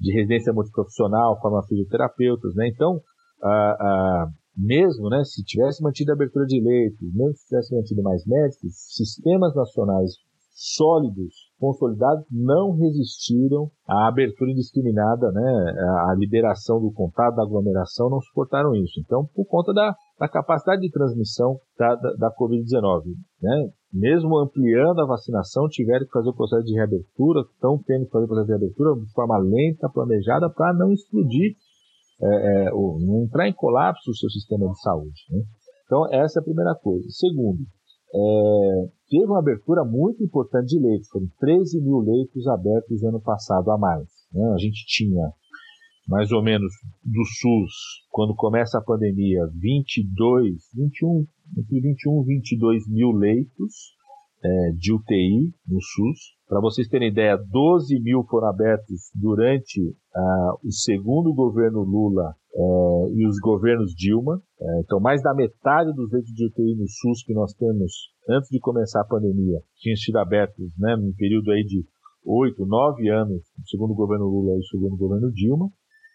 de 0.00 0.12
residência 0.12 0.52
multiprofissional, 0.52 1.40
farmacoterapeutas, 1.40 2.54
né? 2.56 2.68
Então, 2.68 3.00
a, 3.42 3.48
a 3.50 4.26
mesmo 4.56 5.08
né, 5.08 5.22
se 5.24 5.44
tivesse 5.44 5.82
mantido 5.82 6.12
a 6.12 6.14
abertura 6.14 6.46
de 6.46 6.60
leitos, 6.60 7.14
mesmo 7.14 7.36
se 7.36 7.46
tivesse 7.46 7.74
mantido 7.74 8.02
mais 8.02 8.24
médicos, 8.26 8.72
sistemas 8.94 9.54
nacionais 9.54 10.12
sólidos, 10.56 11.34
consolidados, 11.60 12.24
não 12.30 12.72
resistiram 12.72 13.70
à 13.86 14.08
abertura 14.08 14.50
indiscriminada, 14.50 15.30
né, 15.30 15.74
à 16.08 16.14
liberação 16.16 16.80
do 16.80 16.90
contato, 16.90 17.36
da 17.36 17.42
aglomeração, 17.42 18.08
não 18.08 18.20
suportaram 18.22 18.74
isso. 18.74 18.98
Então, 18.98 19.28
por 19.34 19.44
conta 19.44 19.74
da, 19.74 19.94
da 20.18 20.26
capacidade 20.26 20.80
de 20.80 20.90
transmissão 20.90 21.60
da, 21.78 21.94
da, 21.94 22.12
da 22.14 22.34
Covid-19, 22.34 23.04
né, 23.42 23.70
mesmo 23.92 24.38
ampliando 24.38 25.00
a 25.00 25.06
vacinação, 25.06 25.68
tiveram 25.68 26.06
que 26.06 26.12
fazer 26.12 26.30
o 26.30 26.34
processo 26.34 26.64
de 26.64 26.74
reabertura, 26.74 27.42
estão 27.42 27.78
tendo 27.86 28.06
que 28.06 28.12
fazer 28.12 28.24
o 28.24 28.28
processo 28.28 28.46
de 28.46 28.52
reabertura 28.52 29.00
de 29.04 29.12
forma 29.12 29.38
lenta, 29.38 29.90
planejada, 29.92 30.48
para 30.48 30.72
não 30.72 30.90
explodir 30.90 31.54
é, 32.22 32.68
é, 32.68 32.70
não 32.70 33.24
entrar 33.24 33.48
em 33.48 33.52
colapso 33.54 34.10
o 34.10 34.16
seu 34.16 34.30
sistema 34.30 34.68
de 34.68 34.80
saúde. 34.80 35.20
Né? 35.30 35.42
Então, 35.84 36.06
essa 36.12 36.38
é 36.38 36.40
a 36.40 36.44
primeira 36.44 36.74
coisa. 36.74 37.06
Segundo, 37.10 37.62
é, 38.14 38.88
teve 39.10 39.26
uma 39.26 39.38
abertura 39.38 39.84
muito 39.84 40.22
importante 40.22 40.68
de 40.68 40.78
leitos, 40.78 41.08
foram 41.08 41.26
13 41.38 41.80
mil 41.80 41.98
leitos 41.98 42.46
abertos 42.46 43.02
ano 43.04 43.20
passado 43.20 43.70
a 43.70 43.78
mais. 43.78 44.08
Né? 44.32 44.44
A 44.54 44.58
gente 44.58 44.84
tinha 44.86 45.32
mais 46.08 46.30
ou 46.30 46.42
menos 46.42 46.72
do 47.04 47.24
SUS, 47.24 47.72
quando 48.10 48.34
começa 48.34 48.78
a 48.78 48.82
pandemia, 48.82 49.46
22, 49.60 50.54
21 50.74 51.26
entre 51.58 51.80
21 51.80 52.22
e 52.22 52.26
22 52.26 52.88
mil 52.88 53.10
leitos 53.10 53.94
é, 54.42 54.70
de 54.72 54.92
UTI 54.92 55.52
no 55.66 55.80
SUS. 55.80 56.35
Para 56.48 56.60
vocês 56.60 56.86
terem 56.86 57.08
ideia, 57.08 57.36
12 57.36 58.00
mil 58.00 58.22
foram 58.22 58.48
abertos 58.48 59.10
durante 59.12 59.80
uh, 59.80 60.54
o 60.64 60.70
segundo 60.70 61.34
governo 61.34 61.80
Lula 61.80 62.36
uh, 62.54 63.08
e 63.12 63.26
os 63.26 63.40
governos 63.40 63.92
Dilma. 63.96 64.36
Uh, 64.36 64.80
então, 64.84 65.00
mais 65.00 65.20
da 65.22 65.34
metade 65.34 65.92
dos 65.92 66.08
leitos 66.12 66.32
de 66.32 66.46
UTI 66.46 66.76
no 66.76 66.86
SUS 66.86 67.24
que 67.24 67.34
nós 67.34 67.52
temos 67.54 68.12
antes 68.28 68.48
de 68.48 68.60
começar 68.60 69.00
a 69.00 69.04
pandemia 69.04 69.58
tinham 69.76 69.96
sido 69.96 70.18
abertos 70.18 70.70
né, 70.78 70.94
num 70.94 71.12
período 71.16 71.50
aí 71.50 71.64
de 71.64 71.84
8, 72.24 72.64
9 72.64 73.08
anos, 73.08 73.42
no 73.58 73.66
segundo 73.66 73.94
governo 73.94 74.26
Lula 74.26 74.56
e 74.56 74.66
segundo 74.66 74.96
governo 74.96 75.32
Dilma. 75.32 75.68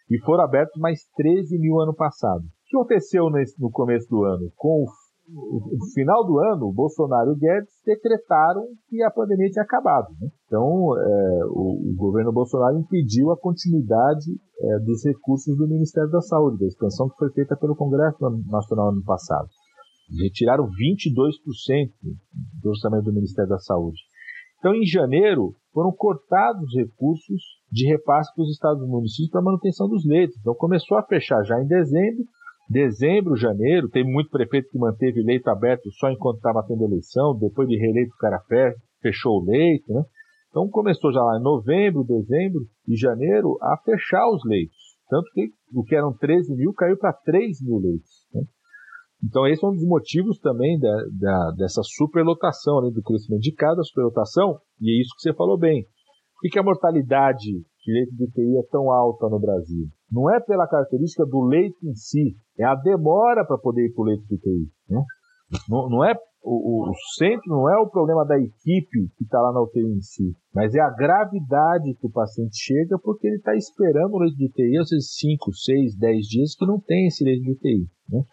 E 0.09 0.17
foram 0.19 0.45
abertos 0.45 0.79
mais 0.79 0.99
13 1.17 1.59
mil 1.59 1.77
ano 1.79 1.93
passado. 1.93 2.43
O 2.43 2.49
que 2.67 2.77
aconteceu 2.77 3.29
nesse, 3.29 3.59
no 3.61 3.69
começo 3.69 4.09
do 4.09 4.23
ano? 4.23 4.49
Com 4.55 4.84
o 4.84 4.88
no 5.28 5.86
final 5.93 6.26
do 6.26 6.39
ano, 6.39 6.72
Bolsonaro 6.74 7.34
e 7.34 7.39
Guedes 7.39 7.74
decretaram 7.86 8.65
que 8.89 9.01
a 9.03 9.11
pandemia 9.11 9.49
tinha 9.49 9.63
acabado. 9.63 10.07
Né? 10.19 10.28
Então, 10.45 10.97
é, 10.97 11.45
o, 11.45 11.91
o, 11.91 11.95
governo 11.95 12.32
Bolsonaro 12.34 12.78
impediu 12.78 13.32
a 13.32 13.38
continuidade 13.39 14.32
é, 14.59 14.80
dos 14.80 15.05
recursos 15.05 15.55
do 15.57 15.67
Ministério 15.67 16.09
da 16.09 16.22
Saúde, 16.22 16.59
da 16.59 16.67
expansão 16.67 17.09
que 17.09 17.17
foi 17.17 17.32
feita 17.32 17.55
pelo 17.55 17.76
Congresso 17.76 18.17
Nacional 18.49 18.89
ano 18.89 19.03
passado. 19.03 19.47
Retiraram 20.22 20.65
22% 20.65 21.91
do 22.61 22.69
orçamento 22.69 23.05
do 23.05 23.13
Ministério 23.13 23.49
da 23.49 23.59
Saúde. 23.59 23.99
Então, 24.59 24.76
em 24.76 24.86
janeiro, 24.86 25.55
foram 25.74 25.91
cortados 25.91 26.69
recursos 26.76 27.41
de 27.72 27.88
repasse 27.88 28.34
para 28.36 28.43
os 28.43 28.51
estados 28.51 28.84
e 28.84 28.88
municípios 28.88 29.32
para 29.32 29.41
manutenção 29.41 29.88
dos 29.88 30.05
leitos. 30.05 30.38
Então, 30.39 30.53
começou 30.53 30.97
a 30.97 31.03
fechar 31.03 31.41
já 31.43 31.59
em 31.61 31.65
dezembro, 31.65 32.24
Dezembro, 32.72 33.36
janeiro, 33.36 33.89
tem 33.89 34.01
muito 34.01 34.30
prefeito 34.30 34.69
que 34.69 34.80
manteve 34.80 35.22
leito 35.22 35.49
aberto 35.49 35.91
só 35.91 36.09
enquanto 36.09 36.38
estava 36.38 36.63
tendo 36.65 36.86
eleição, 36.86 37.38
depois 37.38 37.67
de 37.67 37.76
reeleito 37.76 38.13
o 38.13 38.17
cara 38.17 38.39
fechou 39.01 39.41
o 39.41 39.45
leito, 39.45 39.91
né? 39.91 40.01
Então 40.49 40.69
começou 40.69 41.11
já 41.11 41.22
lá 41.22 41.38
em 41.38 41.43
novembro, 41.43 42.05
dezembro 42.05 42.61
e 42.88 42.95
janeiro 42.95 43.57
a 43.61 43.76
fechar 43.84 44.26
os 44.30 44.41
leitos. 44.45 44.78
Tanto 45.09 45.30
que 45.34 45.49
o 45.74 45.84
que 45.84 45.95
eram 45.95 46.15
13 46.15 46.55
mil 46.55 46.74
caiu 46.74 46.97
para 46.97 47.11
3 47.11 47.61
mil 47.61 47.78
leitos. 47.78 48.26
Né? 48.34 48.41
Então 49.22 49.45
esse 49.47 49.65
é 49.65 49.67
um 49.67 49.74
dos 49.74 49.86
motivos 49.86 50.39
também 50.39 50.80
da, 50.80 50.95
da, 51.11 51.51
dessa 51.57 51.82
superlotação, 51.84 52.82
né, 52.84 52.89
do 52.89 53.01
crescimento 53.01 53.41
de 53.41 53.53
cada 53.53 53.84
superlotação, 53.84 54.59
e 54.80 54.97
é 54.97 55.01
isso 55.01 55.13
que 55.15 55.22
você 55.24 55.34
falou 55.34 55.57
bem. 55.57 55.86
Por 56.41 56.49
que 56.49 56.57
a 56.57 56.63
mortalidade 56.63 57.38
de 57.38 57.93
leito 57.93 58.15
de 58.15 58.24
UTI 58.24 58.57
é 58.57 58.63
tão 58.72 58.89
alta 58.89 59.30
no 59.30 59.39
Brasil? 59.39 59.88
Não 60.11 60.30
é 60.34 60.39
pela 60.39 60.67
característica 60.67 61.24
do 61.26 61.45
leito 61.45 61.78
em 61.84 61.93
si, 61.93 62.36
é 62.62 62.66
a 62.66 62.76
demora 62.76 63.45
para 63.45 63.57
poder 63.57 63.88
ir 63.88 63.93
para 63.93 64.01
o 64.01 64.05
leito 64.05 64.26
de 64.28 64.36
UTI. 64.36 64.70
Né? 64.89 65.03
Não, 65.68 65.89
não 65.89 66.05
é 66.05 66.14
o, 66.43 66.89
o, 66.89 66.93
centro 67.18 67.43
não 67.47 67.70
é 67.70 67.78
o 67.78 67.89
problema 67.89 68.26
da 68.26 68.36
equipe 68.36 69.09
que 69.16 69.24
está 69.24 69.39
lá 69.39 69.53
na 69.53 69.62
UTI 69.62 69.82
em 69.82 70.01
si, 70.01 70.36
mas 70.53 70.74
é 70.74 70.80
a 70.80 70.89
gravidade 70.89 71.93
que 71.99 72.07
o 72.07 72.12
paciente 72.12 72.57
chega 72.57 72.97
porque 72.97 73.28
ele 73.28 73.36
está 73.36 73.55
esperando 73.55 74.16
o 74.16 74.20
leito 74.20 74.38
de 74.38 74.45
UTI, 74.45 74.78
às 74.80 74.89
vezes 74.89 75.16
5, 75.20 75.53
6, 75.53 75.97
10 75.97 76.26
dias 76.26 76.55
que 76.55 76.66
não 76.66 76.80
tem 76.80 77.07
esse 77.07 77.24
leito 77.24 77.43
de 77.43 77.51
UTI. 77.51 77.88
Né? 78.09 78.24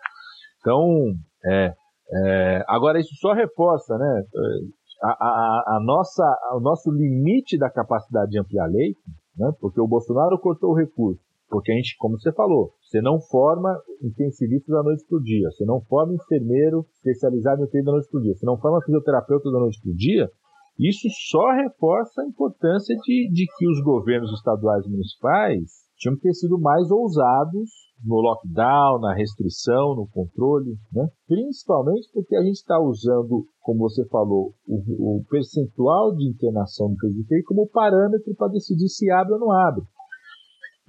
Então, 0.60 1.12
é, 1.44 1.74
é, 2.10 2.64
agora 2.66 2.98
isso 2.98 3.14
só 3.20 3.34
reforça 3.34 3.98
né, 3.98 4.22
a, 5.02 5.08
a, 5.10 5.76
a 5.76 5.80
nossa, 5.84 6.24
o 6.56 6.60
nosso 6.60 6.90
limite 6.90 7.58
da 7.58 7.70
capacidade 7.70 8.30
de 8.30 8.40
ampliar 8.40 8.66
leito, 8.66 9.00
né, 9.36 9.52
porque 9.60 9.80
o 9.80 9.86
Bolsonaro 9.86 10.38
cortou 10.40 10.70
o 10.70 10.76
recurso. 10.76 11.20
Porque 11.48 11.72
a 11.72 11.74
gente, 11.74 11.96
como 11.98 12.18
você 12.18 12.32
falou, 12.32 12.72
você 12.88 13.02
não 13.02 13.20
forma 13.20 13.78
intensivistas 14.02 14.74
da 14.74 14.82
noite 14.82 15.04
para 15.06 15.18
o 15.18 15.22
dia, 15.22 15.50
você 15.50 15.64
não 15.66 15.80
forma 15.82 16.14
enfermeiro 16.14 16.86
especializado 16.94 17.60
em 17.60 17.64
UTI 17.64 17.84
da 17.84 17.92
noite 17.92 18.08
para 18.10 18.18
o 18.18 18.22
dia, 18.22 18.34
você 18.34 18.46
não 18.46 18.58
forma 18.58 18.82
fisioterapeuta 18.82 19.50
da 19.50 19.58
noite 19.58 19.78
para 19.82 19.92
o 19.92 19.94
dia. 19.94 20.30
Isso 20.78 21.08
só 21.28 21.52
reforça 21.52 22.22
a 22.22 22.26
importância 22.26 22.96
de, 22.96 23.30
de 23.32 23.46
que 23.58 23.68
os 23.68 23.82
governos 23.82 24.32
estaduais 24.32 24.86
e 24.86 24.90
municipais 24.90 25.88
tinham 25.98 26.14
que 26.14 26.22
ter 26.22 26.32
sido 26.32 26.58
mais 26.58 26.88
ousados 26.90 27.68
no 28.04 28.20
lockdown, 28.20 29.00
na 29.00 29.12
restrição, 29.12 29.96
no 29.96 30.06
controle, 30.06 30.78
né? 30.92 31.08
principalmente 31.26 32.08
porque 32.14 32.36
a 32.36 32.42
gente 32.42 32.56
está 32.56 32.80
usando, 32.80 33.44
como 33.60 33.80
você 33.80 34.06
falou, 34.06 34.54
o, 34.66 35.18
o 35.18 35.24
percentual 35.28 36.14
de 36.14 36.28
internação 36.28 36.90
do 36.90 36.96
PGT 36.96 37.42
como 37.42 37.68
parâmetro 37.68 38.32
para 38.36 38.52
decidir 38.52 38.88
se 38.88 39.10
abre 39.10 39.34
ou 39.34 39.40
não 39.40 39.50
abre. 39.50 39.82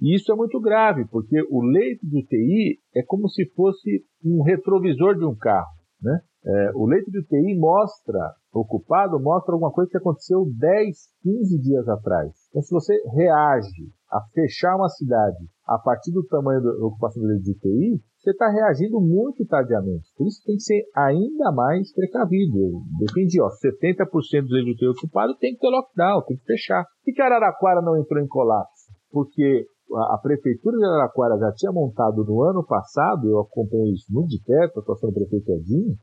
E 0.00 0.16
isso 0.16 0.32
é 0.32 0.34
muito 0.34 0.58
grave, 0.60 1.04
porque 1.10 1.36
o 1.50 1.62
leito 1.62 2.06
de 2.06 2.18
UTI 2.18 2.78
é 2.96 3.02
como 3.06 3.28
se 3.28 3.44
fosse 3.54 4.04
um 4.24 4.42
retrovisor 4.42 5.16
de 5.16 5.26
um 5.26 5.36
carro. 5.36 5.68
Né? 6.02 6.18
É, 6.44 6.70
o 6.74 6.86
leito 6.86 7.10
de 7.10 7.18
UTI 7.18 7.58
mostra, 7.58 8.32
ocupado, 8.52 9.20
mostra 9.20 9.52
alguma 9.52 9.70
coisa 9.70 9.90
que 9.90 9.98
aconteceu 9.98 10.46
10, 10.58 10.96
15 11.22 11.60
dias 11.60 11.86
atrás. 11.88 12.32
Então, 12.48 12.62
se 12.62 12.70
você 12.70 12.94
reage 13.14 13.92
a 14.10 14.20
fechar 14.32 14.74
uma 14.76 14.88
cidade 14.88 15.36
a 15.66 15.78
partir 15.78 16.12
do 16.12 16.26
tamanho 16.26 16.62
da 16.62 16.70
ocupação 16.86 17.22
do 17.22 17.28
leito 17.28 17.44
de 17.44 17.50
UTI, 17.52 18.02
você 18.16 18.30
está 18.30 18.50
reagindo 18.50 19.00
muito 19.00 19.46
tardiamente. 19.46 20.08
Por 20.16 20.26
isso 20.26 20.42
tem 20.44 20.56
que 20.56 20.62
ser 20.62 20.82
ainda 20.96 21.52
mais 21.52 21.92
precavido. 21.92 22.82
Depende, 22.98 23.40
ó, 23.40 23.48
70% 23.48 24.42
dos 24.42 24.50
leitos 24.50 24.76
de 24.76 24.86
UTI 24.86 24.88
ocupados 24.88 25.36
tem 25.38 25.52
que 25.52 25.60
ter 25.60 25.68
lockdown, 25.68 26.24
tem 26.26 26.36
que 26.38 26.44
fechar. 26.44 26.84
Por 27.04 27.14
que 27.14 27.22
Araraquara 27.22 27.82
não 27.82 27.98
entrou 27.98 28.22
em 28.22 28.26
colapso? 28.26 28.90
Porque 29.10 29.66
a, 29.96 30.18
Prefeitura 30.22 30.76
de 30.76 30.84
Araraquara 30.84 31.38
já 31.38 31.52
tinha 31.52 31.72
montado 31.72 32.24
no 32.24 32.42
ano 32.42 32.64
passado, 32.64 33.28
eu 33.28 33.40
acompanhei 33.40 33.92
isso 33.92 34.06
muito 34.10 34.28
de 34.28 34.42
perto, 34.42 34.78
a 34.78 34.82
atuação 34.82 35.10
do 35.10 35.14
prefeito 35.14 35.50
Edinho, 35.50 35.96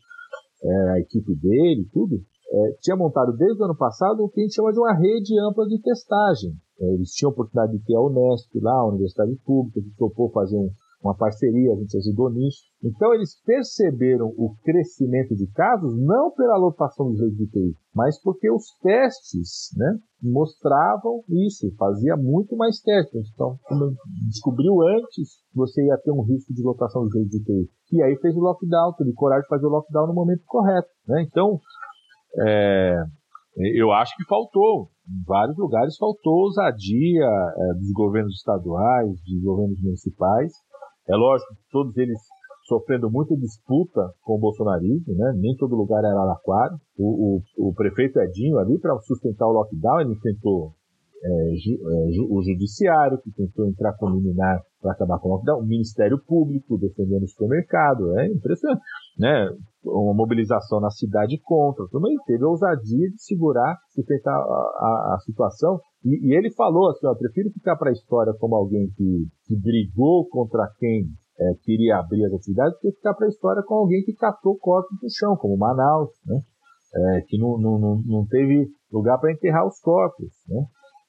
é, 0.63 0.89
a 0.91 0.99
equipe 0.99 1.35
dele, 1.35 1.87
tudo, 1.93 2.15
é, 2.49 2.71
tinha 2.81 2.95
montado 2.95 3.35
desde 3.35 3.61
o 3.61 3.65
ano 3.65 3.75
passado 3.75 4.23
o 4.23 4.29
que 4.29 4.41
a 4.41 4.43
gente 4.43 4.55
chama 4.55 4.71
de 4.71 4.79
uma 4.79 4.93
rede 4.93 5.39
ampla 5.47 5.65
de 5.67 5.81
testagem. 5.81 6.51
É, 6.79 6.93
eles 6.93 7.11
tinham 7.11 7.29
a 7.29 7.33
oportunidade 7.33 7.77
de 7.77 7.83
ter 7.83 7.95
a 7.95 8.01
Unesp 8.01 8.51
lá, 8.61 8.73
a 8.73 8.87
Universidade 8.87 9.35
Pública, 9.45 9.81
que 9.81 9.97
topou 9.97 10.31
fazer 10.31 10.55
um, 10.55 10.69
uma 11.01 11.15
parceria, 11.15 11.73
a 11.73 11.75
gente 11.75 11.95
ajudou 11.97 12.29
nisso. 12.29 12.63
Então 12.83 13.13
eles 13.13 13.39
perceberam 13.45 14.27
o 14.37 14.55
crescimento 14.63 15.35
de 15.35 15.47
casos 15.51 15.95
não 15.97 16.31
pela 16.31 16.57
lotação 16.57 17.11
dos 17.11 17.19
leitos 17.19 17.37
de 17.37 17.43
UTI, 17.45 17.75
mas 17.93 18.21
porque 18.21 18.49
os 18.51 18.65
testes 18.81 19.69
né, 19.77 19.97
mostravam 20.21 21.23
isso, 21.29 21.73
fazia 21.77 22.15
muito 22.17 22.55
mais 22.55 22.79
testes. 22.81 23.29
Então, 23.33 23.57
descobriu 24.27 24.81
antes 24.81 25.37
que 25.51 25.55
você 25.55 25.85
ia 25.85 25.97
ter 25.97 26.11
um 26.11 26.23
risco 26.23 26.53
de 26.53 26.63
lotação 26.63 27.03
dos 27.03 27.13
leitos 27.13 27.31
de 27.31 27.41
UTI. 27.41 27.69
E 27.93 28.03
aí 28.03 28.15
fez 28.17 28.35
o 28.35 28.41
lockdown, 28.41 28.93
teve 28.97 29.13
coragem 29.13 29.43
de 29.43 29.49
fazer 29.49 29.65
o 29.65 29.69
lockdown 29.69 30.07
no 30.07 30.13
momento 30.13 30.43
correto. 30.45 30.89
Né? 31.07 31.23
Então, 31.23 31.59
é, 32.39 33.03
eu 33.75 33.91
acho 33.91 34.15
que 34.15 34.25
faltou, 34.25 34.89
em 35.07 35.23
vários 35.25 35.57
lugares 35.57 35.97
faltou 35.97 36.45
ousadia 36.45 37.25
é, 37.25 37.73
dos 37.73 37.91
governos 37.91 38.35
estaduais, 38.35 39.09
dos 39.09 39.43
governos 39.43 39.81
municipais, 39.81 40.53
é 41.09 41.15
lógico 41.15 41.53
que 41.55 41.71
todos 41.71 41.97
eles 41.97 42.19
sofrendo 42.67 43.09
muita 43.09 43.35
disputa 43.37 44.13
com 44.21 44.35
o 44.35 44.39
bolsonarismo, 44.39 45.15
né? 45.15 45.33
Nem 45.37 45.55
todo 45.55 45.75
lugar 45.75 45.99
era 45.99 46.09
Araraquara. 46.09 46.75
O, 46.97 47.39
o, 47.57 47.69
o 47.69 47.73
prefeito 47.73 48.19
Edinho 48.19 48.59
ali, 48.59 48.77
para 48.77 48.97
sustentar 48.99 49.47
o 49.47 49.53
lockdown, 49.53 50.01
ele 50.01 50.13
enfrentou 50.13 50.73
é, 51.23 51.55
ju, 51.55 51.73
é, 51.73 52.11
ju, 52.11 52.27
o 52.29 52.43
judiciário, 52.43 53.19
que 53.21 53.31
tentou 53.31 53.67
entrar 53.67 53.93
com 53.97 54.09
liminar 54.09 54.61
para 54.81 54.91
acabar 54.91 55.19
com 55.19 55.29
o 55.29 55.31
lockdown, 55.33 55.59
o 55.59 55.65
Ministério 55.65 56.19
Público 56.23 56.77
defendendo 56.77 57.23
o 57.23 57.27
supermercado, 57.27 58.17
é 58.19 58.27
impressionante, 58.27 58.81
né? 59.17 59.49
Uma 59.83 60.13
mobilização 60.13 60.79
na 60.79 60.89
cidade 60.89 61.39
contra, 61.43 61.87
também 61.91 62.15
teve 62.25 62.43
a 62.43 62.47
ousadia 62.47 63.09
de 63.09 63.21
segurar, 63.21 63.77
sustentar 63.93 64.33
a, 64.33 64.35
a, 64.35 65.15
a 65.15 65.19
situação, 65.19 65.79
e, 66.03 66.29
e, 66.29 66.37
ele 66.37 66.51
falou 66.53 66.89
assim, 66.89 67.07
ó, 67.07 67.15
prefiro 67.15 67.49
ficar 67.51 67.75
para 67.75 67.89
a 67.89 67.93
história 67.93 68.33
como 68.39 68.55
alguém 68.55 68.87
que, 68.95 69.27
que 69.45 69.59
brigou 69.59 70.27
contra 70.29 70.69
quem 70.77 71.05
é, 71.39 71.53
queria 71.63 71.97
abrir 71.97 72.25
as 72.25 72.33
atividades, 72.33 72.73
do 72.73 72.79
que 72.79 72.91
ficar 72.91 73.13
para 73.13 73.25
a 73.25 73.29
história 73.29 73.63
com 73.65 73.75
alguém 73.75 74.03
que 74.03 74.13
catou 74.13 74.57
corpos 74.57 74.97
no 75.01 75.09
chão, 75.09 75.35
como 75.35 75.57
Manaus, 75.57 76.11
né? 76.25 76.39
É, 76.95 77.21
que 77.27 77.37
não, 77.37 77.57
não, 77.57 78.01
não 78.05 78.25
teve 78.25 78.69
lugar 78.91 79.19
para 79.19 79.31
enterrar 79.31 79.67
os 79.67 79.79
corpos, 79.81 80.29
né? 80.47 80.65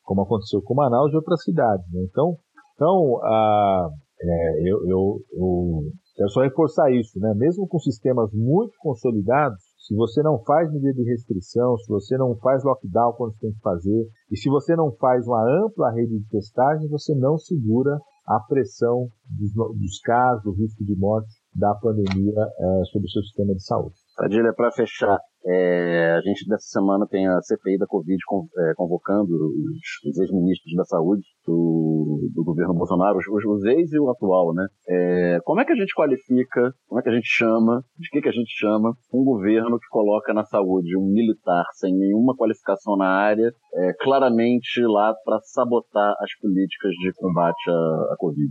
como 0.08 0.22
aconteceu 0.22 0.62
com 0.62 0.74
Manaus 0.74 1.12
e 1.12 1.16
outras 1.16 1.42
cidades. 1.42 1.84
Né? 1.92 2.00
Então, 2.10 2.34
então 2.78 3.18
a, 3.24 3.90
é, 4.22 4.70
eu, 4.70 4.78
eu, 4.86 5.20
eu 5.32 5.80
quero 6.14 6.30
só 6.30 6.42
reforçar 6.42 6.92
isso, 6.92 7.18
né? 7.18 7.34
mesmo 7.34 7.66
com 7.66 7.78
sistemas 7.80 8.30
muito 8.32 8.72
consolidados, 8.78 9.58
se 9.78 9.94
você 9.96 10.22
não 10.22 10.38
faz 10.44 10.72
medida 10.72 10.92
de 10.92 11.10
restrição, 11.10 11.76
se 11.78 11.88
você 11.88 12.16
não 12.16 12.36
faz 12.36 12.62
lockdown 12.62 13.14
quando 13.14 13.32
você 13.32 13.40
tem 13.40 13.52
que 13.52 13.60
fazer, 13.60 14.06
e 14.30 14.36
se 14.36 14.48
você 14.48 14.76
não 14.76 14.92
faz 14.96 15.26
uma 15.26 15.42
ampla 15.64 15.90
rede 15.90 16.18
de 16.18 16.28
testagem, 16.28 16.88
você 16.88 17.14
não 17.14 17.36
segura 17.36 17.98
a 18.26 18.38
pressão 18.40 19.08
dos, 19.30 19.52
dos 19.54 20.00
casos, 20.00 20.44
do 20.44 20.52
risco 20.52 20.84
de 20.84 20.94
morte 20.96 21.30
da 21.54 21.74
pandemia 21.74 22.34
é, 22.38 22.84
sobre 22.92 23.06
o 23.06 23.10
seu 23.10 23.22
sistema 23.22 23.54
de 23.54 23.64
saúde. 23.64 23.96
Padilha, 24.16 24.52
para 24.54 24.70
fechar, 24.72 25.18
É, 25.50 26.12
a 26.12 26.20
gente 26.20 26.46
dessa 26.46 26.66
semana 26.68 27.06
tem 27.08 27.26
a 27.26 27.40
CPI 27.40 27.78
da 27.78 27.86
Covid 27.86 28.18
é, 28.18 28.74
convocando 28.76 29.32
os, 29.32 30.10
os 30.10 30.18
ex-ministros 30.18 30.74
da 30.76 30.84
saúde 30.84 31.22
do, 31.46 32.20
do 32.34 32.44
governo 32.44 32.74
Bolsonaro, 32.74 33.16
os, 33.16 33.26
os, 33.26 33.64
ex 33.64 33.90
e 33.92 33.98
o 33.98 34.10
atual, 34.10 34.52
né? 34.52 34.66
É, 34.86 35.38
como 35.44 35.60
é 35.62 35.64
que 35.64 35.72
a 35.72 35.76
gente 35.76 35.94
qualifica, 35.94 36.74
como 36.86 37.00
é 37.00 37.02
que 37.02 37.08
a 37.08 37.14
gente 37.14 37.28
chama, 37.28 37.82
de 37.98 38.10
que, 38.10 38.20
que 38.20 38.28
a 38.28 38.32
gente 38.32 38.50
chama 38.58 38.92
um 39.12 39.24
governo 39.24 39.78
que 39.78 39.88
coloca 39.88 40.34
na 40.34 40.44
saúde 40.44 40.98
um 40.98 41.10
militar 41.10 41.64
sem 41.76 41.96
nenhuma 41.96 42.36
qualificação 42.36 42.94
na 42.98 43.08
área, 43.08 43.50
é, 43.74 43.92
claramente 44.00 44.82
lá 44.82 45.14
para 45.24 45.40
sabotar 45.40 46.14
as 46.20 46.38
políticas 46.42 46.92
de 46.92 47.10
combate 47.16 47.70
à, 47.70 48.12
à 48.12 48.16
Covid? 48.18 48.50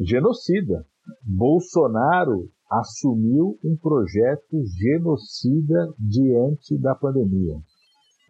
Genocida. 0.00 0.86
Bolsonaro 1.26 2.48
assumiu 2.70 3.58
um 3.64 3.76
projeto 3.76 4.62
genocida 4.78 5.92
diante 5.98 6.78
da 6.78 6.94
pandemia. 6.94 7.56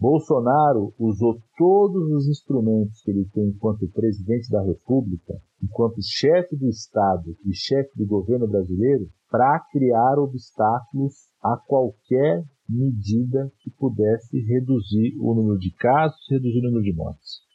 Bolsonaro 0.01 0.95
usou 0.99 1.39
todos 1.59 2.11
os 2.13 2.29
instrumentos 2.29 3.03
que 3.03 3.11
ele 3.11 3.29
tem 3.35 3.49
enquanto 3.49 3.91
presidente 3.91 4.49
da 4.49 4.63
República, 4.63 5.35
enquanto 5.63 6.01
chefe 6.01 6.57
do 6.57 6.69
Estado 6.69 7.37
e 7.45 7.53
chefe 7.53 7.91
do 7.97 8.07
governo 8.07 8.49
brasileiro, 8.49 9.09
para 9.29 9.61
criar 9.71 10.19
obstáculos 10.19 11.15
a 11.43 11.57
qualquer 11.67 12.45
medida 12.69 13.53
que 13.59 13.71
pudesse 13.73 14.41
reduzir 14.41 15.19
o 15.21 15.35
número 15.35 15.59
de 15.59 15.75
casos, 15.75 16.19
reduzir 16.31 16.61
o 16.61 16.63
número 16.63 16.85
de 16.85 16.95
mortes. 16.95 17.48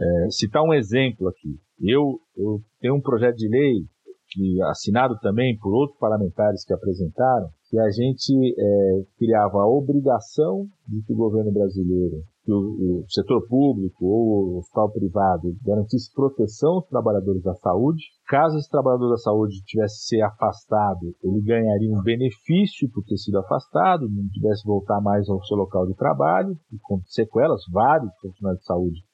É, 0.00 0.30
citar 0.30 0.62
um 0.62 0.72
exemplo 0.72 1.28
aqui. 1.28 1.58
Eu, 1.80 2.20
eu 2.36 2.60
tenho 2.80 2.94
um 2.94 3.00
projeto 3.00 3.36
de 3.36 3.48
lei 3.48 3.84
que 4.30 4.60
assinado 4.62 5.18
também 5.20 5.56
por 5.58 5.72
outros 5.72 5.98
parlamentares 5.98 6.64
que 6.64 6.72
apresentaram, 6.72 7.48
que 7.70 7.78
a 7.78 7.90
gente 7.90 8.54
é, 8.58 9.02
criava 9.18 9.58
a 9.58 9.66
obrigação 9.66 10.66
de 10.86 11.02
que 11.02 11.12
o 11.12 11.16
governo 11.16 11.52
brasileiro, 11.52 12.16
que 12.44 12.52
o, 12.52 13.02
o, 13.02 13.04
setor 13.08 13.46
público 13.48 14.06
ou 14.06 14.54
o 14.54 14.58
hospital 14.58 14.90
privado 14.90 15.56
garantisse 15.64 16.12
proteção 16.14 16.74
aos 16.74 16.88
trabalhadores 16.88 17.42
da 17.42 17.54
saúde. 17.54 18.04
Caso 18.26 18.56
esse 18.58 18.70
trabalhador 18.70 19.10
da 19.10 19.16
saúde 19.16 19.62
tivesse 19.64 20.06
ser 20.06 20.22
afastado, 20.22 21.14
ele 21.22 21.42
ganharia 21.42 21.90
um 21.90 22.02
benefício 22.02 22.90
por 22.90 23.02
ter 23.04 23.16
sido 23.16 23.38
afastado, 23.38 24.08
não 24.08 24.28
tivesse 24.28 24.66
voltar 24.66 25.00
mais 25.00 25.28
ao 25.28 25.42
seu 25.44 25.56
local 25.56 25.86
de 25.86 25.94
trabalho, 25.94 26.56
com 26.82 27.00
sequelas, 27.06 27.62
vários 27.72 28.12
profissionais 28.20 28.58
de 28.58 28.64
saúde 28.64 29.07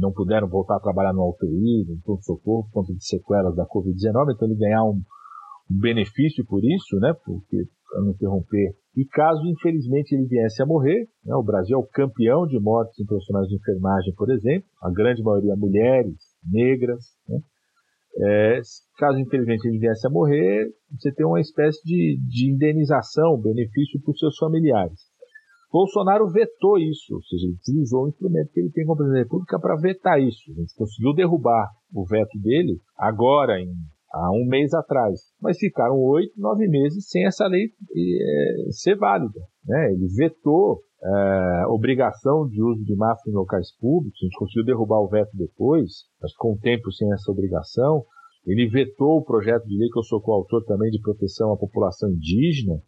não 0.00 0.12
puderam 0.12 0.48
voltar 0.48 0.76
a 0.76 0.80
trabalhar 0.80 1.12
no 1.12 1.28
UTI, 1.28 1.84
no 1.86 2.00
pronto-socorro, 2.02 2.64
por 2.64 2.72
conta 2.72 2.94
de 2.94 3.04
sequelas 3.04 3.54
da 3.54 3.66
Covid-19, 3.66 4.34
então 4.34 4.48
ele 4.48 4.58
ganhar 4.58 4.82
um, 4.84 4.96
um, 5.70 5.78
benefício 5.78 6.44
por 6.46 6.64
isso, 6.64 6.96
né, 6.98 7.12
porque, 7.24 7.68
para 7.88 8.00
não 8.00 8.10
interromper, 8.10 8.74
e 8.96 9.04
caso 9.04 9.46
infelizmente 9.46 10.12
ele 10.12 10.26
viesse 10.26 10.62
a 10.62 10.66
morrer, 10.66 11.06
né, 11.24 11.34
o 11.36 11.42
Brasil 11.42 11.76
é 11.76 11.78
o 11.78 11.86
campeão 11.86 12.46
de 12.46 12.58
mortes 12.58 12.98
em 12.98 13.04
profissionais 13.04 13.46
de 13.48 13.56
enfermagem, 13.56 14.14
por 14.16 14.30
exemplo, 14.30 14.66
a 14.82 14.90
grande 14.90 15.22
maioria 15.22 15.54
mulheres, 15.54 16.16
negras, 16.50 17.04
né, 17.28 17.38
é, 18.22 18.60
caso 18.98 19.18
infelizmente 19.18 19.68
ele 19.68 19.78
viesse 19.78 20.06
a 20.06 20.10
morrer, 20.10 20.66
você 20.90 21.12
tem 21.12 21.26
uma 21.26 21.40
espécie 21.40 21.80
de, 21.84 22.18
de 22.26 22.50
indenização, 22.50 23.40
benefício 23.40 24.00
para 24.02 24.10
os 24.10 24.18
seus 24.18 24.36
familiares. 24.38 25.09
Bolsonaro 25.72 26.28
vetou 26.30 26.78
isso, 26.78 27.14
ou 27.14 27.22
seja, 27.22 27.46
ele 27.46 27.54
utilizou 27.54 28.04
o 28.04 28.08
instrumento 28.08 28.50
que 28.52 28.60
ele 28.60 28.72
tem 28.72 28.84
como 28.84 28.96
presidente 28.96 29.18
da 29.18 29.24
República 29.24 29.60
para 29.60 29.76
vetar 29.76 30.20
isso. 30.20 30.50
A 30.50 30.60
gente 30.60 30.74
conseguiu 30.74 31.14
derrubar 31.14 31.70
o 31.94 32.04
veto 32.04 32.38
dele 32.40 32.80
agora, 32.98 33.60
em, 33.60 33.70
há 34.12 34.32
um 34.32 34.46
mês 34.48 34.74
atrás. 34.74 35.20
Mas 35.40 35.58
ficaram 35.58 35.96
oito, 35.96 36.32
nove 36.36 36.66
meses 36.68 37.08
sem 37.08 37.24
essa 37.24 37.46
lei 37.46 37.66
é, 37.66 38.70
ser 38.72 38.96
válida. 38.96 39.40
Né? 39.64 39.92
Ele 39.92 40.08
vetou 40.16 40.80
é, 41.02 41.66
obrigação 41.68 42.46
de 42.48 42.62
uso 42.62 42.84
de 42.84 42.94
máscara 42.96 43.30
em 43.30 43.34
locais 43.34 43.74
públicos, 43.78 44.18
a 44.20 44.26
gente 44.26 44.38
conseguiu 44.38 44.64
derrubar 44.64 45.00
o 45.00 45.08
veto 45.08 45.30
depois, 45.34 46.04
mas 46.20 46.34
com 46.34 46.52
o 46.52 46.58
tempo 46.58 46.92
sem 46.92 47.12
essa 47.12 47.30
obrigação. 47.30 48.04
Ele 48.46 48.68
vetou 48.68 49.18
o 49.18 49.24
projeto 49.24 49.66
de 49.66 49.76
lei 49.78 49.88
que 49.88 49.98
eu 49.98 50.02
sou 50.02 50.20
coautor 50.20 50.64
também 50.64 50.90
de 50.90 51.00
proteção 51.00 51.52
à 51.52 51.56
população 51.56 52.10
indígena. 52.10 52.80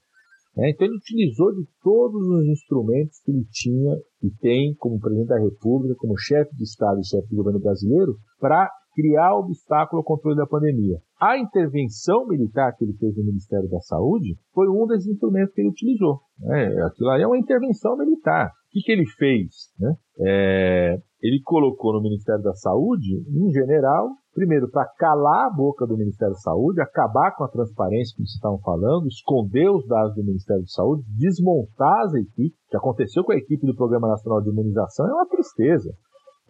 Né? 0.57 0.71
Então 0.71 0.87
ele 0.87 0.97
utilizou 0.97 1.53
de 1.53 1.65
todos 1.83 2.23
os 2.23 2.47
instrumentos 2.47 3.21
que 3.25 3.31
ele 3.31 3.45
tinha 3.51 3.97
e 4.23 4.31
tem 4.41 4.75
como 4.79 5.01
presidente 5.01 5.29
da 5.29 5.41
República, 5.41 5.95
como 5.99 6.17
chefe 6.17 6.55
de 6.57 6.65
Estado 6.65 7.01
e 7.01 7.07
chefe 7.07 7.29
do 7.29 7.37
governo 7.37 7.61
brasileiro, 7.61 8.17
para 8.39 8.71
criar 8.95 9.35
obstáculo 9.37 10.01
ao 10.01 10.05
controle 10.05 10.37
da 10.37 10.47
pandemia. 10.47 10.99
A 11.21 11.39
intervenção 11.39 12.27
militar 12.27 12.75
que 12.77 12.85
ele 12.85 12.93
fez 12.95 13.17
no 13.17 13.25
Ministério 13.25 13.69
da 13.69 13.81
Saúde 13.81 14.37
foi 14.53 14.69
um 14.69 14.87
dos 14.87 15.07
instrumentos 15.07 15.55
que 15.55 15.63
ele 15.63 15.71
utilizou. 15.71 16.21
Né? 16.39 16.83
Aquilo 16.85 17.11
aí 17.11 17.23
é 17.23 17.27
uma 17.27 17.39
intervenção 17.39 17.97
militar. 17.97 18.49
O 18.49 18.51
que, 18.71 18.81
que 18.81 18.93
ele 18.93 19.07
fez? 19.07 19.71
Né? 19.79 19.95
É, 20.21 20.99
ele 21.23 21.41
colocou 21.43 21.95
no 21.95 22.03
Ministério 22.03 22.43
da 22.43 22.55
Saúde 22.55 23.25
um 23.29 23.51
general 23.51 24.11
primeiro, 24.35 24.69
para 24.71 24.89
calar 24.99 25.47
a 25.47 25.55
boca 25.55 25.87
do 25.87 25.97
Ministério 25.97 26.35
da 26.35 26.41
Saúde, 26.41 26.81
acabar 26.81 27.35
com 27.37 27.45
a 27.45 27.49
transparência 27.49 28.17
que 28.17 28.23
vocês 28.23 28.35
estavam 28.35 28.59
falando, 28.61 29.07
esconder 29.07 29.71
os 29.71 29.87
dados 29.87 30.15
do 30.15 30.25
Ministério 30.25 30.63
da 30.63 30.69
Saúde, 30.69 31.05
desmontar 31.17 32.07
as 32.07 32.15
equipes, 32.15 32.59
que 32.69 32.77
aconteceu 32.77 33.25
com 33.25 33.33
a 33.33 33.37
equipe 33.37 33.67
do 33.67 33.77
Programa 33.77 34.09
Nacional 34.09 34.43
de 34.43 34.51
Imunização, 34.51 35.07
é 35.07 35.13
uma 35.13 35.29
tristeza. 35.29 35.91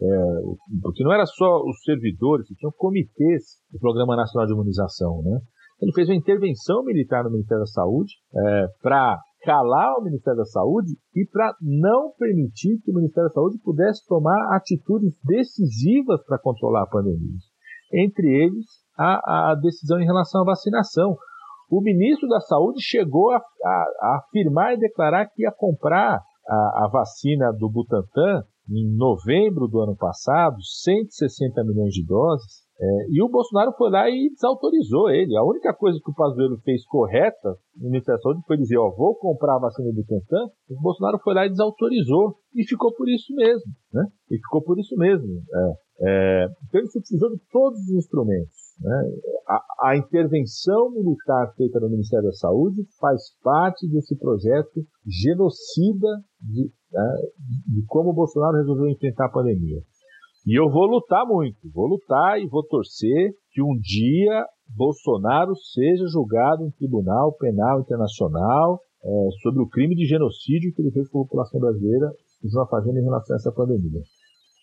É, 0.01 0.41
porque 0.81 1.03
não 1.03 1.13
era 1.13 1.25
só 1.25 1.61
os 1.63 1.83
servidores, 1.83 2.47
tinham 2.57 2.73
comitês 2.75 3.43
do 3.71 3.79
Programa 3.79 4.15
Nacional 4.15 4.47
de 4.47 4.53
Imunização, 4.53 5.21
né? 5.23 5.39
Ele 5.81 5.91
fez 5.93 6.07
uma 6.07 6.15
intervenção 6.15 6.83
militar 6.83 7.23
no 7.23 7.31
Ministério 7.31 7.63
da 7.63 7.67
Saúde 7.67 8.13
é, 8.33 8.67
para 8.81 9.19
calar 9.43 9.99
o 9.99 10.03
Ministério 10.03 10.37
da 10.37 10.45
Saúde 10.45 10.93
e 11.13 11.27
para 11.29 11.53
não 11.61 12.11
permitir 12.17 12.79
que 12.81 12.91
o 12.91 12.95
Ministério 12.95 13.27
da 13.29 13.33
Saúde 13.33 13.59
pudesse 13.61 14.05
tomar 14.07 14.55
atitudes 14.55 15.13
decisivas 15.25 16.23
para 16.25 16.39
controlar 16.39 16.83
a 16.83 16.89
pandemia 16.89 17.39
entre 17.93 18.27
eles 18.27 18.65
a, 18.97 19.51
a 19.51 19.55
decisão 19.55 19.99
em 19.99 20.05
relação 20.05 20.41
à 20.41 20.45
vacinação. 20.45 21.15
O 21.69 21.81
ministro 21.81 22.27
da 22.27 22.39
Saúde 22.39 22.81
chegou 22.81 23.31
a, 23.31 23.37
a, 23.37 23.85
a 24.01 24.17
afirmar 24.17 24.73
e 24.73 24.79
declarar 24.79 25.27
que 25.27 25.43
ia 25.43 25.51
comprar 25.51 26.21
a, 26.47 26.85
a, 26.85 26.89
vacina 26.91 27.51
do 27.51 27.69
Butantan 27.69 28.43
em 28.69 28.95
novembro 28.95 29.67
do 29.67 29.79
ano 29.79 29.95
passado, 29.95 30.57
160 30.61 31.63
milhões 31.63 31.93
de 31.93 32.05
doses, 32.05 32.62
é, 32.79 32.85
e 33.11 33.21
o 33.21 33.29
Bolsonaro 33.29 33.71
foi 33.77 33.89
lá 33.91 34.09
e 34.09 34.29
desautorizou 34.31 35.09
ele. 35.09 35.37
A 35.37 35.43
única 35.43 35.73
coisa 35.73 35.99
que 36.03 36.09
o 36.09 36.13
Pazuello 36.13 36.57
fez 36.63 36.85
correta 36.85 37.55
no 37.77 37.89
Ministério 37.89 38.17
da 38.17 38.23
Saúde 38.23 38.41
foi 38.47 38.57
dizer, 38.57 38.77
ó, 38.77 38.89
vou 38.89 39.15
comprar 39.15 39.55
a 39.55 39.59
vacina 39.59 39.89
do 39.89 39.95
Butantan, 39.95 40.49
o 40.69 40.81
Bolsonaro 40.81 41.19
foi 41.23 41.33
lá 41.33 41.45
e 41.45 41.49
desautorizou, 41.49 42.35
e 42.55 42.63
ficou 42.67 42.93
por 42.93 43.07
isso 43.07 43.33
mesmo, 43.35 43.71
né? 43.93 44.05
E 44.29 44.37
ficou 44.37 44.61
por 44.61 44.79
isso 44.79 44.95
mesmo. 44.97 45.29
É. 45.53 45.83
É, 46.05 46.45
então 46.67 46.81
ele 46.81 46.89
se 46.89 46.99
utilizou 46.99 47.29
de 47.29 47.39
todos 47.51 47.79
os 47.79 47.95
instrumentos. 47.95 48.73
Né? 48.81 49.11
A, 49.47 49.89
a, 49.91 49.97
intervenção 49.97 50.91
militar 50.91 51.53
feita 51.55 51.79
no 51.79 51.89
Ministério 51.89 52.25
da 52.25 52.33
Saúde 52.33 52.81
faz 52.99 53.21
parte 53.43 53.87
desse 53.87 54.17
projeto 54.17 54.81
genocida 55.05 56.07
de, 56.41 56.71
né, 56.91 57.15
de 57.67 57.85
como 57.87 58.09
o 58.09 58.13
Bolsonaro 58.13 58.57
resolveu 58.57 58.89
enfrentar 58.89 59.27
a 59.27 59.31
pandemia. 59.31 59.81
E 60.45 60.59
eu 60.59 60.69
vou 60.69 60.85
lutar 60.85 61.25
muito, 61.25 61.57
vou 61.73 61.87
lutar 61.87 62.39
e 62.39 62.47
vou 62.47 62.63
torcer 62.63 63.31
que 63.51 63.61
um 63.61 63.77
dia 63.79 64.45
Bolsonaro 64.75 65.55
seja 65.55 66.05
julgado 66.07 66.65
em 66.65 66.71
tribunal 66.71 67.33
penal 67.37 67.79
internacional 67.81 68.79
é, 69.03 69.29
sobre 69.41 69.61
o 69.61 69.67
crime 69.67 69.95
de 69.95 70.05
genocídio 70.05 70.73
que 70.73 70.81
ele 70.81 70.91
fez 70.91 71.07
com 71.09 71.19
a 71.19 71.23
população 71.23 71.59
brasileira 71.59 72.11
continua 72.43 72.67
fazendo 72.67 72.99
em 72.99 73.03
relação 73.03 73.35
a 73.35 73.37
essa 73.37 73.51
pandemia. 73.51 74.01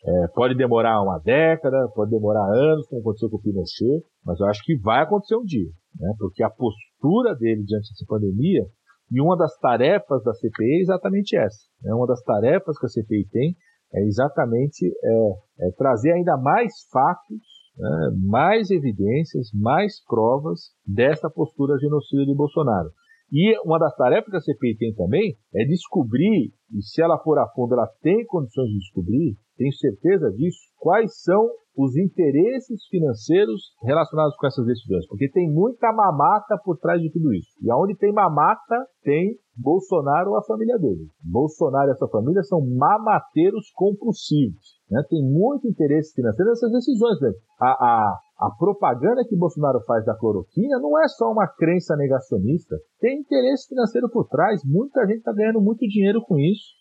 É, 0.05 0.29
pode 0.35 0.55
demorar 0.55 1.03
uma 1.03 1.19
década, 1.19 1.89
pode 1.95 2.11
demorar 2.11 2.45
anos, 2.45 2.87
como 2.87 3.01
aconteceu 3.01 3.29
com 3.31 3.37
o 3.37 3.43
Pinochet, 3.43 4.03
mas 4.25 4.39
eu 4.41 4.47
acho 4.47 4.63
que 4.65 4.79
vai 4.79 5.03
acontecer 5.03 5.37
um 5.37 5.45
dia, 5.45 5.71
né? 5.99 6.13
porque 6.19 6.43
a 6.43 6.51
postura 6.51 7.35
dele 7.35 7.63
diante 7.65 7.91
dessa 7.91 8.05
pandemia, 8.07 8.65
e 9.13 9.21
uma 9.21 9.37
das 9.37 9.57
tarefas 9.59 10.23
da 10.23 10.33
CPI 10.33 10.79
é 10.79 10.81
exatamente 10.83 11.37
essa. 11.37 11.59
Né? 11.83 11.93
Uma 11.93 12.07
das 12.07 12.23
tarefas 12.23 12.79
que 12.79 12.87
a 12.87 12.89
CPI 12.89 13.27
tem 13.31 13.57
é 13.93 14.01
exatamente 14.03 14.87
é, 14.87 15.67
é 15.67 15.71
trazer 15.77 16.13
ainda 16.13 16.37
mais 16.37 16.73
fatos, 16.93 17.43
né? 17.77 18.11
mais 18.25 18.71
evidências, 18.71 19.49
mais 19.55 20.05
provas 20.05 20.71
dessa 20.87 21.29
postura 21.31 21.79
genocida 21.79 22.25
de 22.25 22.35
Bolsonaro. 22.35 22.91
E 23.33 23.57
uma 23.65 23.79
das 23.79 23.95
tarefas 23.97 24.31
que 24.31 24.37
a 24.37 24.41
CPI 24.41 24.77
tem 24.77 24.95
também 24.95 25.37
é 25.55 25.65
descobrir, 25.65 26.53
e 26.73 26.83
se 26.83 27.01
ela 27.01 27.19
for 27.19 27.39
a 27.39 27.47
fundo, 27.49 27.75
ela 27.75 27.89
tem 28.03 28.27
condições 28.27 28.69
de 28.69 28.79
descobrir, 28.79 29.37
tenho 29.57 29.73
certeza 29.75 30.31
disso, 30.33 30.59
quais 30.79 31.23
são 31.23 31.49
os 31.77 31.97
interesses 31.97 32.87
financeiros 32.91 33.75
relacionados 33.83 34.37
com 34.37 34.47
essas 34.47 34.67
decisões, 34.67 35.07
porque 35.07 35.31
tem 35.31 35.51
muita 35.51 35.93
mamata 35.93 36.59
por 36.65 36.77
trás 36.79 37.01
de 37.01 37.11
tudo 37.11 37.33
isso. 37.33 37.51
E 37.63 37.71
aonde 37.71 37.97
tem 37.97 38.13
mamata, 38.13 38.87
tem 39.03 39.39
Bolsonaro 39.57 40.31
ou 40.31 40.39
a 40.39 40.43
família 40.43 40.79
dele. 40.79 41.07
Bolsonaro 41.23 41.89
e 41.89 41.93
essa 41.93 42.09
família 42.09 42.43
são 42.43 42.61
mamateiros 42.61 43.71
compulsivos. 43.75 44.81
Né? 44.91 45.03
Tem 45.09 45.23
muito 45.23 45.69
interesse 45.69 46.15
financeiro 46.15 46.51
nessas 46.51 46.73
decisões. 46.73 47.21
Né? 47.21 47.31
A, 47.61 47.71
a, 47.71 48.19
A 48.41 48.51
propaganda 48.59 49.25
que 49.29 49.37
Bolsonaro 49.37 49.81
faz 49.87 50.05
da 50.05 50.17
cloroquina 50.17 50.79
não 50.81 50.99
é 50.99 51.07
só 51.09 51.31
uma 51.31 51.47
crença 51.47 51.95
negacionista, 51.95 52.75
tem 52.99 53.21
interesse 53.21 53.69
financeiro 53.69 54.09
por 54.11 54.27
trás. 54.29 54.63
Muita 54.65 55.07
gente 55.07 55.19
está 55.19 55.33
ganhando 55.33 55.61
muito 55.61 55.87
dinheiro 55.87 56.23
com 56.23 56.39
isso. 56.39 56.81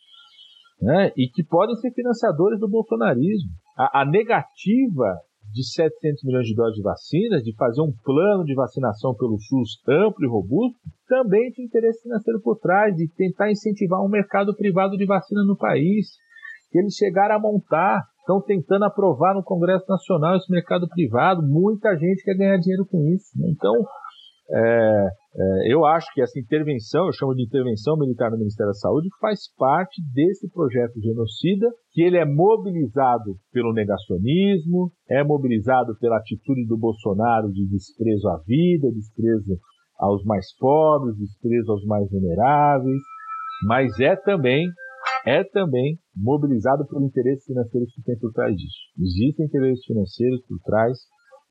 Né? 0.81 1.11
E 1.17 1.27
que 1.27 1.43
podem 1.43 1.75
ser 1.75 1.91
financiadores 1.91 2.57
do 2.59 2.69
bolsonarismo. 2.69 3.51
A, 3.79 4.01
a 4.01 4.05
negativa 4.05 5.15
de 5.53 5.63
700 5.63 6.23
milhões 6.25 6.45
de 6.45 6.53
doses 6.53 6.75
de 6.75 6.83
vacinas, 6.83 7.43
de 7.43 7.55
fazer 7.55 7.81
um 7.81 7.93
plano 8.03 8.43
de 8.43 8.53
vacinação 8.53 9.15
pelo 9.15 9.39
SUS 9.39 9.81
amplo 9.87 10.25
e 10.25 10.29
robusto, 10.29 10.77
também 11.07 11.49
tinha 11.51 11.65
interesse 11.65 12.03
financeiro 12.03 12.41
por 12.41 12.59
trás, 12.59 12.93
de 12.95 13.07
tentar 13.15 13.49
incentivar 13.49 14.03
um 14.03 14.09
mercado 14.09 14.55
privado 14.55 14.97
de 14.97 15.05
vacina 15.05 15.43
no 15.43 15.57
país, 15.57 16.07
que 16.69 16.77
eles 16.77 16.93
chegaram 16.93 17.35
a 17.35 17.39
montar 17.39 18.03
estão 18.29 18.41
tentando 18.41 18.85
aprovar 18.85 19.33
no 19.33 19.43
Congresso 19.43 19.85
Nacional 19.89 20.37
esse 20.37 20.51
mercado 20.51 20.87
privado. 20.87 21.41
Muita 21.41 21.97
gente 21.97 22.23
quer 22.23 22.35
ganhar 22.35 22.57
dinheiro 22.57 22.85
com 22.85 23.03
isso. 23.07 23.31
Né? 23.35 23.49
Então, 23.49 23.73
é, 24.51 25.07
é, 25.35 25.73
eu 25.73 25.85
acho 25.85 26.11
que 26.13 26.21
essa 26.21 26.39
intervenção, 26.39 27.05
eu 27.05 27.13
chamo 27.13 27.35
de 27.35 27.43
intervenção 27.43 27.95
militar 27.97 28.31
no 28.31 28.37
Ministério 28.37 28.71
da 28.71 28.79
Saúde, 28.79 29.09
faz 29.21 29.41
parte 29.57 30.01
desse 30.13 30.49
projeto 30.51 30.99
genocida, 30.99 31.67
que 31.91 32.01
ele 32.01 32.17
é 32.17 32.25
mobilizado 32.25 33.35
pelo 33.51 33.73
negacionismo, 33.73 34.91
é 35.09 35.23
mobilizado 35.23 35.95
pela 35.99 36.17
atitude 36.17 36.65
do 36.65 36.77
Bolsonaro 36.77 37.51
de 37.51 37.67
desprezo 37.69 38.27
à 38.27 38.37
vida, 38.45 38.91
desprezo 38.91 39.59
aos 39.99 40.23
mais 40.23 40.47
pobres, 40.57 41.15
desprezo 41.17 41.71
aos 41.73 41.85
mais 41.85 42.09
vulneráveis, 42.09 43.01
mas 43.67 43.99
é 43.99 44.15
também 44.15 44.67
é 45.25 45.43
também 45.43 45.97
mobilizado 46.15 46.87
pelo 46.87 47.05
interesse 47.05 47.45
financeiro 47.45 47.85
que 47.93 48.01
tem 48.03 48.17
por 48.17 48.31
trás 48.31 48.55
disso. 48.55 48.77
Existem 48.97 49.45
interesses 49.45 49.85
financeiros 49.85 50.41
por 50.47 50.57
trás 50.63 50.97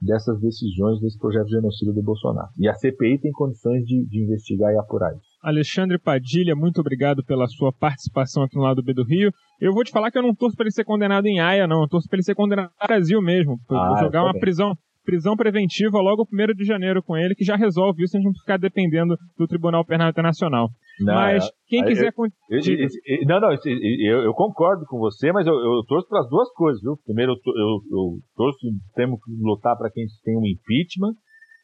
dessas 0.01 0.41
decisões 0.41 1.01
desse 1.01 1.19
projeto 1.19 1.49
genocida 1.49 1.93
do 1.93 2.03
Bolsonaro. 2.03 2.49
E 2.59 2.69
a 2.69 2.75
CPI 2.75 3.19
tem 3.19 3.33
condições 3.33 3.85
de, 3.85 4.07
de, 4.07 4.23
investigar 4.23 4.73
e 4.73 4.79
apurar 4.79 5.13
isso. 5.13 5.27
Alexandre 5.43 5.99
Padilha, 5.99 6.55
muito 6.55 6.81
obrigado 6.81 7.25
pela 7.25 7.47
sua 7.47 7.73
participação 7.73 8.43
aqui 8.45 8.57
no 8.57 8.63
lado 8.63 8.83
B 8.83 8.95
do 8.95 9.05
Rio. 9.05 9.33
Eu 9.61 9.73
vou 9.73 9.85
te 9.85 9.91
falar 9.91 10.11
que 10.11 10.19
eu 10.19 10.23
não 10.23 10.35
torço 10.35 10.57
para 10.57 10.65
ele 10.65 10.73
ser 10.73 10.85
condenado 10.85 11.27
em 11.27 11.41
Haia, 11.41 11.67
não. 11.67 11.83
Eu 11.83 11.89
torço 11.89 12.09
para 12.09 12.17
ele 12.17 12.25
ser 12.25 12.35
condenado 12.35 12.71
no 12.81 12.87
Brasil 12.87 13.21
mesmo. 13.21 13.59
Ah, 13.71 13.99
jogar 14.01 14.23
uma 14.23 14.39
prisão 14.39 14.77
prisão 15.09 15.35
preventiva 15.35 15.99
logo 16.03 16.29
1 16.31 16.55
de 16.55 16.65
janeiro 16.67 17.03
com 17.03 17.17
ele, 17.17 17.35
que 17.35 17.43
já 17.43 17.57
resolve 17.57 18.03
isso, 18.03 18.15
a 18.15 18.21
gente 18.21 18.27
não 18.27 18.35
ficar 18.35 18.59
dependendo 18.59 19.17
do 19.39 19.47
Tribunal 19.47 19.83
Penal 19.83 20.11
Internacional. 20.11 20.69
Não, 21.01 21.15
mas 21.15 21.49
quem 21.67 21.83
quiser. 21.83 22.13
Eu, 22.15 22.25
eu, 22.51 23.27
não, 23.27 23.41
não, 23.41 23.51
eu, 23.51 24.19
eu, 24.25 24.35
concordo 24.35 24.85
com 24.87 24.99
você, 24.99 25.33
mas 25.33 25.47
eu, 25.47 25.55
eu 25.55 25.83
torço 25.87 26.07
para 26.09 26.21
as 26.21 26.29
duas 26.29 26.53
coisas, 26.53 26.83
viu? 26.83 26.99
Primeiro, 27.07 27.33
eu, 27.33 27.81
eu 27.91 28.19
torço, 28.37 28.59
temos 28.95 29.19
que 29.25 29.31
lutar 29.41 29.79
para 29.79 29.91
que 29.91 29.99
a 29.99 30.03
gente 30.03 30.21
tenha 30.23 30.39
um 30.39 30.45
impeachment, 30.47 31.15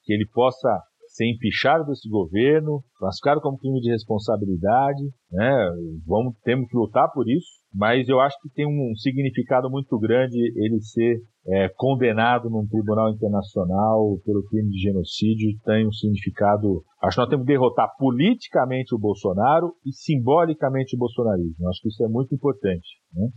que 0.04 0.14
ele 0.14 0.26
possa 0.32 0.80
ser 1.08 1.30
empichado 1.30 1.84
desse 1.84 2.08
governo, 2.08 2.82
classificado 2.98 3.42
como 3.42 3.58
crime 3.58 3.78
de 3.80 3.90
responsabilidade, 3.90 5.02
né? 5.30 5.70
Vamos, 6.06 6.34
temos 6.44 6.66
que 6.66 6.76
lutar 6.76 7.12
por 7.12 7.28
isso, 7.28 7.60
mas 7.74 8.08
eu 8.08 8.20
acho 8.20 8.36
que 8.40 8.48
tem 8.48 8.66
um 8.66 8.94
significado 8.94 9.68
muito 9.68 9.98
grande 9.98 10.38
ele 10.38 10.80
ser 10.80 11.20
é, 11.46 11.68
condenado 11.76 12.48
num 12.48 12.66
tribunal 12.66 13.10
internacional 13.10 14.16
pelo 14.24 14.44
crime 14.44 14.70
de 14.70 14.78
genocídio, 14.78 15.58
tem 15.64 15.86
um 15.86 15.92
significado. 15.92 16.84
Acho 17.02 17.16
que 17.16 17.20
nós 17.20 17.28
temos 17.28 17.44
que 17.44 17.52
derrotar 17.52 17.88
politicamente 17.98 18.94
o 18.94 18.98
Bolsonaro 18.98 19.74
e 19.84 19.92
simbolicamente 19.92 20.94
o 20.94 20.98
bolsonarismo. 20.98 21.68
Acho 21.68 21.82
que 21.82 21.88
isso 21.88 22.04
é 22.04 22.08
muito 22.08 22.34
importante. 22.34 22.86
Né? 23.12 23.28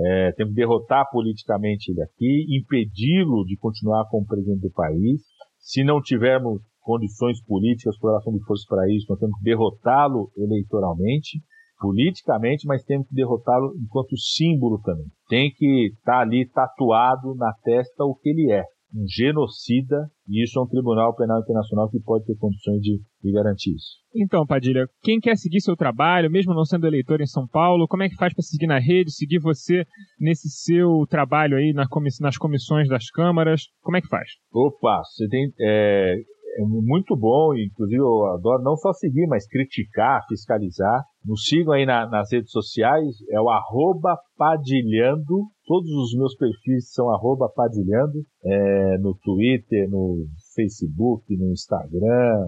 É, 0.00 0.32
temos 0.32 0.54
que 0.54 0.60
derrotar 0.60 1.04
politicamente 1.12 1.92
ele 1.92 2.02
aqui, 2.02 2.46
impedi-lo 2.58 3.44
de 3.44 3.56
continuar 3.58 4.08
como 4.08 4.26
presidente 4.26 4.62
do 4.62 4.72
país. 4.72 5.20
Se 5.58 5.84
não 5.84 6.00
tivermos 6.00 6.62
condições 6.80 7.44
políticas, 7.44 7.96
correlação 7.98 8.32
de 8.32 8.42
forças 8.44 8.66
para 8.66 8.90
isso, 8.90 9.06
nós 9.08 9.20
temos 9.20 9.36
que 9.38 9.44
derrotá-lo 9.44 10.32
eleitoralmente, 10.36 11.40
politicamente, 11.82 12.64
mas 12.64 12.84
temos 12.84 13.08
que 13.08 13.14
derrotá-lo 13.14 13.74
enquanto 13.76 14.16
símbolo 14.16 14.80
também. 14.82 15.06
Tem 15.28 15.50
que 15.50 15.88
estar 15.88 16.12
tá 16.12 16.20
ali 16.20 16.48
tatuado 16.48 17.34
na 17.34 17.52
testa 17.64 18.04
o 18.04 18.14
que 18.14 18.28
ele 18.30 18.52
é, 18.52 18.62
um 18.94 19.04
genocida, 19.08 20.06
e 20.28 20.44
isso 20.44 20.58
é 20.58 20.62
um 20.62 20.66
tribunal 20.68 21.16
penal 21.16 21.40
internacional 21.40 21.90
que 21.90 21.98
pode 21.98 22.24
ter 22.24 22.36
condições 22.36 22.80
de, 22.80 23.00
de, 23.22 23.32
garantir 23.32 23.74
isso. 23.74 23.96
Então, 24.14 24.46
Padilha, 24.46 24.86
quem 25.02 25.18
quer 25.18 25.36
seguir 25.36 25.60
seu 25.60 25.74
trabalho, 25.74 26.30
mesmo 26.30 26.54
não 26.54 26.64
sendo 26.64 26.86
eleitor 26.86 27.20
em 27.20 27.26
São 27.26 27.48
Paulo, 27.48 27.88
como 27.88 28.04
é 28.04 28.08
que 28.08 28.16
faz 28.16 28.32
para 28.32 28.42
seguir 28.42 28.66
na 28.66 28.78
rede, 28.78 29.10
seguir 29.10 29.40
você 29.40 29.84
nesse 30.20 30.48
seu 30.50 31.04
trabalho 31.08 31.56
aí 31.56 31.72
nas 31.72 32.36
comissões 32.38 32.88
das 32.88 33.10
câmaras? 33.10 33.62
Como 33.80 33.96
é 33.96 34.00
que 34.00 34.08
faz? 34.08 34.28
Opa, 34.52 35.02
você 35.04 35.26
tem. 35.28 35.50
É, 35.58 36.14
é 36.58 36.62
muito 36.62 37.16
bom, 37.16 37.54
inclusive 37.54 38.00
eu 38.00 38.26
adoro 38.26 38.62
não 38.62 38.76
só 38.76 38.92
seguir, 38.92 39.26
mas 39.26 39.48
criticar, 39.48 40.20
fiscalizar. 40.28 41.02
Nos 41.24 41.44
sigam 41.44 41.72
aí 41.72 41.86
na, 41.86 42.06
nas 42.08 42.32
redes 42.32 42.50
sociais, 42.50 43.16
é 43.30 43.40
o 43.40 43.48
arroba 43.48 44.18
padilhando, 44.36 45.46
todos 45.64 45.90
os 45.90 46.18
meus 46.18 46.36
perfis 46.36 46.92
são 46.92 47.10
arroba 47.10 47.48
padilhando, 47.48 48.24
é, 48.44 48.98
no 48.98 49.14
Twitter, 49.22 49.88
no 49.88 50.26
Facebook, 50.54 51.24
no 51.36 51.52
Instagram, 51.52 52.44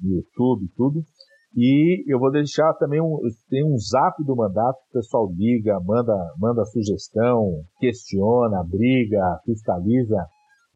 no 0.00 0.16
YouTube, 0.16 0.70
tudo. 0.76 1.02
E 1.54 2.04
eu 2.06 2.18
vou 2.18 2.30
deixar 2.30 2.72
também 2.74 3.00
um, 3.00 3.18
tem 3.50 3.64
um 3.64 3.76
zap 3.76 4.24
do 4.24 4.36
mandato, 4.36 4.78
o 4.88 4.92
pessoal 4.92 5.28
liga, 5.36 5.78
manda, 5.84 6.14
manda 6.38 6.64
sugestão, 6.64 7.64
questiona, 7.80 8.64
briga, 8.64 9.40
fiscaliza 9.44 10.16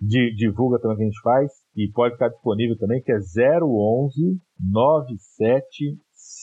divulga 0.00 0.78
também 0.78 0.94
o 0.94 0.98
que 0.98 1.02
a 1.04 1.06
gente 1.06 1.20
faz 1.22 1.52
e 1.74 1.90
pode 1.92 2.14
ficar 2.14 2.28
disponível 2.28 2.76
também, 2.76 3.02
que 3.02 3.12
é 3.12 3.16
011 3.16 4.38
97 4.60 5.96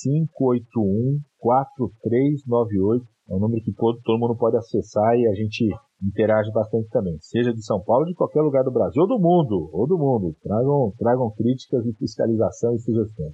581 0.04 1.20
4398. 1.40 3.06
É 3.30 3.36
um 3.36 3.40
número 3.40 3.64
que 3.64 3.74
todo, 3.74 4.00
todo 4.04 4.20
mundo 4.20 4.38
pode 4.38 4.58
acessar 4.58 5.16
e 5.16 5.28
a 5.28 5.34
gente 5.34 5.70
interage 6.04 6.52
bastante 6.52 6.90
também. 6.90 7.18
Seja 7.22 7.54
de 7.54 7.64
São 7.64 7.82
Paulo, 7.82 8.06
de 8.06 8.14
qualquer 8.14 8.42
lugar 8.42 8.64
do 8.64 8.72
Brasil, 8.72 9.02
ou 9.02 9.08
do 9.08 9.18
mundo, 9.18 9.70
ou 9.72 9.88
do 9.88 9.98
mundo. 9.98 10.36
Tragam, 10.44 10.94
tragam 10.98 11.32
críticas 11.32 11.86
e 11.86 11.94
fiscalização 11.94 12.76
e 12.76 12.80
sugestões. 12.80 13.34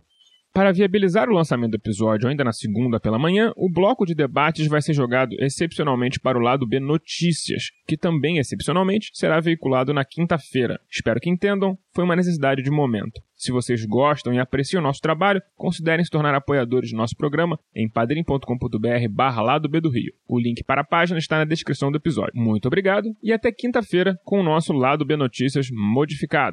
Para 0.53 0.71
viabilizar 0.71 1.29
o 1.29 1.33
lançamento 1.33 1.71
do 1.71 1.77
episódio 1.77 2.27
ainda 2.27 2.43
na 2.43 2.51
segunda 2.51 2.99
pela 2.99 3.19
manhã, 3.19 3.53
o 3.55 3.71
bloco 3.71 4.05
de 4.05 4.15
debates 4.15 4.67
vai 4.67 4.81
ser 4.81 4.93
jogado 4.93 5.35
excepcionalmente 5.39 6.19
para 6.19 6.37
o 6.37 6.41
lado 6.41 6.67
B 6.67 6.79
Notícias, 6.79 7.69
que 7.87 7.95
também 7.95 8.39
excepcionalmente 8.39 9.11
será 9.13 9.39
veiculado 9.39 9.93
na 9.93 10.03
quinta-feira. 10.03 10.79
Espero 10.89 11.19
que 11.19 11.29
entendam, 11.29 11.77
foi 11.93 12.03
uma 12.03 12.15
necessidade 12.15 12.63
de 12.63 12.71
momento. 12.71 13.21
Se 13.35 13.53
vocês 13.53 13.85
gostam 13.85 14.33
e 14.33 14.39
apreciam 14.39 14.81
o 14.81 14.83
nosso 14.83 14.99
trabalho, 14.99 15.41
considerem 15.55 16.03
se 16.03 16.11
tornar 16.11 16.35
apoiadores 16.35 16.91
do 16.91 16.97
nosso 16.97 17.15
programa 17.15 17.57
em 17.73 17.89
padrim.com.br 17.89 19.07
barra 19.09 19.41
lado 19.41 19.69
B 19.69 19.79
do 19.79 19.89
Rio. 19.89 20.11
O 20.27 20.37
link 20.37 20.61
para 20.63 20.81
a 20.81 20.83
página 20.83 21.19
está 21.19 21.37
na 21.37 21.45
descrição 21.45 21.89
do 21.89 21.97
episódio. 21.97 22.33
Muito 22.35 22.65
obrigado 22.65 23.15
e 23.23 23.31
até 23.31 23.49
quinta-feira 23.51 24.19
com 24.25 24.41
o 24.41 24.43
nosso 24.43 24.73
Lado 24.73 25.05
B 25.05 25.15
Notícias 25.15 25.69
modificado. 25.71 26.47